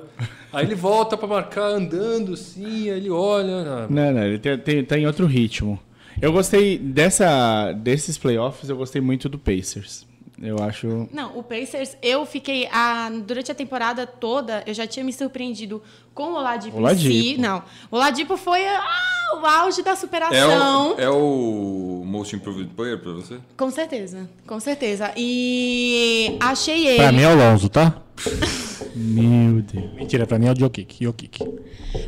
Aí 0.52 0.64
ele 0.64 0.74
volta 0.74 1.16
pra 1.16 1.28
marcar 1.28 1.66
andando 1.66 2.34
assim, 2.34 2.90
aí 2.90 2.96
ele 2.98 3.10
olha, 3.10 3.54
ah, 3.62 3.86
Não, 3.88 4.12
não, 4.12 4.24
ele 4.24 4.38
tem, 4.38 4.58
tem, 4.58 4.84
tá 4.84 4.98
em 4.98 5.06
outro 5.06 5.26
ritmo. 5.26 5.78
Eu 6.20 6.32
gostei 6.32 6.78
dessa, 6.78 7.72
desses 7.72 8.18
playoffs, 8.18 8.68
eu 8.68 8.76
gostei 8.76 9.00
muito 9.00 9.28
do 9.28 9.38
Pacers. 9.38 10.06
Eu 10.40 10.62
acho. 10.62 11.08
Não, 11.12 11.36
o 11.36 11.42
Pacers, 11.42 11.96
eu 12.00 12.24
fiquei. 12.24 12.68
A, 12.70 13.10
durante 13.26 13.50
a 13.50 13.54
temporada 13.54 14.06
toda, 14.06 14.62
eu 14.66 14.72
já 14.72 14.86
tinha 14.86 15.04
me 15.04 15.12
surpreendido 15.12 15.82
com 16.18 16.32
o 16.32 16.34
Oladipo, 16.34 16.76
em 16.76 16.80
Oladipo. 16.80 17.12
si. 17.14 17.36
Não. 17.38 17.62
O 17.92 17.94
Oladipo 17.94 18.36
foi 18.36 18.66
ah, 18.66 19.38
o 19.40 19.46
auge 19.46 19.82
da 19.84 19.92
É 19.92 19.96
superação. 19.96 20.96
o, 20.96 21.00
é 21.00 21.08
o 21.08 22.02
Most 22.04 22.34
Improved 22.34 22.68
Player 22.74 22.98
pra 22.98 23.12
você? 23.12 23.38
Com 23.56 23.70
certeza, 23.70 24.28
com 24.44 24.58
certeza. 24.58 25.12
E 25.16 26.36
achei 26.40 26.88
ele. 26.88 26.96
Pra 26.98 27.12
mim 27.12 27.22
é 27.22 27.28
o 27.28 27.36
Lonzo, 27.36 27.68
tá? 27.68 28.02
Meu 28.96 29.62
Deus. 29.62 29.92
Mentira, 29.94 30.26
pra 30.26 30.40
mim 30.40 30.46
é 30.46 30.52
o 30.52 30.58
Jokic. 30.58 31.04
Jokic. 31.04 31.38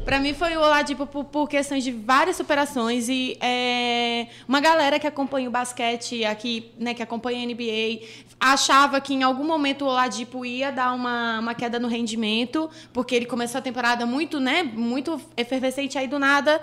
Pra 0.04 0.18
mim 0.18 0.34
foi 0.34 0.56
o 0.56 0.60
Oladipo 0.60 1.06
por, 1.06 1.24
por 1.24 1.48
questões 1.48 1.84
de 1.84 1.92
várias 1.92 2.36
superações 2.36 3.08
e 3.08 3.36
é, 3.40 4.26
uma 4.48 4.60
galera 4.60 4.98
que 4.98 5.06
acompanha 5.06 5.48
o 5.48 5.52
basquete 5.52 6.24
aqui, 6.24 6.72
né, 6.78 6.94
que 6.94 7.02
acompanha 7.02 7.42
a 7.42 7.46
NBA, 7.46 8.04
achava 8.40 9.00
que 9.00 9.14
em 9.14 9.22
algum 9.22 9.44
momento 9.44 9.84
o 9.84 9.88
Oladipo 9.88 10.44
ia 10.44 10.70
dar 10.72 10.92
uma, 10.92 11.38
uma 11.38 11.54
queda 11.54 11.78
no 11.78 11.86
rendimento, 11.86 12.68
porque 12.92 13.14
ele 13.14 13.26
começou 13.26 13.58
a 13.58 13.62
temporada 13.62 13.99
muito, 14.06 14.38
né, 14.40 14.62
muito 14.62 15.20
efervescente 15.36 15.96
aí 15.98 16.06
do 16.08 16.18
nada. 16.18 16.60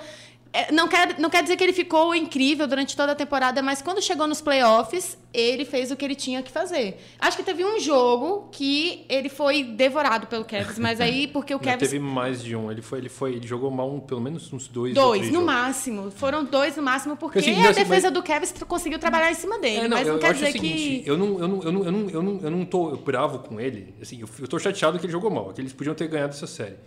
é, 0.53 0.71
Não 0.71 0.87
quer, 0.87 1.19
não 1.19 1.29
quer 1.29 1.43
dizer 1.43 1.55
que 1.57 1.63
ele 1.63 1.73
ficou 1.73 2.15
incrível 2.15 2.65
durante 2.67 2.95
toda 2.95 3.11
a 3.11 3.15
temporada, 3.15 3.61
mas 3.61 3.81
quando 3.81 4.01
chegou 4.01 4.25
nos 4.27 4.41
playoffs, 4.41 5.17
ele 5.33 5.65
fez 5.65 5.91
o 5.91 5.95
que 5.95 6.03
ele 6.05 6.15
tinha 6.15 6.41
que 6.41 6.49
fazer. 6.51 6.97
Acho 7.19 7.37
que 7.37 7.43
teve 7.43 7.63
um 7.63 7.79
jogo 7.79 8.47
que 8.51 9.05
ele 9.09 9.29
foi 9.29 9.61
devorado 9.63 10.25
pelo 10.25 10.43
Cavs, 10.45 10.79
mas 10.79 10.99
aí 11.01 11.27
porque 11.27 11.53
o 11.53 11.57
Não, 11.57 11.63
Cavs 11.63 11.79
teve 11.89 11.99
mais 11.99 12.41
de 12.41 12.55
um. 12.55 12.71
Ele 12.71 12.81
foi, 12.81 12.97
ele 12.99 13.09
foi, 13.09 13.33
ele 13.35 13.45
jogou 13.45 13.69
mal 13.69 13.93
um- 13.93 13.99
pelo 13.99 14.21
menos 14.21 14.51
uns 14.51 14.67
dois. 14.67 14.95
Dois, 14.95 15.27
no 15.27 15.33
jogos. 15.33 15.45
máximo. 15.45 16.09
Foram 16.11 16.43
dois 16.43 16.75
no 16.77 16.81
máximo, 16.81 17.15
porque 17.17 17.37
Assim, 17.39 17.51
a 17.51 17.55
não, 17.63 17.69
assim, 17.69 17.81
defesa 17.81 18.07
mas- 18.07 18.13
do 18.13 18.23
Kevin 18.23 18.47
conseguiu 18.67 18.97
trabalhar 18.97 19.29
em 19.29 19.35
cima 19.35 19.59
dele. 19.59 19.85
É, 19.85 19.87
mas 19.89 20.07
não 20.07 20.13
eu 20.15 20.19
quer 20.19 20.27
acho 20.31 20.39
dizer 20.39 20.51
seguinte, 20.53 21.01
que. 21.03 21.09
eu 21.09 21.17
não, 21.17 21.39
eu 21.39 21.47
não, 21.47 21.63
eu 21.63 21.71
não, 21.71 21.83
eu 21.83 21.91
não, 21.91 22.09
eu 22.09 22.23
não, 22.23 22.39
eu 22.41 22.49
não 22.51 22.65
tô 22.65 22.95
bravo 22.95 23.39
com 23.39 23.59
ele. 23.59 23.93
Assim, 24.01 24.21
eu, 24.21 24.29
eu 24.39 24.47
tô 24.47 24.57
chateado 24.57 24.97
que 24.97 25.05
ele 25.05 25.11
jogou 25.11 25.29
mal, 25.29 25.53
que 25.53 25.61
eles 25.61 25.73
podiam 25.73 25.93
ter 25.93 26.07
ganhado 26.07 26.33
essa 26.33 26.47
série. 26.47 26.77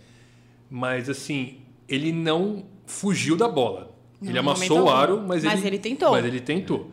Mas 0.71 1.09
assim, 1.11 1.59
ele 1.89 2.13
não 2.13 2.65
fugiu 2.87 3.37
da 3.37 3.49
bola. 3.49 3.91
Não, 4.21 4.31
ele 4.31 4.39
amassou 4.39 4.83
o 4.85 4.89
aro, 4.91 5.23
mas, 5.27 5.43
Mas 5.45 5.65
ele 5.65 5.79
tentou. 5.79 6.11
Mas 6.13 6.25
ele 6.25 6.41
tentou. 6.41 6.91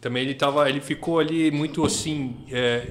Também 0.00 0.22
ele 0.22 0.34
tava, 0.34 0.68
ele 0.68 0.80
ficou 0.80 1.18
ali 1.18 1.50
muito 1.50 1.84
assim, 1.84 2.36
é, 2.50 2.88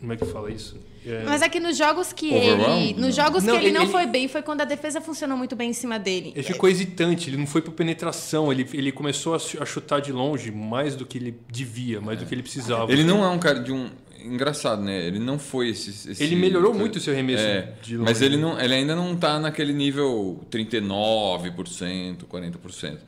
como 0.00 0.12
é 0.12 0.16
que 0.16 0.24
fala 0.24 0.50
isso? 0.50 0.76
É, 1.04 1.24
Mas 1.24 1.42
é 1.42 1.48
que 1.48 1.58
nos 1.58 1.76
jogos 1.76 2.12
que 2.12 2.32
ele. 2.32 2.94
Nos 2.94 3.14
jogos 3.16 3.42
Não, 3.42 3.54
que 3.54 3.58
ele, 3.60 3.66
ele- 3.66 3.74
não 3.74 3.82
ele- 3.82 3.90
foi 3.92 4.06
bem, 4.06 4.28
foi 4.28 4.40
quando 4.40 4.60
a 4.60 4.64
defesa 4.64 5.00
funcionou 5.00 5.36
muito 5.36 5.56
bem 5.56 5.70
em 5.70 5.72
cima 5.72 5.98
dele. 5.98 6.32
Ele 6.34 6.44
ficou 6.44 6.68
hesitante, 6.68 7.28
ele 7.28 7.36
não 7.36 7.46
foi 7.46 7.60
para 7.60 7.72
penetração, 7.72 8.52
ele, 8.52 8.66
ele 8.72 8.92
começou 8.92 9.34
a 9.34 9.38
chu- 9.38 9.60
a 9.60 9.66
chutar 9.66 10.00
de 10.00 10.12
longe 10.12 10.52
mais 10.52 10.94
do 10.94 11.04
que 11.04 11.18
ele 11.18 11.36
devia, 11.50 12.00
mais 12.00 12.20
do 12.20 12.24
que 12.24 12.32
ele 12.32 12.42
precisava. 12.42 12.90
Ele 12.90 13.02
não 13.02 13.24
é 13.24 13.28
um 13.28 13.38
cara 13.38 13.58
de 13.60 13.72
um. 13.72 13.90
Engraçado, 14.24 14.82
né? 14.82 15.06
Ele 15.06 15.18
não 15.18 15.38
foi 15.38 15.68
esse. 15.70 16.10
esse- 16.10 16.22
Ele 16.22 16.36
melhorou 16.36 16.72
muito 16.74 16.96
o 16.96 17.00
seu 17.00 17.12
arremesso 17.12 17.42
É, 17.44 17.72
de 17.82 17.96
longe. 17.96 18.10
mas 18.10 18.22
ele, 18.22 18.36
não, 18.36 18.60
ele 18.60 18.74
ainda 18.74 18.94
não 18.96 19.16
tá 19.16 19.38
naquele 19.38 19.72
nível 19.72 20.40
39%, 20.50 22.26
40%. 22.26 22.98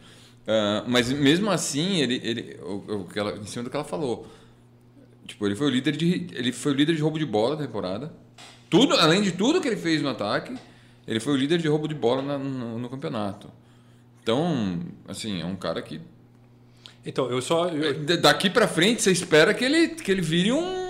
Ah, 0.47 0.85
mas 0.87 1.11
mesmo 1.11 1.51
assim, 1.51 2.01
ele, 2.01 2.21
ele, 2.23 2.59
o, 2.63 3.01
o 3.01 3.05
que 3.05 3.19
ela, 3.19 3.37
em 3.37 3.47
cima 3.47 3.65
do 3.65 3.71
que 3.71 3.77
ela 3.77 3.85
falou. 3.85 4.27
Tipo, 5.27 5.47
ele 5.47 5.57
foi 5.57 5.67
o 5.69 5.71
líder 5.71 5.97
de, 5.97 6.27
ele 6.33 6.53
foi 6.53 6.73
o 6.73 6.75
líder 6.75 6.95
de 6.95 7.01
roubo 7.03 7.19
de 7.19 7.25
bola 7.25 7.57
da 7.57 7.67
temporada. 7.67 8.13
Tudo, 8.69 8.95
além 8.97 9.23
de 9.23 9.33
tudo 9.33 9.61
que 9.61 9.69
ele 9.69 9.77
fez 9.77 10.03
no 10.03 10.09
ataque, 10.11 10.55
ele 11.07 11.19
foi 11.21 11.33
o 11.33 11.37
líder 11.37 11.59
de 11.59 11.69
roubo 11.69 11.89
de 11.89 11.95
bola 11.95 12.21
na- 12.23 12.39
no, 12.39 12.79
no 12.79 12.89
campeonato. 12.91 13.49
Então, 14.23 14.81
assim, 15.09 15.41
é 15.41 15.47
um 15.47 15.57
cara 15.57 15.81
que 15.81 16.01
Então, 17.07 17.31
eu 17.31 17.41
só. 17.41 17.69
eu- 17.69 17.95
D- 18.05 18.17
Daqui 18.19 18.51
pra 18.51 18.67
frente, 18.69 19.03
você 19.03 19.13
espera 19.13 19.53
que 19.55 19.65
ele, 19.65 19.89
que 19.89 20.11
ele 20.11 20.23
vire 20.23 20.53
um. 20.53 20.84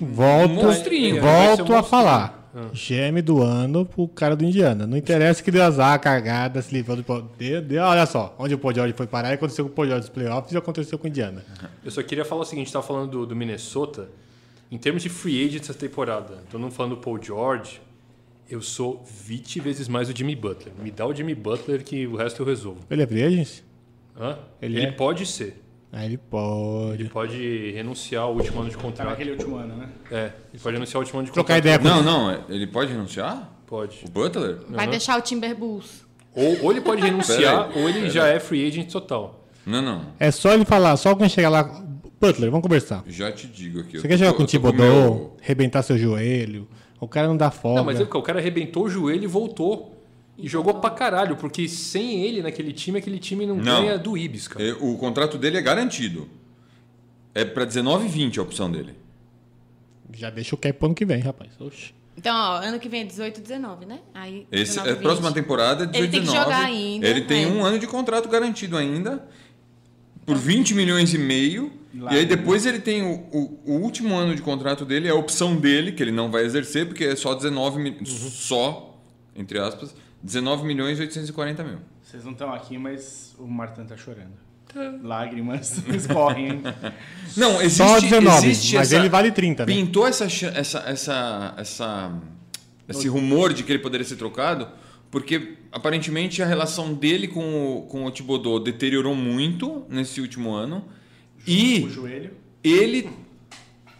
Volto, 0.00 0.54
monstrinho. 0.54 1.20
Volto 1.20 1.74
a 1.74 1.82
falar. 1.82 2.50
Ah. 2.54 2.68
Geme 2.72 3.20
do 3.22 3.42
ano 3.42 3.84
pro 3.84 4.08
cara 4.08 4.34
do 4.34 4.44
Indiana. 4.44 4.86
Não 4.86 4.96
interessa 4.96 5.42
que 5.42 5.50
deu 5.50 5.62
azar, 5.62 6.00
cagada, 6.00 6.60
se 6.62 6.72
livrou 6.72 6.96
do 6.96 7.04
poder. 7.04 7.60
Deu, 7.60 7.82
olha 7.82 8.06
só, 8.06 8.34
onde 8.38 8.54
o 8.54 8.58
Paul 8.58 8.74
George 8.74 8.94
foi 8.94 9.06
parar, 9.06 9.32
aconteceu 9.32 9.64
com 9.64 9.70
o 9.70 9.74
Paul 9.74 9.86
George 9.86 10.06
nos 10.06 10.10
playoffs 10.10 10.52
e 10.52 10.56
aconteceu 10.56 10.98
com 10.98 11.04
o 11.06 11.08
Indiana. 11.08 11.44
Eu 11.84 11.90
só 11.90 12.02
queria 12.02 12.24
falar 12.24 12.42
o 12.42 12.44
seguinte, 12.44 12.66
estava 12.66 12.84
falando 12.86 13.10
do, 13.10 13.26
do 13.26 13.36
Minnesota, 13.36 14.08
em 14.72 14.78
termos 14.78 15.02
de 15.02 15.08
free 15.08 15.46
agent 15.46 15.62
essa 15.62 15.74
temporada, 15.74 16.42
tô 16.50 16.58
não 16.58 16.70
falando 16.70 16.96
do 16.96 17.00
Paul 17.02 17.22
George, 17.22 17.80
eu 18.50 18.62
sou 18.62 19.04
20 19.26 19.60
vezes 19.60 19.88
mais 19.88 20.08
o 20.08 20.16
Jimmy 20.16 20.34
Butler. 20.34 20.72
Me 20.82 20.90
dá 20.90 21.06
o 21.06 21.14
Jimmy 21.14 21.34
Butler 21.34 21.84
que 21.84 22.06
o 22.06 22.16
resto 22.16 22.42
eu 22.42 22.46
resolvo. 22.46 22.80
Ele 22.90 23.02
é 23.02 23.06
free 23.06 23.22
agent? 23.22 23.60
Hã? 24.18 24.38
Ele 24.60 24.78
Ele, 24.78 24.86
é? 24.86 24.90
pode 24.90 25.26
ser. 25.26 25.62
Aí 25.90 26.04
ele 26.06 26.18
pode. 26.18 27.02
Ele 27.02 27.08
pode 27.08 27.70
renunciar 27.72 28.24
ao 28.24 28.34
último 28.34 28.60
ano 28.60 28.68
de 28.70 28.76
Tá 28.76 28.82
contrato. 28.82 29.08
naquele 29.08 29.30
último 29.32 29.56
ano, 29.56 29.74
né? 29.76 29.88
É, 30.10 30.32
ele 30.52 30.62
pode 30.62 30.74
renunciar 30.76 30.96
ao 30.96 31.00
último 31.02 31.18
ano 31.20 31.26
de 31.26 31.32
Trocar 31.32 31.54
contrato. 31.54 31.76
ideia 31.76 31.78
com 31.78 31.84
Não, 31.84 32.02
não, 32.02 32.30
é- 32.30 32.40
ele 32.50 32.66
pode 32.66 32.92
renunciar? 32.92 33.50
Pode. 33.66 34.00
O 34.06 34.10
Butler? 34.10 34.58
Vai 34.68 34.84
Uhum. 34.84 34.90
deixar 34.90 35.18
o 35.18 35.22
Timberwolves. 35.22 36.06
Ou, 36.34 36.64
ou 36.64 36.70
ele 36.72 36.80
pode 36.80 37.00
renunciar, 37.02 37.70
ou 37.76 37.88
ele 37.88 38.10
já 38.10 38.26
é 38.28 38.38
free 38.38 38.66
agent 38.66 38.90
total. 38.90 39.46
Não, 39.66 39.80
não. 39.82 40.02
É 40.18 40.30
só 40.30 40.52
ele 40.54 40.64
falar, 40.64 40.96
só 40.96 41.10
alguém 41.10 41.28
chegar 41.28 41.48
lá. 41.50 41.64
Butler, 42.20 42.50
vamos 42.50 42.62
conversar. 42.64 43.02
Já 43.06 43.30
te 43.30 43.46
digo 43.46 43.80
aqui. 43.80 43.98
Você 44.00 44.08
quer 44.08 44.14
tô- 44.18 44.24
jogar 44.24 44.32
com 44.36 44.42
o 44.42 44.46
Thibodeau, 44.46 44.86
meu- 44.86 45.36
arrebentar 45.42 45.82
seu 45.82 45.96
joelho? 45.96 46.66
O 47.00 47.06
cara 47.06 47.28
não 47.28 47.36
dá 47.36 47.50
folga. 47.50 47.78
Não, 47.78 47.84
mas 47.84 48.00
é 48.00 48.02
o 48.02 48.22
cara 48.22 48.40
arrebentou 48.40 48.84
o 48.84 48.88
joelho 48.90 49.22
e 49.24 49.26
voltou. 49.26 49.94
E 50.38 50.46
jogou 50.48 50.74
pra 50.74 50.90
caralho, 50.90 51.36
porque 51.36 51.68
sem 51.68 52.22
ele 52.22 52.40
naquele 52.42 52.72
time, 52.72 52.98
aquele 52.98 53.18
time 53.18 53.44
não, 53.44 53.56
Não. 53.56 53.82
ganha 53.82 53.98
do 53.98 54.16
Ibis, 54.16 54.46
cara. 54.46 54.64
É, 54.64 54.72
O 54.72 54.96
contrato 54.96 55.36
dele 55.36 55.56
é 55.58 55.60
garantido. 55.62 56.28
É 57.34 57.44
pra 57.44 57.64
19,20 57.66 58.38
a 58.38 58.42
opção 58.42 58.70
dele. 58.70 58.94
Já 60.14 60.30
deixa 60.30 60.54
o 60.54 60.58
cap 60.58 60.72
pro 60.78 60.86
ano 60.86 60.94
que 60.94 61.04
vem, 61.04 61.20
rapaz. 61.20 61.50
Oxi. 61.60 61.92
Então, 62.16 62.34
ó, 62.34 62.56
ano 62.58 62.78
que 62.80 62.88
vem 62.88 63.02
é 63.02 63.04
18, 63.04 63.40
19, 63.40 63.84
né? 63.86 64.00
Aí, 64.14 64.46
Esse, 64.50 64.72
19, 64.76 64.88
é, 64.88 64.92
20. 64.94 65.02
próxima 65.02 65.32
temporada 65.32 65.84
é 65.84 65.86
18, 65.86 65.96
Ele 66.04 66.10
tem 66.10 66.20
que 66.20 66.26
19. 66.26 66.44
jogar 66.52 66.64
ainda, 66.66 67.06
Ele 67.08 67.20
tem 67.22 67.44
é. 67.44 67.46
um 67.46 67.64
ano 67.64 67.78
de 67.78 67.86
contrato 67.86 68.28
garantido 68.28 68.76
ainda. 68.76 69.24
Por 70.26 70.36
20 70.36 70.74
milhões 70.74 71.12
e 71.14 71.18
meio. 71.18 71.72
Lá, 71.94 72.12
e 72.14 72.18
aí 72.18 72.26
depois 72.26 72.66
ele 72.66 72.80
tem 72.80 73.02
o, 73.02 73.14
o- 73.32 73.60
o 73.64 73.72
último 73.80 74.14
ano 74.16 74.34
de 74.34 74.42
contrato 74.42 74.84
dele, 74.84 75.08
é 75.08 75.10
a 75.10 75.14
opção 75.14 75.56
dele, 75.56 75.92
que 75.92 76.02
ele 76.02 76.12
não 76.12 76.30
vai 76.30 76.44
exercer, 76.44 76.86
porque 76.86 77.04
é 77.04 77.16
só 77.16 77.34
19 77.34 77.80
mil, 77.80 78.04
só, 78.04 79.00
entre 79.34 79.58
aspas, 79.58 79.94
19 80.22 80.64
milhões 80.64 80.98
e 80.98 81.02
840 81.02 81.64
mil. 81.64 81.78
Vocês 82.02 82.24
não 82.24 82.32
estão 82.32 82.52
aqui, 82.52 82.76
mas 82.78 83.34
o 83.38 83.46
Martin 83.46 83.84
tá 83.84 83.96
chorando. 83.96 84.32
Lágrimas 85.02 85.78
escorrem, 85.88 86.48
hein? 86.50 86.62
Não, 87.36 87.60
existe, 87.62 87.76
Só 87.78 88.00
19, 88.00 88.46
existe 88.48 88.74
mas 88.76 88.88
essa- 88.92 88.96
ele 89.00 89.08
vale 89.08 89.32
30, 89.32 89.64
né? 89.64 89.72
Pintou 89.72 90.06
essa, 90.06 90.24
essa, 90.24 90.78
essa, 90.86 91.54
essa, 91.56 92.12
esse 92.88 93.08
rumor 93.08 93.52
de 93.54 93.62
que 93.62 93.72
ele 93.72 93.78
poderia 93.78 94.04
ser 94.06 94.16
trocado, 94.16 94.68
porque 95.10 95.56
aparentemente 95.72 96.42
a 96.42 96.46
relação 96.46 96.92
dele 96.92 97.28
com 97.28 97.76
o, 97.78 97.82
com 97.86 98.04
o 98.04 98.10
Thibodeau 98.10 98.60
deteriorou 98.60 99.14
muito 99.14 99.86
nesse 99.88 100.20
último 100.20 100.52
ano. 100.52 100.84
E 101.46 101.84
O 101.84 101.88
joelho. 101.88 102.32
ele, 102.62 103.08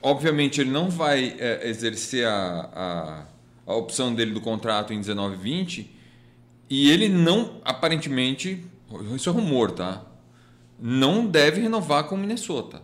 obviamente, 0.03 0.61
ele 0.61 0.71
não 0.71 0.91
vai 0.91 1.35
é, 1.39 1.67
exercer 1.69 2.27
a, 2.27 3.25
a, 3.67 3.73
a 3.73 3.75
opção 3.75 4.15
dele 4.15 4.33
do 4.33 4.41
contrato 4.41 4.93
em 4.93 5.01
19 5.01 5.35
e 5.35 5.39
20 5.39 5.98
e 6.71 6.91
ele 6.91 7.09
não, 7.09 7.61
aparentemente, 7.65 8.65
isso 9.15 9.29
é 9.29 9.33
rumor, 9.33 9.71
tá? 9.71 10.03
Não 10.79 11.27
deve 11.27 11.61
renovar 11.61 12.05
com 12.05 12.15
o 12.15 12.19
Minnesota. 12.19 12.83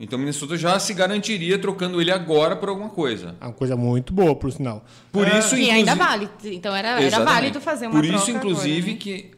Então 0.00 0.16
o 0.16 0.20
Minnesota 0.20 0.56
já 0.56 0.78
se 0.78 0.94
garantiria 0.94 1.58
trocando 1.58 2.00
ele 2.00 2.12
agora 2.12 2.54
por 2.54 2.68
alguma 2.68 2.88
coisa. 2.88 3.34
É 3.40 3.46
uma 3.46 3.52
coisa 3.52 3.76
muito 3.76 4.12
boa, 4.12 4.34
por 4.36 4.52
sinal. 4.52 4.84
Por 5.10 5.26
isso, 5.26 5.56
E 5.56 5.70
ainda 5.70 5.94
vale. 5.96 6.28
Então 6.44 6.74
era, 6.74 7.02
era 7.02 7.24
válido 7.24 7.60
fazer 7.60 7.86
uma 7.86 7.94
Por 7.94 8.06
troca 8.06 8.22
isso, 8.22 8.30
inclusive, 8.30 8.78
agora, 8.78 8.92
né? 8.92 8.98
que 8.98 9.30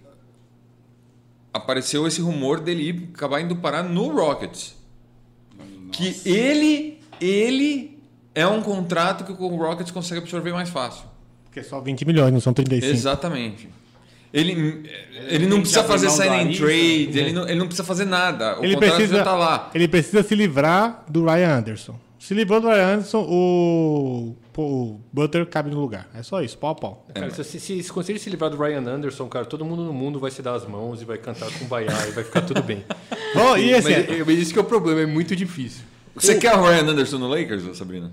apareceu 1.52 2.06
esse 2.06 2.20
rumor 2.20 2.60
dele 2.60 2.88
ir, 2.90 3.10
acabar 3.14 3.40
indo 3.40 3.56
parar 3.56 3.82
no 3.82 4.14
Rockets. 4.14 4.76
Que 5.92 6.20
ele, 6.26 7.00
ele 7.20 7.98
é 8.34 8.46
um 8.46 8.62
contrato 8.62 9.24
que 9.24 9.32
o 9.32 9.56
Rockets 9.56 9.90
consegue 9.90 10.20
absorver 10.20 10.52
mais 10.52 10.68
fácil. 10.68 11.09
Porque 11.50 11.60
é 11.60 11.62
só 11.64 11.80
20 11.80 12.04
milhões, 12.06 12.32
não 12.32 12.40
são 12.40 12.52
35. 12.54 12.92
Exatamente. 12.94 13.68
Ele, 14.32 14.88
ele 15.28 15.46
não 15.46 15.58
precisa 15.58 15.82
fazer 15.82 16.06
mão 16.06 16.14
do 16.16 16.22
sign 16.22 16.36
and 16.36 16.40
Ariza, 16.46 16.64
trade, 16.64 17.18
ele 17.18 17.32
não, 17.32 17.48
ele 17.48 17.58
não 17.58 17.66
precisa 17.66 17.82
fazer 17.84 18.04
nada. 18.04 18.60
O 18.60 18.64
Ele 18.64 18.74
contrato 18.74 18.94
precisa, 18.94 19.16
já 19.18 19.24
tá 19.24 19.34
lá. 19.34 19.70
ele 19.74 19.88
precisa 19.88 20.22
se 20.22 20.34
livrar 20.36 21.04
do 21.08 21.24
Ryan 21.24 21.56
Anderson. 21.58 21.98
Se 22.16 22.32
livrou 22.34 22.60
do 22.60 22.68
Ryan 22.68 22.86
Anderson, 22.94 23.26
o, 23.28 24.36
o 24.56 25.00
Butler 25.12 25.46
cabe 25.46 25.70
no 25.70 25.80
lugar. 25.80 26.08
É 26.14 26.22
só 26.22 26.40
isso, 26.42 26.56
pau 26.58 26.70
a 26.70 26.74
pau. 26.76 27.06
É, 27.12 27.18
Cara, 27.18 27.42
se, 27.42 27.58
se, 27.58 27.82
se 27.82 27.92
conseguir 27.92 28.20
se 28.20 28.30
livrar 28.30 28.50
do 28.50 28.56
Ryan 28.56 28.86
Anderson, 28.88 29.26
cara, 29.26 29.44
todo 29.46 29.64
mundo 29.64 29.82
no 29.82 29.92
mundo 29.92 30.20
vai 30.20 30.30
se 30.30 30.40
dar 30.42 30.54
as 30.54 30.64
mãos 30.64 31.02
e 31.02 31.04
vai 31.04 31.18
cantar 31.18 31.50
com 31.58 31.64
baiá 31.64 32.06
e 32.06 32.12
vai 32.12 32.22
ficar 32.22 32.42
tudo 32.42 32.62
bem. 32.62 32.84
Bom, 33.34 33.56
e 33.56 33.74
assim, 33.74 33.90
mas, 33.90 34.08
é- 34.10 34.24
mas 34.24 34.38
isso 34.38 34.52
que 34.52 34.58
é 34.60 34.62
o 34.62 34.64
problema, 34.64 35.00
é 35.00 35.06
muito 35.06 35.34
difícil. 35.34 35.82
Você 36.14 36.36
quer 36.36 36.54
o 36.54 36.62
Ryan 36.62 36.90
Anderson 36.90 37.18
no 37.18 37.26
Lakers, 37.26 37.76
Sabrina? 37.76 38.12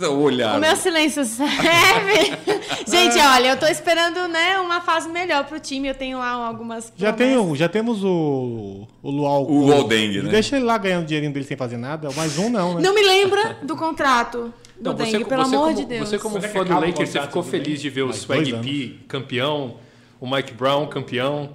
O 0.00 0.20
olhar. 0.20 0.56
O 0.56 0.60
meu 0.60 0.76
silêncio 0.76 1.24
serve. 1.24 2.32
Gente, 2.86 3.18
olha, 3.18 3.48
eu 3.48 3.56
tô 3.58 3.66
esperando, 3.66 4.28
né, 4.28 4.58
uma 4.60 4.80
fase 4.80 5.08
melhor 5.08 5.44
pro 5.44 5.58
time. 5.58 5.88
Eu 5.88 5.94
tenho 5.94 6.18
lá 6.18 6.30
algumas. 6.30 6.92
já, 6.96 7.12
tem, 7.12 7.32
promessas. 7.32 7.52
o- 7.52 7.56
já 7.56 7.68
temos 7.68 8.04
o, 8.04 8.86
o 9.02 9.10
Luau. 9.10 9.44
O 9.50 9.66
Luau-Deng, 9.66 10.22
né? 10.22 10.30
Deixa 10.30 10.56
ele 10.56 10.64
lá 10.64 10.78
ganhando 10.78 11.02
o 11.02 11.06
dinheirinho 11.06 11.32
dele 11.32 11.44
sem 11.44 11.56
fazer 11.56 11.76
nada. 11.76 12.10
Mais 12.12 12.38
um 12.38 12.48
não, 12.48 12.74
né? 12.74 12.80
Não 12.82 12.94
me 12.94 13.02
lembra 13.02 13.58
do 13.62 13.76
contrato 13.76 14.52
do 14.80 14.90
Não, 14.90 14.96
você, 14.96 15.12
Dengue, 15.12 15.24
pelo 15.24 15.44
você 15.44 15.54
amor 15.54 15.66
como, 15.68 15.76
de 15.76 15.84
Deus. 15.84 16.08
Você 16.08 16.18
como 16.18 16.40
Será 16.40 16.52
fã 16.52 16.64
do 16.64 16.74
Lakers, 16.74 17.10
você 17.10 17.20
ficou 17.20 17.42
feliz 17.42 17.80
de 17.80 17.90
ver 17.90 18.02
o 18.02 18.12
Swag 18.12 18.52
P 18.58 18.98
campeão, 19.08 19.76
o 20.20 20.28
Mike 20.30 20.52
Brown 20.52 20.86
campeão. 20.86 21.50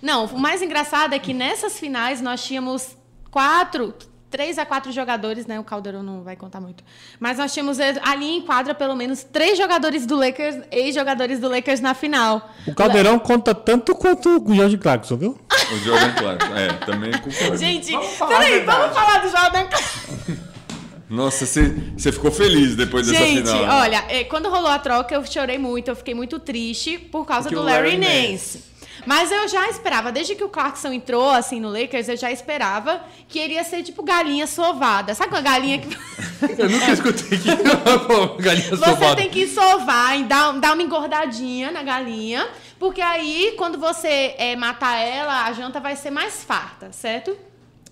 Não, 0.00 0.26
o 0.26 0.38
mais 0.38 0.62
engraçado 0.62 1.12
é 1.14 1.18
que 1.18 1.34
nessas 1.34 1.78
finais 1.78 2.20
nós 2.20 2.44
tínhamos 2.44 2.96
quatro, 3.30 3.92
três 4.30 4.58
a 4.58 4.66
quatro 4.66 4.92
jogadores, 4.92 5.46
né? 5.46 5.58
O 5.58 5.64
Caldeirão 5.64 6.02
não 6.02 6.22
vai 6.22 6.36
contar 6.36 6.60
muito. 6.60 6.84
Mas 7.18 7.38
nós 7.38 7.52
tínhamos 7.52 7.78
eh, 7.78 7.94
ali 8.02 8.36
em 8.36 8.42
quadra 8.42 8.74
pelo 8.74 8.94
menos 8.94 9.22
três 9.22 9.56
jogadores 9.56 10.06
do 10.06 10.16
Lakers, 10.16 10.56
ex-jogadores 10.70 11.40
do 11.40 11.48
Lakers 11.48 11.80
na 11.80 11.94
final. 11.94 12.50
O 12.66 12.74
Caldeirão 12.74 13.18
conta 13.18 13.54
tanto 13.54 13.94
quanto 13.94 14.42
o 14.44 14.54
George 14.54 14.78
Clarkson, 14.78 15.16
viu? 15.16 15.38
O 15.72 15.76
Jordan 15.78 16.12
Clarkson. 16.14 16.56
É, 16.56 16.68
também 16.84 17.12
concordo. 17.12 17.56
Gente, 17.56 17.92
falar 18.16 18.38
peraí, 18.38 18.64
vamos 18.64 18.94
falar 18.94 19.18
do 19.18 19.28
Jordan 19.28 19.66
Clarkson. 19.66 20.48
Nossa, 21.10 21.46
você 21.46 22.12
ficou 22.12 22.30
feliz 22.30 22.76
depois 22.76 23.06
dessa 23.06 23.24
Gente, 23.24 23.48
final. 23.48 23.62
né? 23.62 23.68
olha, 23.72 24.04
eh, 24.10 24.24
quando 24.24 24.50
rolou 24.50 24.70
a 24.70 24.78
troca, 24.78 25.14
eu 25.14 25.24
chorei 25.24 25.56
muito, 25.56 25.88
eu 25.90 25.96
fiquei 25.96 26.14
muito 26.14 26.38
triste 26.38 26.98
por 26.98 27.24
causa 27.24 27.48
Porque 27.48 27.54
do 27.54 27.62
Larry, 27.62 27.96
Larry 27.98 28.30
Nance. 28.32 28.62
Mas 29.06 29.30
eu 29.30 29.48
já 29.48 29.68
esperava, 29.68 30.12
desde 30.12 30.34
que 30.34 30.44
o 30.44 30.48
Clarkson 30.48 30.92
entrou 30.92 31.30
assim 31.30 31.60
no 31.60 31.68
Lakers, 31.70 32.08
eu 32.08 32.16
já 32.16 32.30
esperava 32.30 33.02
que 33.28 33.38
ele 33.38 33.54
ia 33.54 33.64
ser 33.64 33.82
tipo 33.82 34.02
galinha 34.02 34.46
sovada. 34.46 35.14
Sabe 35.14 35.32
uma 35.32 35.40
galinha 35.40 35.78
que 35.78 35.88
Eu 36.58 36.68
nunca 36.68 36.92
escutei 36.92 37.38
que 37.38 37.48
galinha 38.42 38.70
você 38.70 38.84
sovada. 38.84 39.16
tem 39.16 39.30
que 39.30 39.46
sovar 39.46 40.18
e 40.18 40.24
dar, 40.24 40.52
dar 40.60 40.74
uma 40.74 40.82
engordadinha 40.82 41.70
na 41.70 41.82
galinha, 41.82 42.48
porque 42.78 43.00
aí 43.00 43.54
quando 43.56 43.78
você 43.78 44.34
eh, 44.38 44.56
matar 44.56 44.96
ela, 44.96 45.44
a 45.44 45.52
janta 45.52 45.80
vai 45.80 45.96
ser 45.96 46.10
mais 46.10 46.44
farta, 46.44 46.92
certo? 46.92 47.36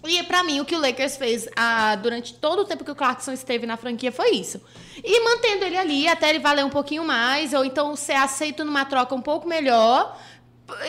E 0.05 0.23
pra 0.23 0.45
mim, 0.45 0.61
o 0.61 0.65
que 0.65 0.77
o 0.77 0.81
Lakers 0.81 1.17
fez 1.17 1.49
ah, 1.57 1.97
durante 1.97 2.35
todo 2.35 2.61
o 2.61 2.65
tempo 2.65 2.85
que 2.85 2.91
o 2.91 2.95
Clarkson 2.95 3.33
esteve 3.33 3.67
na 3.67 3.77
franquia 3.77 4.13
foi 4.13 4.31
isso. 4.31 4.61
E 5.03 5.21
mantendo 5.25 5.65
ele 5.65 5.77
ali 5.77 6.07
até 6.09 6.31
ele 6.31 6.39
valer 6.39 6.65
um 6.65 6.71
pouquinho 6.71 7.05
mais, 7.05 7.53
ou 7.53 7.65
então 7.65 7.97
ser 7.97 8.15
aceito 8.15 8.65
numa 8.65 8.85
troca 8.85 9.15
um 9.15 9.21
pouco 9.21 9.49
melhor. 9.49 10.17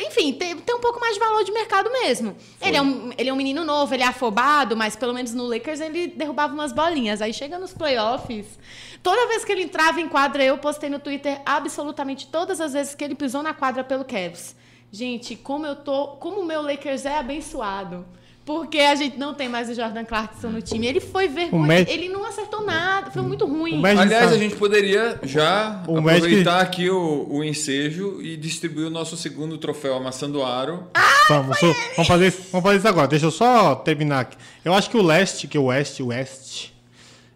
Enfim, 0.07 0.33
tem, 0.33 0.57
tem 0.57 0.75
um 0.75 0.79
pouco 0.79 0.99
mais 0.99 1.13
de 1.13 1.19
valor 1.19 1.43
de 1.43 1.51
mercado 1.51 1.91
mesmo. 1.91 2.35
Ele 2.59 2.77
é, 2.77 2.81
um, 2.81 3.11
ele 3.15 3.29
é 3.29 3.33
um 3.33 3.35
menino 3.35 3.63
novo, 3.63 3.93
ele 3.93 4.01
é 4.01 4.07
afobado, 4.07 4.75
mas 4.75 4.95
pelo 4.95 5.13
menos 5.13 5.33
no 5.35 5.45
Lakers 5.45 5.79
ele 5.79 6.07
derrubava 6.07 6.53
umas 6.53 6.71
bolinhas. 6.71 7.21
Aí 7.21 7.31
chega 7.31 7.59
nos 7.59 7.73
playoffs, 7.73 8.57
toda 9.03 9.27
vez 9.27 9.45
que 9.45 9.51
ele 9.51 9.63
entrava 9.63 10.01
em 10.01 10.09
quadra, 10.09 10.43
eu 10.43 10.57
postei 10.57 10.89
no 10.89 10.97
Twitter 10.97 11.39
absolutamente 11.45 12.27
todas 12.27 12.59
as 12.59 12.73
vezes 12.73 12.95
que 12.95 13.03
ele 13.03 13.13
pisou 13.13 13.43
na 13.43 13.53
quadra 13.53 13.83
pelo 13.83 14.03
Cavs. 14.03 14.55
Gente, 14.91 15.35
como 15.35 15.65
eu 15.67 15.75
tô, 15.75 16.07
como 16.19 16.41
o 16.41 16.45
meu 16.45 16.61
Lakers 16.61 17.05
é 17.05 17.19
abençoado. 17.19 18.05
Porque 18.47 18.77
a 18.79 18.95
gente 18.95 19.17
não 19.19 19.33
tem 19.33 19.49
mais 19.49 19.67
o 19.69 19.73
Jordan 19.75 20.05
Clarkson 20.05 20.47
no 20.47 20.61
time. 20.61 20.87
Ele 20.87 21.01
foi 21.01 21.27
vergonha. 21.27 21.67
Magic- 21.67 21.91
Ele 21.91 22.07
não 22.07 22.25
acertou 22.25 22.63
nada. 22.65 23.11
Foi 23.11 23.21
muito 23.21 23.45
ruim. 23.45 23.73
O 23.73 23.81
Magic- 23.81 24.01
Aliás, 24.03 24.31
a 24.31 24.37
gente 24.37 24.55
poderia 24.55 25.19
já 25.21 25.83
O 25.85 25.97
aproveitar 25.99 26.61
aqui 26.61 26.89
o, 26.89 27.27
o 27.29 27.43
ensejo 27.43 28.21
e 28.21 28.37
distribuir 28.37 28.87
o 28.87 28.89
nosso 28.89 29.17
segundo 29.17 29.57
troféu 29.57 29.95
amassando 29.97 30.41
aro. 30.43 30.85
Vamos, 31.27 31.59
so- 31.59 31.75
vamos, 31.97 32.07
fazer, 32.07 32.27
isso- 32.27 32.41
vamos 32.49 32.63
fazer 32.63 32.77
isso 32.77 32.87
agora. 32.87 33.07
Deixa 33.09 33.25
eu 33.25 33.31
só 33.31 33.75
terminar 33.75 34.21
aqui. 34.21 34.37
Eu 34.63 34.73
acho 34.73 34.89
que 34.89 34.95
o 34.95 35.01
leste, 35.03 35.45
que 35.45 35.57
o 35.57 35.65
oeste, 35.65 36.01
o 36.01 36.07
oeste, 36.07 36.73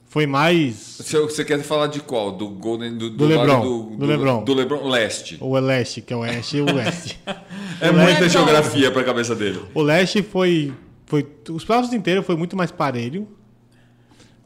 foi 0.08 0.26
mais. 0.26 0.96
Você, 0.98 1.20
você 1.20 1.44
quer 1.44 1.62
falar 1.62 1.88
de 1.88 2.00
qual? 2.00 2.32
Do 2.32 2.48
Golden 2.48 2.98
do, 2.98 3.10
Do 3.10 3.28
lado 3.28 3.40
LeBron, 3.42 3.62
do, 3.62 3.98
do 3.98 4.06
LeBron. 4.06 4.44
do 4.46 4.54
LeBron 4.54 4.88
leste. 4.90 5.38
O 5.42 5.60
leste, 5.60 6.00
que 6.02 6.14
é 6.14 6.16
o 6.16 6.20
oeste 6.20 6.56
e 6.56 6.62
o 6.62 6.74
oeste. 6.74 7.20
É 7.82 7.92
muita 7.92 8.12
LeBron. 8.12 8.30
geografia 8.30 8.92
para 8.92 9.02
a 9.02 9.06
cabeça 9.06 9.36
dele. 9.36 9.60
o 9.74 9.82
leste 9.82 10.22
foi. 10.24 10.72
Foi 11.12 11.28
os 11.50 11.66
playoffs 11.66 11.92
inteiros 11.92 12.26
foi 12.26 12.38
muito 12.38 12.56
mais 12.56 12.72
parelho. 12.72 13.28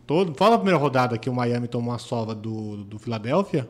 Todo, 0.07 0.33
fala 0.33 0.55
a 0.55 0.57
primeira 0.57 0.79
rodada 0.79 1.15
que 1.15 1.29
o 1.29 1.33
Miami 1.33 1.67
tomou 1.67 1.91
uma 1.91 1.99
sova 1.99 2.33
do, 2.33 2.77
do 2.83 2.97
Philadelphia. 2.97 3.69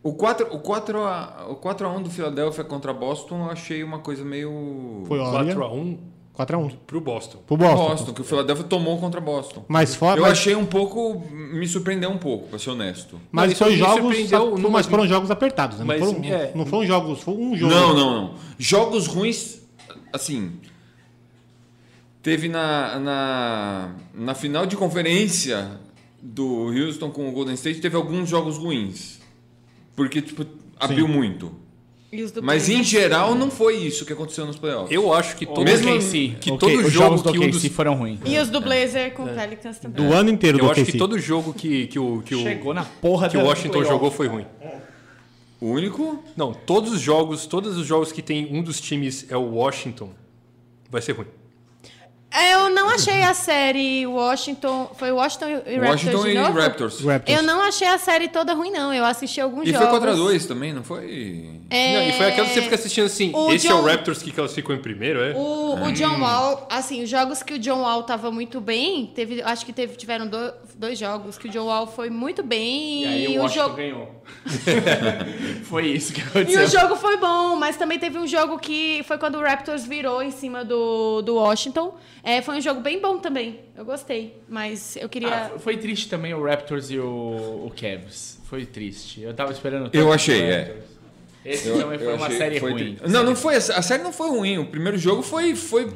O 0.00 0.12
4 0.12 0.46
o 0.54 0.60
4 0.60 1.02
a, 1.02 1.46
o 1.50 1.56
4 1.56 1.86
a 1.88 1.90
1 1.90 2.02
do 2.04 2.10
Philadelphia 2.10 2.62
contra 2.62 2.92
Boston, 2.92 3.46
eu 3.46 3.50
achei 3.50 3.82
uma 3.82 3.98
coisa 3.98 4.24
meio 4.24 5.02
Foi 5.08 5.18
olha. 5.18 5.52
4x1 5.52 5.98
4x1. 6.38 6.72
pro 6.86 7.00
Boston. 7.00 7.38
Pro 7.44 7.56
Boston. 7.56 7.88
Boston, 7.88 8.12
que 8.14 8.20
o 8.20 8.24
Philadelphia 8.24 8.64
tomou 8.64 8.96
contra 8.98 9.20
Boston. 9.20 9.64
Mas 9.66 9.96
fora. 9.96 10.20
Eu 10.20 10.22
mas, 10.22 10.32
achei 10.32 10.54
um 10.54 10.64
pouco. 10.64 11.20
Me 11.32 11.66
surpreendeu 11.66 12.10
um 12.10 12.18
pouco, 12.18 12.46
pra 12.46 12.60
ser 12.60 12.70
honesto. 12.70 13.20
mas 13.32 13.50
isso 13.52 13.64
foi 13.64 13.76
jogos. 13.76 14.02
surpreendeu 14.02 14.50
Mas 14.52 14.60
numa- 14.62 14.82
foram 14.84 15.06
jogos 15.08 15.32
apertados, 15.32 15.80
né? 15.80 15.84
Mas, 15.84 16.00
não, 16.00 16.14
foram, 16.14 16.24
é. 16.24 16.52
não 16.54 16.64
foram 16.66 16.86
jogos. 16.86 17.20
Foi 17.22 17.34
um 17.34 17.56
jogo. 17.56 17.74
Não, 17.74 17.92
não, 17.94 18.14
não. 18.14 18.34
Jogos 18.56 19.08
ruins, 19.08 19.60
assim. 20.12 20.52
Teve 22.22 22.48
na, 22.48 22.98
na, 22.98 23.94
na 24.14 24.34
final 24.34 24.66
de 24.66 24.76
conferência 24.76 25.78
do 26.20 26.66
Houston 26.66 27.10
com 27.10 27.28
o 27.28 27.32
Golden 27.32 27.54
State, 27.54 27.80
teve 27.80 27.96
alguns 27.96 28.28
jogos 28.28 28.58
ruins. 28.58 29.18
Porque, 29.96 30.20
tipo, 30.20 30.44
abriu 30.78 31.08
muito. 31.08 31.52
Os 32.12 32.32
do 32.32 32.42
Mas 32.42 32.68
em 32.68 32.82
geral 32.82 33.34
não 33.36 33.50
foi 33.50 33.76
isso 33.76 34.04
que 34.04 34.12
aconteceu 34.12 34.44
nos 34.44 34.58
playoffs. 34.58 34.90
Eu 34.90 35.14
acho 35.14 35.36
que 35.36 35.46
todo, 35.46 35.62
Mesmo- 35.62 35.92
OKC. 35.92 36.36
que 36.40 36.50
Ok, 36.50 36.58
todo 36.58 36.84
os 36.86 36.92
jogo 36.92 37.06
jogos 37.06 37.22
do 37.22 37.32
que 37.32 37.38
um 37.38 37.48
dos- 37.50 37.64
foram 37.68 37.94
ruins. 37.94 38.18
E 38.26 38.36
os 38.38 38.50
do 38.50 38.60
Blazer 38.60 39.14
com 39.14 39.22
o 39.24 39.28
Pelicans 39.28 39.78
também. 39.78 40.04
Do 40.04 40.12
ano 40.12 40.28
inteiro 40.28 40.58
eu 40.58 40.64
do 40.64 40.70
acho 40.72 40.80
OKC. 40.80 40.92
que 40.92 40.98
todo 40.98 41.18
jogo 41.18 41.54
que, 41.54 41.86
que 41.86 41.98
o, 42.00 42.20
que 42.22 42.34
o, 42.34 42.42
Chegou 42.42 42.74
na 42.74 42.84
porra 42.84 43.28
que 43.28 43.36
o 43.36 43.44
Washington 43.44 43.84
jogou 43.84 44.10
foi 44.10 44.26
ruim. 44.26 44.44
O 45.60 45.68
único. 45.68 46.22
Não, 46.36 46.52
todos 46.52 46.92
os 46.92 47.00
jogos, 47.00 47.46
todos 47.46 47.76
os 47.76 47.86
jogos 47.86 48.10
que 48.10 48.20
tem 48.22 48.48
um 48.52 48.60
dos 48.62 48.80
times 48.80 49.26
é 49.30 49.36
o 49.36 49.42
Washington, 49.54 50.10
vai 50.90 51.00
ser 51.00 51.12
ruim. 51.12 51.26
É, 52.32 52.54
Eu 52.54 52.70
não 52.70 52.88
achei 52.88 53.22
a 53.22 53.34
série 53.34 54.06
Washington. 54.06 54.90
Foi 54.96 55.10
Washington 55.10 55.46
e 55.66 55.76
Raptors 55.78 55.88
Washington 56.04 56.22
de 56.22 56.30
e? 56.30 56.34
Raptors. 56.36 57.00
Raptors. 57.04 57.38
Eu 57.38 57.42
não 57.42 57.60
achei 57.60 57.88
a 57.88 57.98
série 57.98 58.28
toda 58.28 58.52
ruim, 58.54 58.70
não. 58.70 58.94
Eu 58.94 59.04
assisti 59.04 59.40
alguns 59.40 59.66
E 59.68 59.72
jogos. 59.72 59.88
foi 59.88 60.00
4x2 60.00 60.46
também, 60.46 60.72
não 60.72 60.84
foi? 60.84 61.60
É, 61.68 61.94
Não, 61.94 62.02
e 62.08 62.12
foi 62.12 62.26
aquela 62.28 62.46
que 62.48 62.54
você 62.54 62.62
fica 62.62 62.74
assistindo 62.76 63.06
assim, 63.06 63.32
O 63.34 63.52
esse 63.52 63.66
é 63.66 63.70
John- 63.70 63.80
o 63.80 63.84
Raptors 63.84 64.22
que 64.22 64.30
classificou 64.32 64.74
em 64.74 64.80
primeiro, 64.80 65.20
é? 65.20 65.32
O, 65.34 65.74
o 65.86 65.92
John 65.92 66.20
Wall, 66.20 66.66
assim, 66.70 67.02
os 67.02 67.08
jogos 67.10 67.42
que 67.42 67.54
o 67.54 67.58
John 67.58 67.82
Wall 67.82 68.02
tava 68.04 68.30
muito 68.30 68.60
bem, 68.60 69.06
teve, 69.14 69.42
acho 69.42 69.64
que 69.66 69.72
teve, 69.72 69.96
tiveram 69.96 70.26
do- 70.26 70.52
dois 70.76 70.98
jogos 70.98 71.36
que 71.38 71.48
o 71.48 71.50
John 71.50 71.66
Wall 71.66 71.86
foi 71.88 72.10
muito 72.10 72.42
bem 72.42 73.02
E 73.02 73.06
aí 73.06 73.28
o 73.38 73.40
o 73.40 73.42
Washington 73.42 73.62
jogo 73.64 73.76
ganhou. 73.76 74.20
Foi 75.64 75.86
isso 75.86 76.12
que 76.12 76.20
e 76.20 76.24
aconteceu. 76.24 76.64
o 76.64 76.66
jogo 76.66 76.96
foi 76.96 77.16
bom, 77.16 77.56
mas 77.56 77.76
também 77.76 77.98
teve 77.98 78.18
um 78.18 78.26
jogo 78.26 78.58
que 78.58 79.02
foi 79.06 79.18
quando 79.18 79.36
o 79.36 79.42
Raptors 79.42 79.84
virou 79.84 80.22
em 80.22 80.30
cima 80.30 80.64
do, 80.64 81.20
do 81.22 81.34
Washington. 81.36 81.94
É, 82.22 82.42
foi 82.42 82.58
um 82.58 82.60
jogo 82.60 82.80
bem 82.80 83.00
bom 83.00 83.18
também. 83.18 83.60
Eu 83.76 83.84
gostei, 83.84 84.36
mas 84.48 84.96
eu 84.96 85.08
queria. 85.08 85.46
Ah, 85.54 85.58
foi 85.58 85.76
triste 85.78 86.08
também 86.08 86.34
o 86.34 86.44
Raptors 86.44 86.90
e 86.90 86.98
o, 86.98 87.66
o 87.66 87.72
Cavs. 87.74 88.38
Foi 88.44 88.66
triste. 88.66 89.22
Eu 89.22 89.32
tava 89.32 89.52
esperando 89.52 89.88
Eu 89.92 90.12
achei, 90.12 90.42
é. 90.42 90.76
Esse 91.44 91.68
Eu- 91.68 91.78
também 91.80 91.98
foi 91.98 92.14
uma 92.14 92.30
série 92.30 92.60
foi 92.60 92.72
ruim. 92.72 92.94
tri- 92.96 93.08
Não, 93.10 93.22
não 93.24 93.34
foi. 93.34 93.56
A 93.56 93.60
série 93.82 94.02
não 94.02 94.12
foi 94.12 94.28
ruim. 94.28 94.58
O 94.58 94.66
primeiro 94.66 94.98
jogo 94.98 95.22
foi. 95.22 95.54
foi 95.54 95.90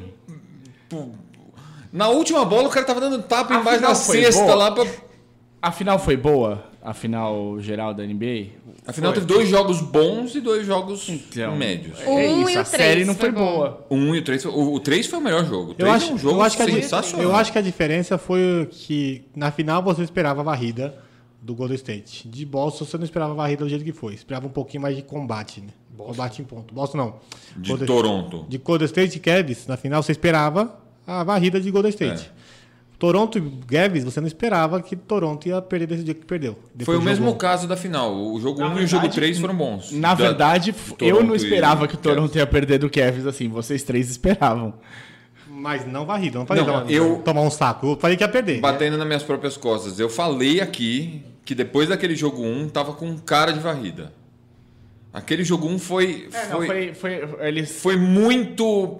na 1.91 2.09
última 2.09 2.43
bola 2.43 2.67
o 2.67 2.71
cara 2.71 2.85
tava 2.85 2.99
dando 2.99 3.21
tapa 3.23 3.55
A 3.55 3.59
embaixo 3.61 3.81
da 3.81 3.95
foi 3.95 4.21
cesta 4.23 4.43
boa? 4.43 4.55
lá 4.55 4.71
pra. 4.71 4.85
A 5.61 5.71
final 5.71 5.97
foi 5.99 6.17
boa? 6.17 6.63
A 6.85 6.93
final 6.93 7.59
geral 7.59 7.93
da 7.95 8.03
NBA? 8.05 8.49
Afinal, 8.85 9.11
Foi. 9.11 9.21
teve 9.21 9.25
dois 9.25 9.49
jogos 9.49 9.81
bons 9.81 10.35
e 10.35 10.39
dois 10.41 10.65
jogos 10.67 11.09
Então. 11.09 11.55
médios. 11.55 11.99
É 12.01 12.07
um 12.09 12.41
isso, 12.43 12.49
e 12.51 12.57
a 12.57 12.63
três 12.63 12.67
série 12.67 13.05
não 13.05 13.15
foi 13.15 13.31
foi 13.31 13.39
boa. 13.41 13.85
O 13.89 13.95
1 13.95 14.15
e 14.15 14.19
o 14.19 14.23
3. 14.23 14.45
O, 14.45 14.73
o 14.75 14.79
3 14.79 15.07
foi 15.07 15.17
o 15.19 15.21
melhor 15.21 15.43
jogo. 15.45 15.69
O 15.69 15.71
Eu 15.71 15.75
3 15.77 15.91
acho, 15.95 16.11
é 16.11 16.13
um 16.13 16.17
jogo 16.19 16.35
eu, 16.37 16.41
acho 16.43 16.55
que 16.57 16.61
a, 16.63 16.65
sensacional. 16.67 17.25
eu 17.25 17.35
acho 17.35 17.51
que 17.51 17.57
a 17.57 17.61
diferença 17.61 18.17
foi 18.19 18.67
que 18.71 19.23
na 19.35 19.49
final 19.51 19.81
você 19.81 20.03
esperava 20.03 20.41
a 20.41 20.43
varrida 20.43 20.95
do 21.41 21.55
Golden 21.55 21.75
State. 21.75 22.27
De 22.27 22.45
Boston 22.45 22.85
você 22.85 22.97
não 22.97 23.03
esperava 23.03 23.31
a 23.33 23.35
varrida 23.35 23.63
do 23.63 23.69
jeito 23.69 23.83
que 23.83 23.91
foi. 23.91 24.13
Esperava 24.13 24.45
um 24.45 24.51
pouquinho 24.51 24.83
mais 24.83 24.95
de 24.95 25.01
combate, 25.01 25.61
né? 25.61 25.67
Combate 25.97 26.41
em 26.41 26.45
ponto. 26.45 26.71
Boston 26.73 26.97
não. 26.97 27.15
De 27.57 27.69
Golden- 27.69 27.87
Toronto. 27.87 28.45
De 28.47 28.57
Golden 28.59 28.85
State 28.85 29.17
e 29.17 29.19
Cavs, 29.19 29.65
na 29.65 29.75
final 29.77 30.03
você 30.03 30.11
esperava 30.11 30.77
a 31.07 31.23
varrida 31.23 31.59
de 31.59 31.71
Golden 31.71 31.89
State. 31.89 32.29
É. 32.41 32.44
Toronto 32.97 33.37
e 33.37 33.41
Cavs, 33.67 34.03
você 34.03 34.19
não 34.21 34.27
esperava 34.27 34.81
que 34.81 34.95
Toronto 34.95 35.47
ia 35.47 35.61
perder 35.61 35.87
desse 35.87 36.03
dia 36.03 36.13
que 36.13 36.25
perdeu. 36.25 36.57
Foi 36.83 36.95
o 36.97 37.01
mesmo 37.01 37.25
jogou- 37.25 37.37
caso 37.37 37.67
da 37.67 37.75
final. 37.75 38.15
O 38.15 38.39
jogo 38.39 38.61
1 38.61 38.69
Na 38.69 38.81
e 38.81 38.83
o 38.83 38.87
jogo 38.87 39.01
verdade, 39.01 39.15
3 39.15 39.39
foram 39.39 39.55
bons. 39.55 39.91
Na 39.91 40.09
Da- 40.09 40.15
verdade, 40.15 40.71
de 40.71 41.05
eu 41.05 41.21
não 41.23 41.33
e 41.33 41.37
esperava 41.37 41.87
que 41.87 41.95
o. 41.95 41.97
Toronto 41.97 42.35
ia 42.37 42.47
perder 42.47 42.77
do 42.79 42.89
Cavs 42.89 43.25
assim. 43.27 43.49
Vocês 43.49 43.83
três 43.83 44.09
esperavam. 44.09 44.73
Mas 45.47 45.85
não 45.85 46.05
varrida. 46.05 46.39
Não 46.39 46.45
falei 46.45 46.63
Não, 46.63 46.73
tomar, 46.81 46.91
eu- 46.91 47.17
tomar 47.23 47.41
um 47.41 47.49
saco. 47.49 47.87
Eu 47.91 47.97
falei 47.97 48.15
que 48.17 48.23
ia 48.23 48.27
perder. 48.29 48.59
Batendo 48.59 48.97
nas 48.97 49.07
minhas 49.07 49.23
próprias 49.23 49.57
costas. 49.57 49.99
Eu 49.99 50.09
falei 50.09 50.61
aqui 50.61 51.21
que 51.43 51.53
depois 51.55 51.89
daquele 51.89 52.15
jogo 52.15 52.43
1 52.43 52.69
tava 52.69 52.93
com 52.93 53.17
cara 53.17 53.51
de 53.51 53.59
varrida. 53.59 54.11
Aquele 55.13 55.43
jogo 55.43 55.67
1 55.67 55.79
foi. 55.79 56.27
É, 56.33 56.47
não, 56.47 56.57
foi, 56.65 56.93
foi, 56.93 57.27
foi, 57.27 57.47
eles 57.47 57.71
foi 57.81 57.95
muito. 57.95 58.99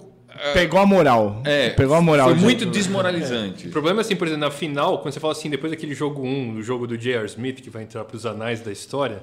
Pegou 0.52 0.78
a 0.80 0.86
moral. 0.86 1.42
É, 1.44 1.70
pegou 1.70 1.94
a 1.96 2.00
moral. 2.00 2.28
Foi 2.28 2.36
de- 2.38 2.42
muito 2.44 2.66
desmoralizante. 2.66 3.68
O 3.68 3.70
problema 3.70 4.00
é 4.00 4.02
assim, 4.02 4.16
por 4.16 4.26
exemplo, 4.26 4.44
na 4.44 4.50
final, 4.50 4.98
quando 5.00 5.14
você 5.14 5.20
fala 5.20 5.32
assim, 5.32 5.50
depois 5.50 5.70
daquele 5.70 5.94
jogo 5.94 6.22
1, 6.22 6.54
do 6.54 6.62
jogo 6.62 6.86
do 6.86 6.96
J.R. 6.96 7.26
Smith, 7.26 7.60
que 7.60 7.70
vai 7.70 7.82
entrar 7.82 8.04
para 8.04 8.16
os 8.16 8.24
anais 8.26 8.60
da 8.60 8.72
história, 8.72 9.22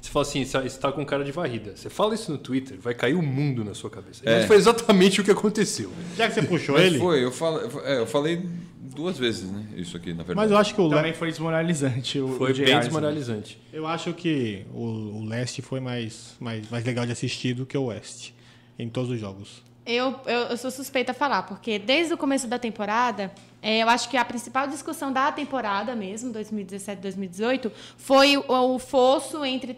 você 0.00 0.10
fala 0.10 0.24
assim, 0.24 0.44
você 0.44 0.58
está 0.60 0.90
com 0.90 1.04
cara 1.04 1.22
de 1.24 1.30
varrida. 1.32 1.72
Você 1.76 1.90
fala 1.90 2.14
isso 2.14 2.32
no 2.32 2.38
Twitter, 2.38 2.78
vai 2.80 2.94
cair 2.94 3.14
o 3.14 3.22
mundo 3.22 3.62
na 3.64 3.74
sua 3.74 3.90
cabeça. 3.90 4.22
É. 4.24 4.36
Mas 4.38 4.46
foi 4.46 4.56
exatamente 4.56 5.20
o 5.20 5.24
que 5.24 5.30
aconteceu. 5.30 5.92
Já 6.16 6.26
que 6.28 6.34
você 6.34 6.42
puxou 6.42 6.74
Mas 6.74 6.86
ele. 6.86 6.98
foi, 6.98 7.22
eu 7.22 7.30
falei, 7.30 7.68
é, 7.84 7.98
eu 7.98 8.06
falei 8.06 8.40
duas 8.80 9.18
vezes, 9.18 9.50
né? 9.50 9.62
Isso 9.76 9.96
aqui, 9.96 10.08
na 10.10 10.22
verdade. 10.24 10.36
Mas 10.36 10.50
eu 10.50 10.56
acho 10.56 10.74
que 10.74 10.80
o, 10.80 10.88
Le- 10.88 10.94
Também 10.96 11.12
foi 11.12 11.28
desmoralizante. 11.28 12.18
O, 12.18 12.28
Foi 12.38 12.50
o 12.52 12.56
bem 12.56 12.78
desmoralizante. 12.80 13.58
eu 13.72 13.86
acho 13.86 14.12
que 14.14 14.64
o, 14.72 14.82
o 15.20 15.24
leste 15.26 15.60
foi 15.62 15.80
mais, 15.80 16.34
mais, 16.40 16.68
mais 16.70 16.84
legal 16.84 17.04
de 17.04 17.12
assistir 17.12 17.52
do 17.54 17.66
que 17.66 17.76
o 17.76 17.84
oeste. 17.84 18.34
Em 18.78 18.88
todos 18.88 19.10
os 19.10 19.20
jogos. 19.20 19.62
Eu, 19.86 20.20
eu, 20.26 20.40
eu 20.40 20.56
sou 20.56 20.70
suspeita 20.70 21.12
a 21.12 21.14
falar, 21.14 21.44
porque 21.44 21.78
desde 21.78 22.12
o 22.12 22.18
começo 22.18 22.46
da 22.46 22.58
temporada, 22.58 23.32
é, 23.62 23.82
eu 23.82 23.88
acho 23.88 24.08
que 24.08 24.16
a 24.16 24.24
principal 24.24 24.68
discussão 24.68 25.12
da 25.12 25.32
temporada 25.32 25.94
mesmo, 25.96 26.32
2017-2018, 26.32 27.72
foi 27.96 28.36
o, 28.36 28.44
o 28.46 28.78
fosso 28.78 29.44
entre, 29.44 29.76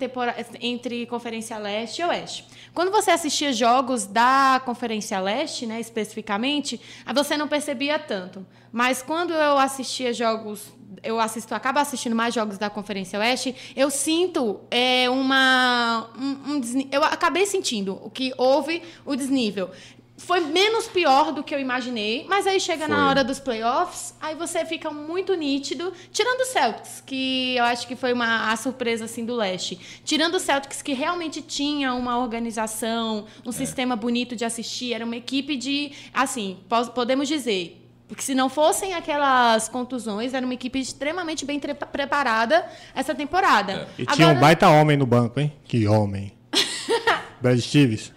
entre 0.61 1.07
Conferência 1.07 1.57
Leste 1.57 2.03
e 2.03 2.05
Oeste. 2.05 2.45
Quando 2.75 2.91
você 2.91 3.11
assistia 3.11 3.53
jogos 3.53 4.07
da 4.07 4.61
Conferência 4.65 5.19
Leste, 5.21 5.67
né, 5.67 5.81
especificamente, 5.81 6.81
você 7.15 7.37
não 7.37 7.47
percebia 7.49 7.99
tanto. 7.99 8.45
Mas 8.73 9.03
quando 9.03 9.33
eu 9.33 9.59
assistia 9.59 10.13
jogos 10.13 10.73
eu 11.03 11.19
assisto, 11.21 11.55
acabo 11.55 11.79
assistindo 11.79 12.15
mais 12.15 12.35
jogos 12.35 12.59
da 12.59 12.71
Conferência 12.71 13.19
Oeste, 13.19 13.55
eu 13.75 13.91
sinto 13.91 14.61
é, 14.71 15.09
uma. 15.11 16.11
Um, 16.19 16.53
um 16.53 16.61
desni- 16.61 16.89
eu 16.93 17.03
acabei 17.05 17.47
sentindo 17.47 17.99
o 18.03 18.09
que 18.11 18.33
houve 18.39 18.83
o 19.05 19.17
desnível. 19.17 19.71
Foi 20.19 20.39
menos 20.39 20.87
pior 20.87 21.33
do 21.33 21.43
que 21.43 21.53
eu 21.53 21.59
imaginei, 21.59 22.25
mas 22.29 22.47
aí 22.47 22.61
chega 22.61 22.87
Foi. 22.87 22.95
na 22.95 23.09
hora 23.09 23.25
dos 23.25 23.41
playoffs, 23.41 24.15
aí 24.21 24.37
você 24.37 24.65
fica 24.65 24.89
muito 24.89 25.35
nítido, 25.35 25.93
tirando 26.13 26.43
o 26.43 26.45
Celtics, 26.45 27.03
que 27.05 27.57
eu 27.57 27.65
acho 27.65 27.89
que 27.89 27.97
foi 27.97 28.13
uma 28.13 28.53
a 28.53 28.57
surpresa 28.57 29.07
assim 29.07 29.25
do 29.25 29.35
leste. 29.35 29.81
Tirando 30.05 30.37
o 30.37 30.39
Celtics 30.39 30.81
que 30.81 30.93
realmente 30.93 31.43
tinha 31.43 31.93
uma 31.95 32.19
organização, 32.19 33.25
um 33.45 33.51
sistema 33.51 33.97
bonito 33.97 34.37
de 34.37 34.45
assistir, 34.45 34.93
era 34.93 35.05
uma 35.05 35.17
equipe 35.17 35.57
de, 35.57 35.91
assim, 36.15 36.59
podemos 36.95 37.27
dizer, 37.27 37.82
porque 38.13 38.25
se 38.25 38.35
não 38.35 38.51
fossem 38.51 38.93
aquelas 38.93 39.71
contusões, 39.71 40.35
era 40.35 40.45
uma 40.45 40.53
equipe 40.53 40.79
extremamente 40.79 41.47
bem 41.47 41.59
preparada 41.59 42.63
essa 42.95 43.15
temporada. 43.15 43.89
E 43.99 44.05
tinha 44.05 44.29
um 44.29 44.39
baita 44.39 44.69
homem 44.69 44.99
no 44.99 45.07
banco, 45.07 45.41
hein? 45.41 45.51
Que 45.65 45.89
homem. 45.89 46.31
Brad 47.41 47.59
Stevens. 47.59 48.13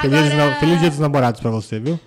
Feliz, 0.00 0.32
Agora- 0.32 0.50
na- 0.50 0.54
feliz 0.60 0.78
dia 0.78 0.88
dos 0.88 1.00
namorados 1.00 1.40
pra 1.40 1.50
você, 1.50 1.80
viu? 1.80 1.98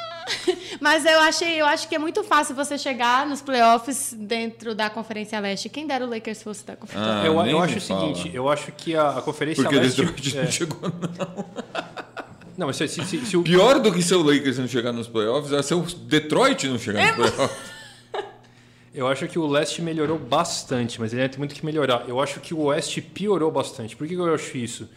Mas 0.78 1.06
eu 1.06 1.18
achei, 1.20 1.58
eu 1.58 1.64
acho 1.64 1.88
que 1.88 1.94
é 1.94 1.98
muito 1.98 2.22
fácil 2.22 2.54
você 2.54 2.76
chegar 2.76 3.26
nos 3.26 3.40
playoffs 3.40 4.14
dentro 4.14 4.74
da 4.74 4.90
Conferência 4.90 5.40
Leste. 5.40 5.70
Quem 5.70 5.86
dera 5.86 6.04
o 6.04 6.10
Lakers 6.10 6.42
fosse 6.42 6.66
da 6.66 6.76
Conferência 6.76 7.22
Ah, 7.22 7.24
eu 7.24 7.42
nem 7.42 7.52
eu 7.52 7.58
acho 7.58 7.78
o 7.78 7.80
seguinte, 7.80 8.30
eu 8.34 8.50
acho 8.50 8.70
que 8.72 8.94
a, 8.94 9.16
a 9.16 9.22
Conferência 9.22 9.62
Porque 9.62 9.78
o 9.78 9.80
Leste... 9.80 10.04
Detroit 10.04 10.36
é, 10.38 10.42
não 10.42 10.50
chegou, 10.52 10.78
não. 10.82 11.44
Não, 12.56 12.66
mas 12.66 12.76
se, 12.76 12.88
se, 12.88 13.04
se, 13.04 13.26
se 13.26 13.36
o, 13.36 13.42
Pior 13.42 13.78
do 13.80 13.92
que 13.92 14.02
ser 14.02 14.14
o 14.14 14.22
Lakers 14.22 14.58
não 14.58 14.66
chegar 14.68 14.92
nos 14.92 15.08
playoffs 15.08 15.52
é 15.52 15.62
ser 15.62 15.74
o 15.74 15.82
Detroit 15.82 16.66
não 16.68 16.78
chegar 16.78 17.16
nos 17.16 17.30
playoffs. 17.34 17.76
Eu 18.94 19.06
acho 19.06 19.28
que 19.28 19.38
o 19.38 19.46
leste 19.46 19.82
melhorou 19.82 20.18
bastante, 20.18 20.98
mas 20.98 21.12
ele 21.12 21.20
ainda 21.20 21.32
tem 21.32 21.38
muito 21.38 21.54
que 21.54 21.64
melhorar. 21.66 22.04
Eu 22.08 22.18
acho 22.18 22.40
que 22.40 22.54
o 22.54 22.60
oeste 22.62 23.02
piorou 23.02 23.50
bastante. 23.50 23.94
Por 23.94 24.08
que 24.08 24.14
eu 24.14 24.34
acho 24.34 24.56
isso? 24.56 24.88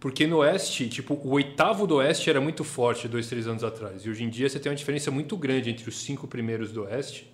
Porque 0.00 0.26
no 0.26 0.38
oeste, 0.38 0.88
tipo, 0.88 1.14
o 1.14 1.30
oitavo 1.32 1.86
do 1.86 1.96
oeste 1.96 2.28
era 2.28 2.40
muito 2.40 2.64
forte 2.64 3.06
dois, 3.06 3.28
três 3.28 3.46
anos 3.46 3.62
atrás. 3.62 4.04
E 4.04 4.10
hoje 4.10 4.24
em 4.24 4.28
dia 4.30 4.48
você 4.48 4.58
tem 4.58 4.72
uma 4.72 4.76
diferença 4.76 5.12
muito 5.12 5.36
grande 5.36 5.70
entre 5.70 5.88
os 5.88 5.98
cinco 6.00 6.26
primeiros 6.26 6.72
do 6.72 6.82
oeste 6.82 7.30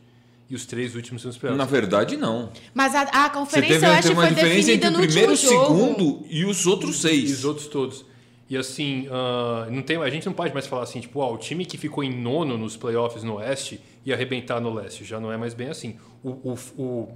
e 0.51 0.55
os 0.55 0.67
três 0.67 0.95
últimos 0.95 1.25
nos 1.25 1.39
playoffs. 1.39 1.59
Na 1.59 1.65
verdade, 1.71 2.17
não. 2.17 2.51
Mas 2.75 2.95
a, 2.95 3.03
a 3.03 3.29
Você 3.29 3.35
Conferência 3.35 3.81
teve, 3.81 3.87
Oeste 3.87 4.03
teve 4.03 4.15
uma 4.15 4.27
foi 4.27 4.35
diferença 4.35 4.67
definida 4.67 4.87
entre 4.87 4.91
no 4.91 4.99
o 4.99 5.07
primeiro, 5.07 5.33
o 5.33 5.37
segundo 5.37 6.27
e 6.29 6.45
os 6.45 6.67
outros 6.67 6.97
E 6.97 7.01
seis. 7.01 7.39
os 7.39 7.45
outros 7.45 7.69
todos. 7.69 8.05
E 8.49 8.57
assim, 8.57 9.09
ah, 9.11 9.67
não 9.71 9.83
tem, 9.83 9.97
a 9.97 10.09
gente 10.11 10.25
não 10.27 10.33
pode 10.33 10.53
mais 10.55 10.67
falar 10.67 10.85
assim, 10.85 11.01
tipo, 11.01 11.21
ah, 11.21 11.31
o 11.31 11.37
time 11.39 11.65
que 11.67 11.77
ficou 11.77 12.05
em 12.05 12.15
nono 12.15 12.57
nos 12.57 12.77
playoffs 12.77 13.23
no 13.25 13.37
Oeste 13.37 13.81
ia 14.05 14.15
arrebentar 14.15 14.61
no 14.61 14.73
Leste. 14.73 15.05
Já 15.05 15.19
não 15.19 15.33
é 15.33 15.37
mais 15.37 15.53
bem 15.53 15.69
assim. 15.69 15.97
O, 16.23 16.31
o, 16.31 16.59
o- 16.79 17.09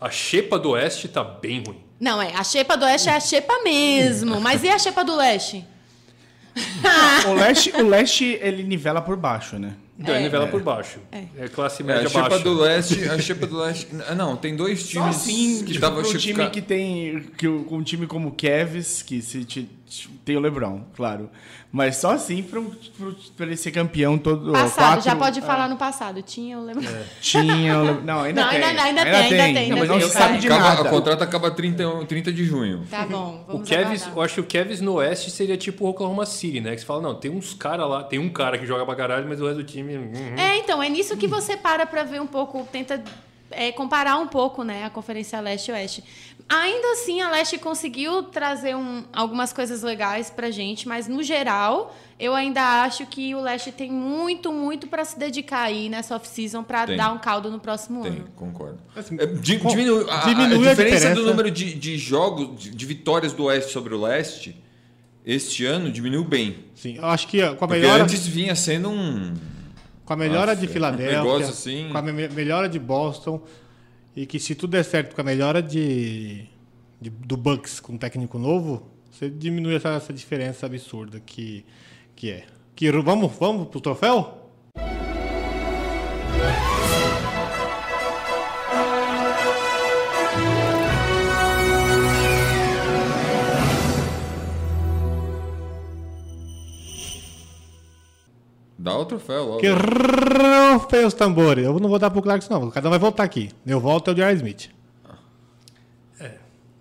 a 0.00 0.08
xepa 0.10 0.58
do 0.58 0.70
Oeste 0.70 1.08
tá 1.08 1.22
bem 1.24 1.62
ruim. 1.66 1.80
Não, 2.00 2.20
é. 2.22 2.34
A 2.34 2.42
xepa 2.44 2.76
do 2.76 2.84
Oeste 2.84 3.08
é 3.08 3.12
a 3.14 3.20
xepa 3.20 3.62
mesmo. 3.64 4.40
Mas 4.40 4.62
e 4.64 4.68
a 4.68 4.78
xepa 4.78 5.04
do 5.04 5.16
Leste? 5.16 5.64
O 7.28 7.34
leste, 7.34 7.70
o 7.74 7.88
leste, 7.88 8.24
ele 8.42 8.62
nivela 8.62 9.00
por 9.00 9.16
baixo, 9.16 9.58
né? 9.58 9.74
Então, 9.98 10.14
é, 10.14 10.18
É. 10.18 10.22
nivela 10.22 10.46
por 10.48 10.60
baixo. 10.62 10.98
É. 11.10 11.24
É, 11.38 11.48
classe 11.48 11.82
É, 11.82 11.84
média 11.86 12.06
a 12.06 12.10
Xepa 12.10 12.28
baixa. 12.28 12.44
do 12.44 12.54
Leste, 12.54 13.04
a 13.08 13.18
Xepa 13.18 13.46
do 13.46 13.56
Leste. 13.58 13.88
Não, 14.16 14.36
tem 14.36 14.56
dois 14.56 14.80
Só 14.82 15.00
times 15.00 15.16
assim, 15.16 15.58
que 15.64 15.72
tipo, 15.72 15.80
tava 15.80 16.00
pra 16.02 16.08
um 16.10 16.14
time 16.14 16.50
que 16.50 16.60
tem. 16.60 17.20
Que, 17.38 17.46
o- 17.46 17.66
um 17.70 17.82
time 17.82 18.06
como 18.06 18.28
o 18.28 18.32
Cavs, 18.32 19.00
que 19.02 19.22
se, 19.22 19.44
ti- 19.44 19.68
tem 20.24 20.36
o 20.36 20.40
Lebron, 20.40 20.82
claro. 20.94 21.28
Mas 21.70 21.96
só 21.96 22.10
assim 22.12 22.42
pra 22.42 23.46
ele 23.46 23.56
ser 23.56 23.70
campeão 23.70 24.18
todo. 24.18 24.52
Passado, 24.52 24.74
quatro- 24.96 25.04
já 25.04 25.16
pode 25.16 25.38
é, 25.38 25.42
falar 25.42 25.68
no 25.68 25.76
passado. 25.76 26.20
Tinha 26.22 26.58
o 26.58 26.64
lembro. 26.64 26.82
Tinha 27.20 27.78
o 27.78 27.82
Lebron. 27.84 28.02
Não, 28.04 28.20
ainda 28.20 28.42
Não, 28.42 28.50
tem. 28.50 28.62
ainda- 28.62 28.82
ainda 28.82 29.02
tem, 29.04 29.12
ainda 29.14 29.36
tem, 29.60 29.68
Não, 29.70 29.78
mas 29.78 29.90
ainda 29.90 29.92
não 29.94 29.98
tem. 30.00 30.08
se 30.08 30.14
sabe 30.14 30.38
de 30.38 30.46
Acaba- 30.48 30.62
nada. 30.68 30.88
A 30.88 30.90
contrato 30.90 31.22
acaba 31.22 31.50
30, 31.50 32.04
30 32.06 32.32
de 32.32 32.44
junho. 32.44 32.84
Tá 32.90 33.06
bom, 33.06 33.44
O 33.48 33.52
aguardar. 33.52 33.96
eu 34.16 34.22
acho 34.22 34.34
que 34.34 34.40
o 34.40 34.44
Cavs 34.44 34.80
no 34.80 34.94
Oeste 34.94 35.30
seria 35.30 35.56
tipo 35.56 35.86
o 35.86 35.88
Oklahoma 35.88 36.26
City, 36.26 36.60
né? 36.60 36.72
Que 36.74 36.80
você 36.80 36.86
fala, 36.86 37.00
não, 37.00 37.14
tem 37.14 37.30
uns 37.30 37.54
caras 37.54 37.88
lá, 37.88 38.02
tem 38.04 38.18
um 38.18 38.28
cara 38.28 38.58
que 38.58 38.66
joga 38.66 38.84
pra 38.84 38.94
caralho, 38.94 39.26
mas 39.28 39.40
o 39.40 39.44
resto 39.46 39.58
do 39.58 39.64
time. 39.64 39.96
uhum. 39.96 40.12
É, 40.36 40.58
então, 40.58 40.82
é 40.82 40.88
nisso 40.90 41.16
que 41.16 41.26
você 41.26 41.56
para 41.56 41.86
pra 41.86 42.02
ver 42.04 42.20
um 42.20 42.26
pouco, 42.26 42.68
tenta 42.70 43.02
é, 43.54 43.70
comparar 43.70 44.16
um 44.16 44.26
pouco, 44.26 44.62
né, 44.64 44.84
a 44.84 44.88
Conferência 44.90 45.38
Leste 45.40 45.70
e 45.70 45.74
Oeste. 45.74 46.04
Ainda 46.48 46.92
assim, 46.92 47.20
a 47.22 47.30
Leste 47.30 47.56
conseguiu 47.58 48.24
trazer 48.24 48.76
um- 48.76 49.04
algumas 49.12 49.52
coisas 49.52 49.82
legais 49.82 50.28
pra 50.30 50.50
gente, 50.50 50.86
mas 50.86 51.08
no 51.08 51.22
geral, 51.22 51.96
eu 52.20 52.34
ainda 52.34 52.82
acho 52.82 53.06
que 53.06 53.34
o 53.34 53.40
Leste 53.40 53.72
tem 53.72 53.90
muito, 53.90 54.52
muito 54.52 54.86
pra 54.86 55.02
se 55.04 55.18
dedicar 55.18 55.62
aí 55.62 55.88
nessa 55.88 56.14
off-season 56.14 56.62
pra 56.62 56.86
Tem. 56.86 56.96
dar 56.96 57.10
um 57.12 57.18
caldo 57.18 57.50
no 57.50 57.58
próximo 57.58 58.02
Tem, 58.02 58.12
ano. 58.12 58.28
concordo. 58.36 58.78
Assim, 58.94 59.16
É, 59.18 59.24
di- 59.26 59.58
com- 59.58 59.68
diminui, 59.68 60.04
a, 60.10 60.20
a 60.22 60.24
diminui 60.26 60.68
a 60.68 60.70
diferença, 60.70 60.96
diferença. 60.96 61.14
do 61.14 61.26
número 61.26 61.50
de, 61.50 61.74
de 61.74 61.96
jogos, 61.96 62.60
de, 62.62 62.70
de 62.70 62.86
vitórias 62.86 63.32
do 63.32 63.44
Oeste 63.44 63.72
sobre 63.72 63.94
o 63.94 64.00
Leste, 64.00 64.54
este 65.24 65.64
ano 65.64 65.90
diminuiu 65.90 66.24
bem. 66.24 66.64
Sim, 66.74 66.96
eu 66.96 67.06
acho 67.06 67.28
que 67.28 67.40
com 67.40 67.46
a 67.64 67.68
Porque 67.68 67.74
melhora, 67.74 68.02
antes 68.02 68.26
vinha 68.26 68.54
sendo 68.54 68.90
um. 68.90 69.32
com 70.04 70.12
a 70.12 70.16
melhora 70.16 70.48
Nossa, 70.52 70.60
de 70.60 70.66
um 70.66 70.70
Filadélfia, 70.72 71.16
negócio 71.18 71.48
assim. 71.48 71.88
com 71.90 71.96
a 71.96 72.02
me- 72.02 72.28
melhora 72.28 72.68
de 72.68 72.78
Boston, 72.78 73.40
e 74.14 74.26
que 74.26 74.38
se 74.38 74.54
tudo 74.54 74.72
der 74.72 74.84
certo 74.84 75.14
com 75.14 75.20
a 75.20 75.24
melhora 75.24 75.62
de, 75.62 76.46
de- 77.00 77.10
do 77.10 77.36
Bucks 77.36 77.80
com 77.80 77.94
um 77.94 77.98
técnico 77.98 78.38
novo, 78.38 78.86
você 79.10 79.28
diminui 79.30 79.74
essa, 79.76 79.90
essa 79.90 80.12
diferença 80.12 80.66
absurda 80.66 81.20
que, 81.20 81.64
que 82.14 82.30
é. 82.30 82.44
Que, 82.74 82.90
vamos, 82.90 83.32
vamos 83.38 83.68
pro 83.68 83.80
troféu? 83.80 84.50
O 99.02 99.06
troféu 99.06 99.44
logo. 99.44 99.58
Que 99.58 99.68
rufem 99.68 101.04
os 101.04 101.14
tambores. 101.14 101.64
Eu 101.64 101.78
não 101.78 101.88
vou 101.88 101.98
dar 101.98 102.10
pro 102.10 102.22
Clarkson, 102.22 102.52
não. 102.58 102.70
Cada 102.70 102.88
um 102.88 102.90
vai 102.90 102.98
voltar 102.98 103.22
aqui. 103.24 103.50
Eu 103.66 103.78
volto 103.80 104.10
é 104.10 104.14
o 104.14 104.16
Jair 104.16 104.36
Smith. 104.36 104.70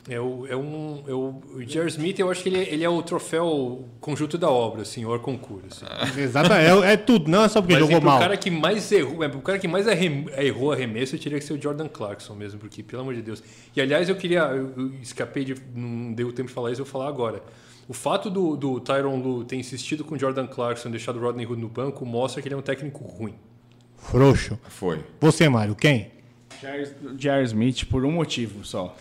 É, 0.09 0.19
o, 0.19 0.47
é 0.47 0.55
um. 0.57 1.03
É 1.07 1.13
o, 1.13 1.41
o 1.53 1.61
Jerry 1.61 1.87
Smith, 1.89 2.17
eu 2.17 2.29
acho 2.31 2.41
que 2.41 2.49
ele, 2.49 2.57
é- 2.57 2.73
ele 2.73 2.83
é 2.83 2.89
o 2.89 3.03
troféu 3.03 3.85
conjunto 4.01 4.35
da 4.35 4.49
obra, 4.49 4.81
assim, 4.81 5.05
o 5.05 5.17
concurso. 5.19 5.85
Assim. 5.87 6.21
Exato, 6.21 6.51
é, 6.53 6.93
é 6.93 6.97
tudo. 6.97 7.29
Não 7.29 7.43
é 7.43 7.47
só 7.47 7.61
porque 7.61 7.75
Mas 7.75 7.83
jogou 7.83 8.01
mal. 8.01 8.19
cara 8.19 8.35
que 8.35 8.49
mais 8.49 8.91
errou, 8.91 9.23
é, 9.23 9.29
pro 9.29 9.39
cara 9.41 9.59
que 9.59 9.67
mais 9.67 9.87
arrem- 9.87 10.25
errou 10.39 10.71
arremesso, 10.71 11.15
eu 11.15 11.19
teria 11.19 11.37
que 11.37 11.45
ser 11.45 11.53
o 11.53 11.61
Jordan 11.61 11.87
Clarkson 11.87 12.33
mesmo, 12.33 12.59
porque, 12.59 12.81
pelo 12.81 13.03
amor 13.03 13.13
de 13.13 13.21
Deus. 13.21 13.43
E 13.75 13.79
aliás, 13.79 14.09
eu 14.09 14.15
queria. 14.15 14.39
Eu, 14.45 14.73
eu 14.75 14.91
escapei 15.03 15.45
de. 15.45 15.55
Não 15.73 16.11
deu 16.13 16.33
tempo 16.33 16.47
de 16.47 16.53
falar 16.53 16.71
isso, 16.71 16.81
eu 16.81 16.85
vou 16.85 16.91
falar 16.91 17.07
agora. 17.07 17.43
O 17.87 17.93
fato 17.93 18.29
do, 18.29 18.55
do 18.55 18.79
Tyron 18.79 19.17
Lu 19.17 19.43
ter 19.43 19.55
insistido 19.55 20.03
com 20.03 20.15
o 20.15 20.19
Jordan 20.19 20.47
Clarkson 20.47 20.89
e 20.89 20.91
deixado 20.91 21.17
o 21.17 21.21
Rodney 21.21 21.45
Hood 21.45 21.61
no 21.61 21.67
banco 21.67 22.05
mostra 22.05 22.41
que 22.41 22.47
ele 22.47 22.55
é 22.55 22.57
um 22.57 22.61
técnico 22.61 23.03
ruim. 23.03 23.35
Frouxo. 23.97 24.59
Foi. 24.67 25.03
Você, 25.19 25.47
Mário, 25.49 25.75
quem? 25.75 26.11
Jair, 27.17 27.43
Smith 27.45 27.85
por 27.85 28.05
um 28.05 28.11
motivo 28.11 28.63
só. 28.63 28.95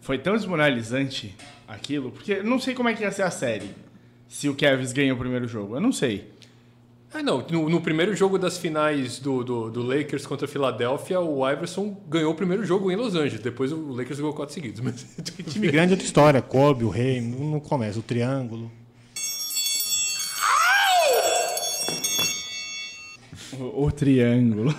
Foi 0.00 0.18
tão 0.18 0.34
desmoralizante 0.36 1.36
aquilo, 1.66 2.10
porque 2.10 2.34
eu 2.34 2.44
não 2.44 2.58
sei 2.58 2.74
como 2.74 2.88
é 2.88 2.94
que 2.94 3.02
ia 3.02 3.10
ser 3.10 3.22
a 3.22 3.30
série. 3.30 3.70
Se 4.28 4.48
o 4.48 4.54
Cavs 4.54 4.92
ganha 4.92 5.12
o 5.12 5.16
primeiro 5.16 5.46
jogo. 5.46 5.76
Eu 5.76 5.80
não 5.80 5.92
sei. 5.92 6.30
Ah, 7.12 7.22
não. 7.22 7.44
No, 7.50 7.68
no 7.68 7.80
primeiro 7.80 8.14
jogo 8.14 8.38
das 8.38 8.56
finais 8.56 9.18
do, 9.18 9.42
do, 9.42 9.70
do 9.70 9.82
Lakers 9.82 10.26
contra 10.26 10.46
a 10.46 10.48
Filadélfia, 10.48 11.20
o 11.20 11.48
Iverson 11.48 11.96
ganhou 12.08 12.32
o 12.32 12.36
primeiro 12.36 12.64
jogo 12.64 12.90
em 12.90 12.96
Los 12.96 13.14
Angeles. 13.14 13.40
Depois 13.40 13.72
o 13.72 13.92
Lakers 13.92 14.20
ganhou 14.20 14.32
quatro 14.32 14.54
seguidos. 14.54 14.80
Mas... 14.80 15.04
Time 15.50 15.68
grande 15.68 15.92
é 15.92 15.94
outra 15.94 16.06
história. 16.06 16.40
Kobe, 16.40 16.84
o 16.84 16.88
Rei, 16.88 17.20
não, 17.20 17.58
começa. 17.58 17.98
O 17.98 18.02
Triângulo. 18.02 18.70
O, 23.58 23.86
o 23.86 23.92
triângulo. 23.92 24.74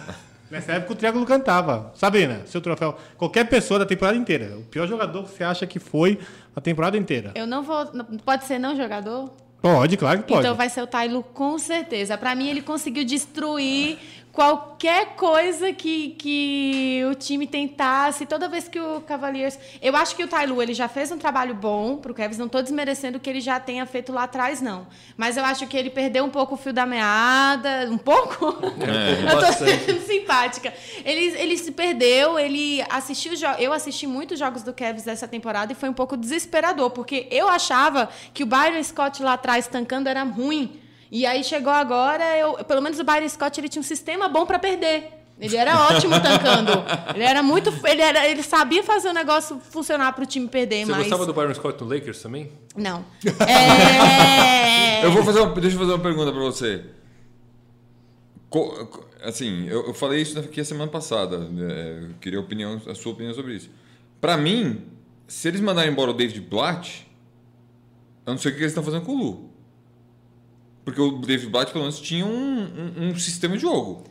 Nessa 0.49 0.73
época 0.73 0.93
o 0.93 0.95
Triângulo 0.95 1.25
cantava. 1.25 1.91
Sabrina, 1.95 2.41
seu 2.45 2.61
troféu. 2.61 2.97
Qualquer 3.17 3.47
pessoa 3.47 3.79
da 3.79 3.85
temporada 3.85 4.17
inteira. 4.17 4.57
O 4.57 4.63
pior 4.63 4.87
jogador 4.87 5.23
que 5.23 5.31
você 5.31 5.43
acha 5.43 5.67
que 5.67 5.79
foi 5.79 6.17
a 6.55 6.61
temporada 6.61 6.97
inteira. 6.97 7.31
Eu 7.35 7.45
não 7.45 7.61
vou. 7.61 7.85
Pode 8.25 8.45
ser 8.45 8.57
não 8.57 8.75
jogador? 8.75 9.31
Pode, 9.61 9.95
claro 9.95 10.23
que 10.23 10.29
pode. 10.29 10.39
Então 10.41 10.55
vai 10.55 10.69
ser 10.69 10.81
o 10.81 10.87
Tylo 10.87 11.23
com 11.23 11.59
certeza. 11.59 12.17
Pra 12.17 12.33
mim, 12.33 12.49
ele 12.49 12.61
conseguiu 12.61 13.05
destruir 13.05 13.99
qualquer 14.31 15.15
coisa 15.15 15.73
que, 15.73 16.11
que 16.11 17.03
o 17.09 17.13
time 17.15 17.45
tentasse, 17.45 18.25
toda 18.25 18.47
vez 18.47 18.67
que 18.67 18.79
o 18.79 19.01
Cavaliers. 19.01 19.59
Eu 19.81 19.95
acho 19.95 20.15
que 20.15 20.23
o 20.23 20.27
Tailu 20.27 20.61
ele 20.61 20.73
já 20.73 20.87
fez 20.87 21.11
um 21.11 21.17
trabalho 21.17 21.53
bom 21.53 21.97
pro 21.97 22.13
Cavs, 22.13 22.37
não 22.37 22.45
estou 22.45 22.61
desmerecendo 22.61 23.17
o 23.17 23.21
que 23.21 23.29
ele 23.29 23.41
já 23.41 23.59
tenha 23.59 23.85
feito 23.85 24.11
lá 24.11 24.23
atrás, 24.23 24.61
não. 24.61 24.87
Mas 25.17 25.35
eu 25.35 25.43
acho 25.43 25.67
que 25.67 25.75
ele 25.75 25.89
perdeu 25.89 26.23
um 26.23 26.29
pouco 26.29 26.55
o 26.55 26.57
fio 26.57 26.71
da 26.71 26.85
meada. 26.85 27.87
Um 27.89 27.97
pouco? 27.97 28.57
É. 28.81 29.31
eu 29.33 29.39
tô 29.39 29.53
sendo 29.53 30.01
simpática. 30.01 30.73
Ele, 31.03 31.37
ele 31.37 31.57
se 31.57 31.71
perdeu, 31.71 32.39
ele 32.39 32.83
assistiu. 32.89 33.33
Eu 33.59 33.73
assisti 33.73 34.07
muitos 34.07 34.39
jogos 34.39 34.63
do 34.63 34.73
Cavs 34.73 35.03
dessa 35.03 35.27
temporada 35.27 35.73
e 35.73 35.75
foi 35.75 35.89
um 35.89 35.93
pouco 35.93 36.15
desesperador, 36.15 36.91
porque 36.91 37.27
eu 37.29 37.49
achava 37.49 38.09
que 38.33 38.43
o 38.43 38.45
Byron 38.45 38.81
Scott 38.83 39.21
lá 39.21 39.33
atrás 39.33 39.67
tancando 39.67 40.07
era 40.07 40.23
ruim. 40.23 40.79
E 41.11 41.25
aí 41.25 41.43
chegou 41.43 41.73
agora, 41.73 42.23
eu, 42.37 42.53
pelo 42.63 42.81
menos 42.81 42.97
o 42.97 43.03
Byron 43.03 43.27
Scott 43.27 43.59
ele 43.59 43.67
tinha 43.67 43.81
um 43.81 43.83
sistema 43.83 44.29
bom 44.29 44.45
para 44.45 44.57
perder. 44.57 45.19
Ele 45.39 45.57
era 45.57 45.87
ótimo 45.87 46.13
tancando. 46.21 46.71
Ele 47.15 47.23
era 47.23 47.41
muito. 47.41 47.73
Ele, 47.87 47.99
era, 48.01 48.27
ele 48.29 48.43
sabia 48.43 48.83
fazer 48.83 49.09
o 49.09 49.13
negócio 49.13 49.59
funcionar 49.59 50.13
para 50.13 50.23
o 50.23 50.27
time 50.27 50.47
perder, 50.47 50.85
Você 50.85 50.91
mas. 50.91 50.99
gostava 51.01 51.25
do 51.25 51.33
Byron 51.33 51.53
Scott 51.55 51.83
no 51.83 51.89
Lakers 51.89 52.21
também? 52.21 52.51
Não. 52.75 53.03
É... 53.49 55.03
Eu 55.03 55.11
vou 55.11 55.23
fazer 55.23 55.39
uma, 55.39 55.51
deixa 55.59 55.75
eu 55.75 55.79
fazer 55.79 55.93
uma 55.93 55.99
pergunta 55.99 56.31
pra 56.31 56.41
você. 56.41 56.85
Co- 58.51 58.85
co- 58.85 59.05
assim, 59.23 59.65
eu, 59.67 59.87
eu 59.87 59.93
falei 59.95 60.21
isso 60.21 60.37
aqui 60.37 60.61
a 60.61 60.65
semana 60.65 60.91
passada. 60.91 61.39
né, 61.39 62.09
Eu 62.09 62.15
queria 62.19 62.37
a, 62.37 62.41
opinião, 62.41 62.79
a 62.87 62.93
sua 62.93 63.11
opinião 63.13 63.33
sobre 63.33 63.55
isso. 63.55 63.69
Pra 64.19 64.37
mim, 64.37 64.83
se 65.27 65.47
eles 65.47 65.59
mandarem 65.61 65.91
embora 65.91 66.11
o 66.11 66.13
David 66.13 66.39
Blatt, 66.41 67.07
eu 68.27 68.33
não 68.33 68.37
sei 68.39 68.51
o 68.51 68.53
que 68.55 68.61
eles 68.61 68.71
estão 68.71 68.83
fazendo 68.83 69.05
com 69.05 69.13
o 69.13 69.17
Lu. 69.17 69.50
Porque 70.83 70.99
o 71.01 71.19
David 71.19 71.49
Blatt, 71.49 71.71
pelo 71.71 71.83
menos, 71.83 71.99
tinha 71.99 72.25
um, 72.25 72.61
um- 72.63 73.09
um 73.11 73.15
sistema 73.19 73.55
de 73.55 73.61
jogo. 73.61 74.03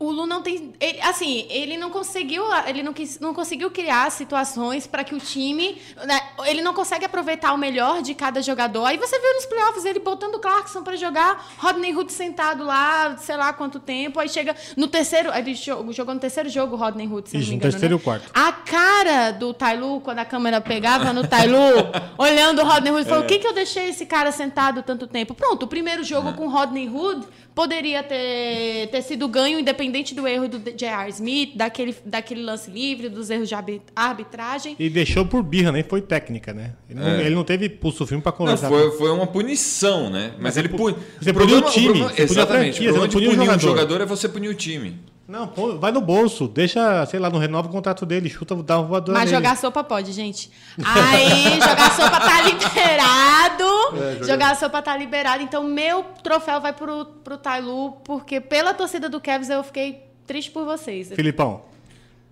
O 0.00 0.12
Lu 0.12 0.26
não 0.26 0.40
tem. 0.42 0.72
ele- 0.78 1.00
assim, 1.00 1.44
ele 1.50 1.76
não 1.76 1.90
conseguiu. 1.90 2.44
Ele 2.66 2.84
não, 2.84 2.92
quis, 2.92 3.18
não 3.18 3.34
conseguiu 3.34 3.68
criar 3.70 4.10
situações 4.12 4.86
para 4.86 5.02
que 5.02 5.12
o 5.14 5.18
time. 5.18 5.76
né, 6.06 6.20
ele 6.46 6.62
não 6.62 6.72
consegue 6.72 7.04
aproveitar 7.04 7.52
o 7.52 7.58
melhor 7.58 8.00
de 8.00 8.14
cada 8.14 8.40
jogador. 8.40 8.84
Aí 8.84 8.96
você 8.96 9.18
viu 9.18 9.34
nos 9.34 9.46
playoffs 9.46 9.84
ele 9.84 9.98
botando 9.98 10.36
o 10.36 10.38
Clarkson 10.38 10.82
para 10.84 10.94
jogar, 10.96 11.44
Rodney 11.58 11.92
Hood 11.96 12.12
sentado 12.12 12.62
lá, 12.64 13.16
sei 13.16 13.36
lá 13.36 13.52
quanto 13.52 13.80
tempo. 13.80 14.20
Aí 14.20 14.28
chega 14.28 14.54
no 14.76 14.86
terceiro. 14.86 15.32
Ele 15.34 15.52
jo- 15.54 15.90
jogou 15.92 16.14
no 16.14 16.20
terceiro 16.20 16.48
jogo 16.48 16.76
o 16.76 16.78
Rodney 16.78 17.08
Hood, 17.08 17.28
se 17.30 17.34
não 17.34 17.40
Isso, 17.40 17.50
me 17.50 17.56
no 17.56 17.58
engano. 17.58 17.72
terceiro 17.72 17.94
né? 17.96 18.00
e 18.00 18.04
quarto. 18.04 18.30
A 18.32 18.52
cara 18.52 19.32
do 19.32 19.52
Tailu, 19.52 20.00
quando 20.00 20.20
a 20.20 20.24
câmera 20.24 20.60
pegava 20.60 21.12
no 21.12 21.26
Tailu, 21.26 21.58
olhando 22.16 22.62
o 22.62 22.64
Rodney 22.64 22.92
Hood, 22.92 23.08
falou: 23.08 23.24
o 23.24 23.26
que, 23.26 23.38
que 23.40 23.46
eu 23.48 23.52
deixei 23.52 23.88
esse 23.88 24.06
cara 24.06 24.30
sentado 24.30 24.80
tanto 24.82 25.08
tempo? 25.08 25.34
Pronto, 25.34 25.64
o 25.64 25.66
primeiro 25.66 26.04
jogo 26.04 26.34
com 26.34 26.46
o 26.46 26.50
Rodney 26.50 26.88
Hood 26.88 27.26
poderia 27.58 28.04
ter, 28.04 28.86
ter 28.86 29.02
sido 29.02 29.26
ganho, 29.26 29.58
independente 29.58 30.14
do 30.14 30.28
erro 30.28 30.46
do 30.46 30.60
J.R. 30.60 31.10
Smith, 31.10 31.56
daquele, 31.56 31.92
daquele 32.04 32.40
lance 32.40 32.70
livre, 32.70 33.08
dos 33.08 33.30
erros 33.30 33.48
de 33.48 33.54
arbi- 33.56 33.82
arbitragem. 33.96 34.76
E 34.78 34.88
deixou 34.88 35.26
por 35.26 35.42
birra, 35.42 35.72
nem 35.72 35.82
foi 35.82 36.00
técnica, 36.00 36.54
né? 36.54 36.74
Ele 36.88 37.00
não, 37.00 37.08
É. 37.08 37.20
ele 37.26 37.34
não 37.34 37.42
teve 37.42 37.68
pulso 37.68 38.06
firme 38.06 38.22
pra 38.22 38.30
Não, 38.30 38.38
conversar. 38.38 38.68
foi, 38.68 38.92
foi 38.92 39.10
uma 39.10 39.26
punição, 39.26 40.08
né? 40.08 40.34
Mas, 40.38 40.56
ele 40.56 40.68
pune. 40.68 40.94
você 41.20 41.32
puniu 41.32 41.58
o 41.58 41.62
time, 41.62 41.86
problema- 41.86 42.10
puniu 42.10 42.24
exatamente. 42.24 42.74
franquia, 42.76 42.90
o 42.90 42.94
não 42.94 43.00
problema 43.00 43.08
de 43.08 43.14
puniu 43.16 43.30
o 43.30 43.32
punir 43.34 43.42
um 43.42 43.44
jogador. 43.46 43.68
jogador 43.68 44.00
é 44.02 44.06
você 44.06 44.28
punir 44.28 44.48
o 44.50 44.54
time. 44.54 45.00
Não, 45.28 45.46
pô, 45.46 45.76
vai 45.76 45.92
no 45.92 46.00
bolso, 46.00 46.48
deixa, 46.48 47.04
sei 47.04 47.20
lá, 47.20 47.28
não 47.28 47.38
renova 47.38 47.68
o 47.68 47.70
contrato 47.70 48.06
dele, 48.06 48.30
chuta, 48.30 48.54
dá 48.56 48.80
um 48.80 48.86
voador 48.86 49.12
Mas 49.14 49.26
nele. 49.26 49.36
jogar 49.36 49.58
sopa 49.58 49.84
pode, 49.84 50.10
gente. 50.12 50.50
Aí, 50.82 51.52
jogar 51.60 51.94
sopa 51.94 52.18
tá 52.18 52.40
liberado. 52.40 54.26
jogar 54.26 54.56
sopa 54.56 54.80
tá 54.80 54.96
liberado. 54.96 55.42
Então, 55.42 55.62
meu 55.64 56.02
troféu 56.22 56.62
vai 56.62 56.72
pro, 56.72 57.04
pro 57.22 57.36
Tailu, 57.36 57.92
porque 58.04 58.40
pela 58.40 58.72
torcida 58.72 59.06
do 59.06 59.20
Cavs 59.20 59.50
eu 59.50 59.62
fiquei 59.62 60.02
triste 60.26 60.50
por 60.50 60.64
vocês. 60.64 61.08
Filipão, 61.14 61.62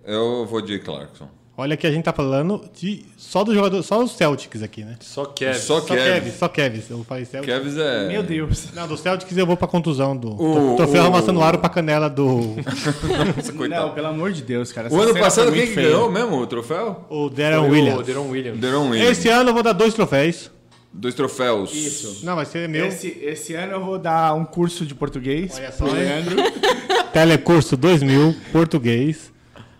Eu 0.03 0.47
vou 0.47 0.63
de 0.63 0.79
Clarkson. 0.79 1.29
Olha 1.57 1.77
que 1.77 1.87
a 1.87 1.91
gente 1.91 2.05
tá 2.05 2.13
falando 2.13 2.63
de 2.79 3.05
só 3.17 3.43
do 3.43 3.55
jogador, 3.55 3.83
só 3.83 4.03
os 4.03 4.13
Celtics 4.13 4.63
aqui, 4.63 4.85
né? 4.85 4.97
Só 5.01 5.25
Kevin. 5.25 5.59
Só 5.59 5.81
Só 5.81 5.95
Kevs. 5.95 6.05
Kevs, 6.13 6.35
só 6.39 6.49
Kevs. 6.49 6.91
Eu 6.91 7.05
falei 7.05 7.25
Celtics. 7.25 7.55
Kevs 7.55 7.77
é. 7.79 8.09
Meu 8.09 8.23
Deus. 8.23 8.73
Não, 8.75 8.87
do 8.87 8.97
Celtics 8.97 9.37
eu 9.37 9.47
vou 9.47 9.57
pra 9.57 9.67
contusão 9.67 10.17
do 10.17 10.31
O- 10.41 10.77
troféu 10.77 11.05
o- 11.05 11.07
amassando 11.07 11.43
aro 11.43 11.59
pra 11.59 11.69
canela 11.69 12.09
do 12.11 12.27
Nossa, 13.37 13.53
coitado. 13.53 13.87
Não, 13.87 13.95
pelo 13.95 14.07
amor 14.09 14.33
de 14.33 14.43
Deus, 14.43 14.73
cara. 14.73 14.93
O 14.93 15.01
ano 15.01 15.15
passado 15.19 15.53
quem 15.53 15.67
que 15.67 15.75
ganhou 15.75 16.11
mesmo 16.11 16.37
o 16.37 16.47
troféu? 16.47 17.05
o 17.09 17.29
Darren 17.31 17.61
Foi 17.61 17.71
Williams. 17.71 18.01
O 18.01 18.03
Deron 18.03 18.29
Williams. 18.29 18.61
Deron 18.61 18.89
Williams. 18.91 19.19
Esse 19.19 19.29
ano 19.29 19.51
eu 19.51 19.55
vou 19.55 19.63
dar 19.63 19.73
dois 19.73 19.95
troféus. 19.95 20.51
Dois 20.93 21.15
troféus. 21.15 21.75
Isso. 21.75 22.25
Não, 22.25 22.35
vai 22.37 22.47
ser 22.47 22.67
meu. 22.71 22.87
Esse, 22.87 23.09
esse 23.21 23.55
ano 23.55 23.73
eu 23.75 23.85
vou 23.85 23.99
dar 23.99 24.35
um 24.35 24.47
curso 24.47 24.87
de 24.87 24.95
português 24.95 25.55
Olha 25.59 25.71
só? 25.71 25.85
Leandro. 25.85 26.37
Telecurso 27.13 27.77
2000, 27.77 28.35
português. 28.53 29.31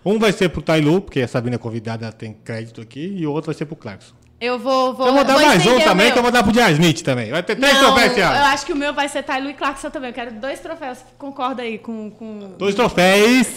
Um 0.07 0.21
vai 0.21 0.31
ser 0.31 0.49
pro 0.51 0.63
Tailu, 0.63 1.01
porque 1.01 1.21
a 1.21 1.27
Sabina 1.27 1.57
é 1.57 1.59
convidada, 1.59 2.05
ela 2.07 2.13
tem 2.13 2.33
crédito 2.33 2.81
aqui, 2.81 3.17
e 3.19 3.27
o 3.27 3.33
outro 3.33 3.47
vai 3.47 3.55
ser 3.57 3.67
pro 3.67 3.75
Clarkson. 3.75 4.15
Eu 4.41 4.57
vou. 4.57 4.95
vou 4.95 5.07
Eu 5.09 5.15
vou 5.15 5.25
dar 5.25 5.35
vou 5.35 5.47
mais 5.47 5.67
um 5.67 5.81
também, 5.81 6.07
meu. 6.07 6.13
que 6.13 6.19
eu 6.19 6.23
vou 6.23 6.31
dar 6.31 6.45
pro. 6.45 6.53
Smith 6.73 7.03
também. 7.03 7.31
Vai 7.33 7.43
ter 7.43 7.57
três 7.57 7.75
Não, 7.75 7.87
troféus 7.87 8.13
esse 8.13 8.21
eu 8.21 8.27
ano. 8.29 8.45
acho 8.45 8.67
que 8.67 8.73
o 8.73 8.77
meu 8.77 8.95
vai 8.95 9.09
ser 9.09 9.25
Tailu 9.25 9.51
e 9.51 9.55
Clarkson 9.55 9.91
também. 9.91 10.11
Eu 10.11 10.15
quero 10.15 10.33
dois 10.35 10.61
troféus. 10.61 10.99
Concorda 11.19 11.63
aí 11.63 11.79
com. 11.79 12.11
com... 12.11 12.55
Dois 12.57 12.75
troféus. 12.75 13.49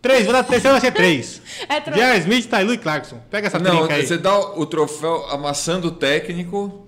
Três, 0.00 0.24
vou 0.24 0.32
dar 0.32 0.44
terceiro, 0.44 0.72
vai 0.72 0.80
ser 0.80 0.92
três. 0.92 1.42
É 1.68 1.78
tro... 1.78 1.92
J.R. 1.92 2.18
Smith, 2.20 2.48
Tailu 2.48 2.72
e 2.72 2.78
Clarkson. 2.78 3.20
Pega 3.30 3.48
essa 3.48 3.58
Não, 3.58 3.80
trinca 3.80 3.94
aí. 3.96 4.06
você 4.06 4.16
dá 4.16 4.38
o 4.38 4.64
troféu 4.64 5.26
amassando 5.30 5.88
o 5.88 5.90
técnico 5.90 6.86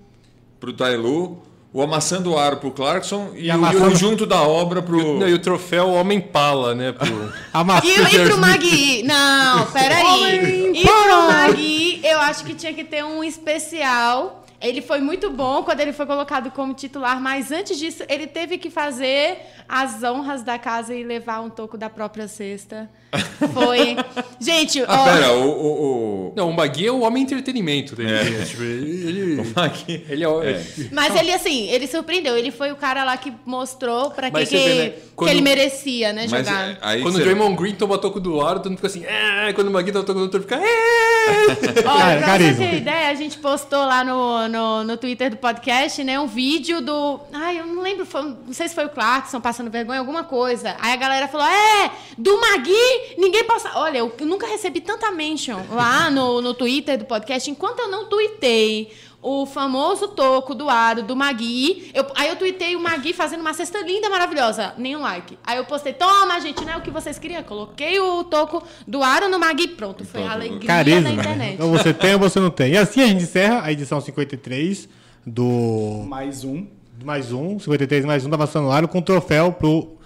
pro 0.58 0.72
Tailu, 0.72 1.42
o 1.72 1.80
amassando 1.82 2.32
o 2.32 2.38
aro 2.38 2.58
pro 2.58 2.70
Clarkson 2.70 3.30
e, 3.34 3.48
o- 3.48 3.54
amassando- 3.54 3.90
e 3.90 3.92
o 3.94 3.96
junto 3.96 4.26
da 4.26 4.42
obra 4.42 4.82
pro. 4.82 5.18
Não, 5.18 5.28
e 5.28 5.32
o 5.34 5.38
troféu 5.38 5.88
Homem 5.90 6.20
Pala, 6.20 6.74
né? 6.74 6.92
Pro... 6.92 7.32
Amassando 7.52 8.08
E, 8.08 8.16
e 8.16 8.24
pro 8.26 8.38
Magui? 8.38 9.02
Não, 9.04 9.66
peraí. 9.72 10.72
E 10.74 10.82
pro 10.82 11.22
Magui, 11.28 12.00
eu 12.04 12.20
acho 12.20 12.44
que 12.44 12.54
tinha 12.54 12.72
que 12.74 12.84
ter 12.84 13.04
um 13.04 13.22
especial. 13.24 14.44
Ele 14.60 14.80
foi 14.80 15.00
muito 15.00 15.28
bom 15.28 15.64
quando 15.64 15.80
ele 15.80 15.92
foi 15.92 16.06
colocado 16.06 16.50
como 16.52 16.72
titular, 16.72 17.20
mas 17.20 17.50
antes 17.50 17.76
disso, 17.78 18.04
ele 18.08 18.28
teve 18.28 18.58
que 18.58 18.70
fazer 18.70 19.38
as 19.68 20.04
honras 20.04 20.42
da 20.44 20.56
casa 20.56 20.94
e 20.94 21.02
levar 21.02 21.40
um 21.40 21.50
toco 21.50 21.76
da 21.76 21.90
própria 21.90 22.28
cesta. 22.28 22.88
Foi. 23.52 23.96
Gente, 24.40 24.82
Ah, 24.88 25.02
ó, 25.02 25.04
pera, 25.04 25.32
o. 25.32 25.48
o, 25.50 26.28
o... 26.30 26.32
Não, 26.34 26.48
o 26.48 26.54
Magui 26.54 26.86
é 26.86 26.90
o 26.92 27.00
homem 27.00 27.22
entretenimento 27.24 27.94
dele. 27.94 28.10
né? 28.30 28.44
Tipo, 28.46 28.62
ele, 28.62 29.08
ele, 29.08 29.52
Aqui. 29.56 30.04
ele 30.08 30.24
é, 30.24 30.28
o- 30.28 30.42
É. 30.42 30.62
mas 30.90 31.14
ele, 31.14 31.30
assim, 31.32 31.68
ele 31.68 31.86
surpreendeu. 31.86 32.36
Ele 32.38 32.50
foi 32.50 32.72
o 32.72 32.76
cara 32.76 33.04
lá 33.04 33.16
que 33.16 33.32
mostrou 33.44 34.10
pra 34.10 34.30
que, 34.30 34.46
que, 34.46 34.56
vê, 34.56 34.74
né, 34.74 34.88
que 34.90 34.98
quando- 35.14 35.30
ele 35.30 35.40
merecia, 35.42 36.12
né, 36.12 36.26
Mas 36.30 36.46
jogar. 36.46 36.70
é, 36.70 36.78
aí 36.80 37.02
Quando 37.02 37.14
você- 37.14 37.20
o 37.20 37.24
Draymond 37.24 37.56
Green 37.56 37.74
toma 37.74 37.98
toco 37.98 38.18
do 38.18 38.40
aro, 38.40 38.60
todo 38.60 38.70
mundo 38.70 38.78
fica 38.78 38.88
assim. 38.88 39.04
É, 39.04 39.52
quando 39.52 39.68
o 39.68 39.70
Magui 39.70 39.92
toma 39.92 40.04
toco 40.04 40.18
do 40.18 40.22
outro, 40.24 40.40
fica. 40.40 40.56
É. 40.56 40.62
Olha, 41.86 42.18
pra 42.18 42.26
carisma. 42.26 42.54
você 42.64 42.70
ter 42.70 42.76
ideia, 42.78 43.08
a 43.10 43.14
gente 43.14 43.38
postou 43.38 43.78
lá 43.84 44.02
no, 44.02 44.48
no, 44.48 44.84
no 44.84 44.96
Twitter 44.96 45.30
do 45.30 45.36
podcast, 45.36 46.02
né, 46.02 46.18
um 46.18 46.26
vídeo 46.26 46.80
do... 46.80 47.20
Ai, 47.32 47.60
eu 47.60 47.66
não 47.66 47.82
lembro, 47.82 48.04
foi- 48.06 48.22
não 48.46 48.52
sei 48.52 48.68
se 48.68 48.74
foi 48.74 48.86
o 48.86 48.88
Clarkson 48.88 49.40
passando 49.40 49.70
vergonha, 49.70 49.98
alguma 50.00 50.24
coisa. 50.24 50.74
Aí 50.80 50.92
a 50.92 50.96
galera 50.96 51.28
falou, 51.28 51.46
é, 51.46 51.90
do 52.18 52.40
Magui, 52.40 53.01
ninguém 53.18 53.44
possa... 53.44 53.70
Olha, 53.76 53.98
eu 53.98 54.14
nunca 54.20 54.46
recebi 54.46 54.80
tanta 54.80 55.10
mention 55.10 55.60
lá 55.70 56.10
no, 56.10 56.40
no 56.40 56.54
Twitter 56.54 56.98
do 56.98 57.04
podcast, 57.04 57.50
enquanto 57.50 57.80
eu 57.80 57.88
não 57.88 58.06
tuitei 58.06 58.90
o 59.22 59.46
famoso 59.46 60.08
toco 60.08 60.54
do 60.54 60.68
aro 60.68 61.02
do 61.02 61.14
Magui. 61.14 61.90
Eu, 61.94 62.04
aí 62.16 62.28
eu 62.28 62.36
tuitei 62.36 62.74
o 62.74 62.80
Magui 62.80 63.12
fazendo 63.12 63.40
uma 63.40 63.54
cesta 63.54 63.80
linda, 63.80 64.10
maravilhosa. 64.10 64.74
Nenhum 64.76 65.00
like. 65.00 65.38
Aí 65.44 65.58
eu 65.58 65.64
postei, 65.64 65.92
toma, 65.92 66.40
gente, 66.40 66.64
não 66.64 66.72
é 66.72 66.76
o 66.76 66.80
que 66.80 66.90
vocês 66.90 67.18
queriam. 67.18 67.42
Coloquei 67.44 68.00
o 68.00 68.24
toco 68.24 68.62
do 68.86 69.02
aro 69.02 69.28
no 69.28 69.38
Magui. 69.38 69.68
Pronto, 69.68 70.04
foi 70.04 70.24
a 70.24 70.32
alegria 70.32 70.66
Carisma. 70.66 71.02
da 71.02 71.10
internet. 71.10 71.54
Então 71.54 71.70
você 71.70 71.94
tem 71.94 72.14
ou 72.14 72.18
você 72.18 72.40
não 72.40 72.50
tem. 72.50 72.72
E 72.72 72.76
assim 72.76 73.00
a 73.00 73.06
gente 73.06 73.22
encerra 73.22 73.62
a 73.62 73.70
edição 73.70 74.00
53 74.00 74.88
do 75.24 76.04
Mais 76.08 76.42
um. 76.42 76.66
mais 77.04 77.32
um, 77.32 77.60
53 77.60 78.04
mais 78.04 78.26
um 78.26 78.30
da 78.30 78.36
Maçã 78.36 78.60
no 78.60 78.72
Aro, 78.72 78.88
com 78.88 79.00
troféu 79.00 79.52
pro 79.52 79.96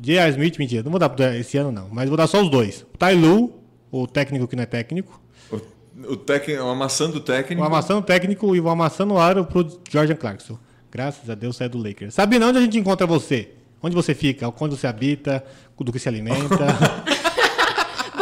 J.R. 0.00 0.30
Smith. 0.30 0.58
Mentira, 0.58 0.82
não 0.82 0.90
vou 0.90 0.98
dar 0.98 1.36
esse 1.36 1.56
ano 1.58 1.70
não, 1.70 1.88
mas 1.90 2.08
vou 2.08 2.16
dar 2.16 2.26
só 2.26 2.42
os 2.42 2.50
dois. 2.50 2.86
O 2.94 2.98
Tailu, 2.98 3.52
o 3.90 4.06
técnico 4.06 4.46
que 4.46 4.56
não 4.56 4.62
é 4.62 4.66
técnico. 4.66 5.20
O, 5.50 6.12
o, 6.12 6.16
técnico, 6.16 6.62
o 6.62 6.68
amassando 6.68 7.18
o 7.18 7.20
técnico. 7.20 7.62
O 7.62 7.64
amassando 7.64 8.02
técnico 8.02 8.56
e 8.56 8.60
o 8.60 8.68
amassando 8.68 9.18
aro 9.18 9.44
pro 9.44 9.66
Jordan 9.90 10.16
Clarkson. 10.16 10.58
Graças 10.90 11.28
a 11.28 11.34
Deus 11.34 11.56
saiu 11.56 11.70
do 11.70 11.78
Lakers. 11.78 12.14
Sabina, 12.14 12.46
onde 12.46 12.58
a 12.58 12.62
gente 12.62 12.78
encontra 12.78 13.06
você? 13.06 13.50
Onde 13.82 13.94
você 13.94 14.14
fica? 14.14 14.52
Onde 14.60 14.76
você 14.76 14.86
habita? 14.86 15.44
Do 15.78 15.90
que 15.90 15.98
se 15.98 16.08
alimenta? 16.08 16.66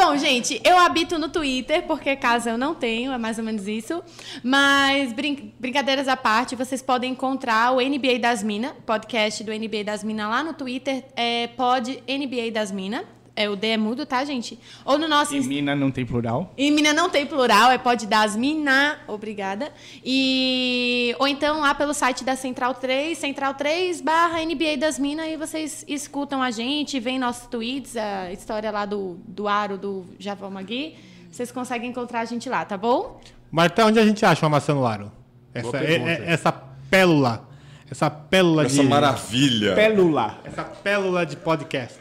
Bom, 0.09 0.17
gente, 0.17 0.59
eu 0.65 0.79
habito 0.79 1.19
no 1.19 1.29
Twitter, 1.29 1.87
porque 1.87 2.17
casa 2.17 2.49
eu 2.49 2.57
não 2.57 2.75
tenho, 2.75 3.13
é 3.13 3.19
mais 3.19 3.37
ou 3.37 3.45
menos 3.45 3.69
isso. 3.69 4.03
Mas, 4.43 5.13
brin- 5.13 5.53
brincadeiras 5.61 6.09
à 6.09 6.17
parte, 6.17 6.57
vocês 6.57 6.81
podem 6.81 7.13
encontrar 7.13 7.73
o 7.73 7.77
NBA 7.77 8.19
das 8.19 8.43
Minas, 8.43 8.73
podcast 8.87 9.45
do 9.45 9.53
NBA 9.53 9.85
das 9.85 10.03
Minas 10.03 10.31
lá 10.31 10.43
no 10.43 10.55
Twitter, 10.55 11.05
é 11.15 11.49
pod 11.49 12.03
NBA 12.09 12.51
das 12.51 12.73
Minas. 12.73 13.03
É, 13.41 13.49
o 13.49 13.55
D 13.55 13.69
é 13.69 13.77
mudo, 13.77 14.05
tá, 14.05 14.25
gente? 14.25 14.59
Ou 14.85 14.99
no 14.99 15.07
nosso 15.07 15.35
E 15.37 15.41
mina 15.41 15.77
não 15.77 15.91
tem 15.93 16.05
plural. 16.05 16.53
e 16.59 16.71
mina 16.73 16.93
não 16.93 17.09
tem 17.09 17.25
plural, 17.25 17.71
é 17.71 17.79
pode 17.79 18.05
dar 18.07 18.23
as 18.25 18.35
mina, 18.35 18.99
obrigada. 19.07 19.71
E 20.05 21.15
ou 21.21 21.29
então 21.29 21.61
lá 21.61 21.75
pelo 21.75 21.95
site 21.95 22.25
da 22.25 22.35
Central 22.35 22.75
3, 22.75 23.17
Central 23.17 23.55
3 23.55 24.01
barra 24.01 24.41
NBA 24.45 24.77
das 24.79 24.99
Minas, 24.99 25.29
e 25.29 25.37
vocês 25.37 25.85
escutam 25.87 26.43
a 26.43 26.51
gente, 26.51 26.99
veem 26.99 27.19
nossos 27.19 27.47
tweets, 27.47 27.97
a 27.97 28.33
história 28.33 28.71
lá 28.73 28.85
do, 28.85 29.19
do 29.29 29.47
Aro, 29.47 29.79
do 29.79 30.05
Javão 30.19 30.51
Magui. 30.51 30.97
Vocês 31.31 31.53
conseguem 31.53 31.91
encontrar 31.91 32.21
a 32.21 32.25
gente 32.25 32.49
lá, 32.49 32.65
tá 32.65 32.77
bom? 32.77 33.21
Marta, 33.53 33.85
onde 33.87 34.01
a 34.01 34.05
gente 34.05 34.25
acha 34.27 34.45
uma 34.47 34.51
maçã 34.51 34.75
no 34.75 34.85
aro? 34.85 35.13
Essa, 35.55 35.77
é- 35.79 35.95
é- 35.97 36.25
essa 36.33 36.51
pérola. 36.91 37.47
Essa 37.91 38.11
pérola 38.11 38.65
Essa 38.67 38.83
de. 38.83 38.89
maravilha. 38.89 39.75
Pelula. 39.75 40.39
Essa 40.45 40.65
pérola 40.65 41.25
de 41.25 41.37
podcast. 41.37 41.99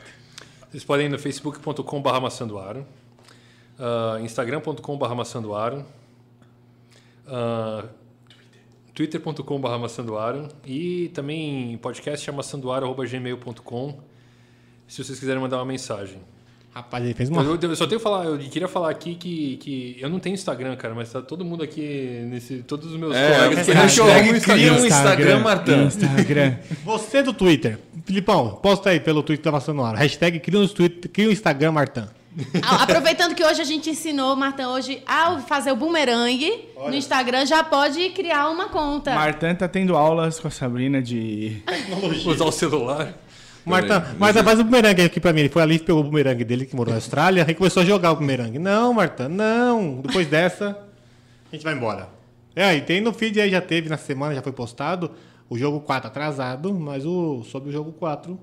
Vocês 0.78 0.86
podem 0.86 1.08
ir 1.08 1.10
no 1.10 1.18
facebook.com.br 1.18 2.20
maçandoaro, 2.22 2.86
uh, 3.80 4.24
instagram.com.br 4.24 5.16
maçandoaro, 5.16 5.84
uh, 7.26 7.90
twitter.com.br 8.94 9.78
maçandoaro 9.80 10.50
e 10.64 11.10
também 11.16 11.80
podcast 11.80 12.30
é 12.30 12.32
maçandoaro.gmail.com 12.32 14.00
se 14.88 15.04
vocês 15.04 15.20
quiserem 15.20 15.42
mandar 15.42 15.58
uma 15.58 15.66
mensagem. 15.66 16.22
Rapaz, 16.78 17.04
ele 17.04 17.14
fez 17.16 17.28
uma. 17.30 17.42
Eu, 17.42 17.58
eu 17.60 17.76
só 17.76 17.88
tenho 17.88 18.00
que 18.00 18.04
falar, 18.04 18.26
eu 18.26 18.38
queria 18.38 18.68
falar 18.68 18.92
aqui 18.92 19.16
que, 19.16 19.58
que 19.58 19.98
eu 20.00 20.08
não 20.10 20.20
tenho 20.20 20.36
Instagram, 20.36 20.76
cara, 20.76 20.94
mas 20.94 21.12
tá 21.12 21.24
todo 21.24 21.44
mundo 21.44 21.64
aqui, 21.64 22.22
nesse, 22.30 22.58
todos 22.60 22.92
os 22.92 22.98
meus 23.00 23.16
É, 23.16 23.30
colegas 23.34 23.66
porque 23.66 23.72
a 23.72 23.88
gente 23.88 23.96
têm 23.96 24.14
arruma 24.14 24.40
cria 24.40 24.74
um 24.74 24.86
Instagram, 24.86 25.40
Martã. 25.40 25.84
Instagram. 25.86 26.54
Você 26.86 27.24
do 27.24 27.34
Twitter. 27.34 27.80
Filipão, 28.06 28.60
posta 28.62 28.92
aí 28.92 29.00
pelo 29.00 29.24
Twitter 29.24 29.46
da 29.46 29.52
Maçã 29.52 29.74
no 29.74 29.84
Ar. 29.84 29.96
Hashtag 29.96 30.40
cria 30.40 30.60
um, 30.60 30.68
Twitter, 30.68 31.10
cria 31.12 31.28
um 31.28 31.32
Instagram, 31.32 31.72
Martã. 31.72 32.10
A- 32.62 32.84
Aproveitando 32.84 33.34
que 33.34 33.44
hoje 33.44 33.60
a 33.60 33.66
gente 33.66 33.90
ensinou, 33.90 34.36
Martão, 34.36 34.72
hoje 34.76 35.02
a 35.08 35.40
fazer 35.40 35.72
o 35.72 35.76
bumerangue 35.76 36.66
no 36.78 36.94
Instagram, 36.94 37.48
já 37.48 37.64
pode 37.64 38.10
criar 38.12 38.50
uma 38.50 38.70
conta. 38.70 39.16
Martã 39.16 39.56
tá 39.56 39.68
tendo 39.68 39.98
aulas 39.98 40.40
com 40.40 40.48
a 40.48 40.52
Sabrina 40.52 41.02
de. 41.02 41.58
usar 42.24 42.46
o 42.46 42.52
celular. 42.52 43.14
Martã, 43.70 44.02
Peraí, 44.02 44.20
Martã, 44.20 44.44
faz 44.44 44.60
o 44.60 44.64
bumerangue 44.64 45.02
aqui 45.02 45.20
pra 45.20 45.34
mim. 45.34 45.42
Ele 45.42 45.50
foi 45.50 45.62
ali, 45.62 45.80
pegou 45.80 46.02
o 46.02 46.04
bumerangue 46.04 46.44
dele, 46.44 46.66
que 46.66 46.76
morou 46.76 46.92
na 46.92 46.98
Austrália, 46.98 47.46
e 47.48 47.54
começou 47.56 47.82
a 47.84 47.86
jogar 47.86 48.12
o 48.12 48.16
bumerangue. 48.16 48.60
Não, 48.60 48.94
Martã, 48.94 49.28
não. 49.30 50.02
Depois 50.02 50.28
dessa, 50.28 50.78
a 51.52 51.56
gente 51.56 51.64
vai 51.64 51.74
embora. 51.74 52.10
É, 52.56 52.76
e 52.76 52.82
tem 52.82 53.02
no 53.02 53.14
feed 53.14 53.40
aí, 53.40 53.52
já 53.52 53.62
teve 53.62 53.88
na 53.90 53.98
semana, 53.98 54.34
já 54.34 54.42
foi 54.42 54.52
postado, 54.52 55.12
o 55.50 55.58
jogo 55.58 55.80
4 55.82 56.08
atrasado, 56.08 56.74
mas 56.74 57.06
o 57.06 57.44
sobre 57.44 57.70
o 57.70 57.72
jogo 57.72 57.92
4 57.92 58.40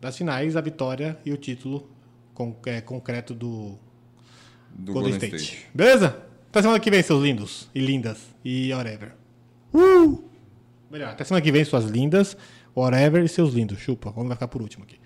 das 0.00 0.16
finais, 0.16 0.56
a 0.56 0.60
vitória 0.62 1.18
e 1.26 1.30
o 1.32 1.36
título 1.36 1.86
con- 2.32 2.56
é, 2.64 2.80
concreto 2.80 3.34
do, 3.34 3.78
Do 4.70 4.92
Golden 4.94 5.12
State. 5.12 5.66
Beleza? 5.74 6.16
Até 6.48 6.62
semana 6.62 6.80
que 6.80 6.90
vem, 6.90 7.02
seus 7.02 7.22
lindos 7.22 7.68
e 7.74 7.80
lindas 7.80 8.18
e 8.44 8.72
whatever. 8.72 9.12
Uh! 9.74 10.24
Melhor, 10.90 11.10
até 11.10 11.22
semana 11.22 11.42
que 11.42 11.52
vem, 11.52 11.64
suas 11.64 11.84
lindas, 11.84 12.36
whatever 12.80 13.24
e 13.24 13.28
seus 13.28 13.52
lindos. 13.54 13.78
Chupa, 13.78 14.10
vamos 14.10 14.28
vai 14.28 14.36
ficar 14.36 14.48
por 14.48 14.62
último 14.62 14.84
aqui. 14.84 14.96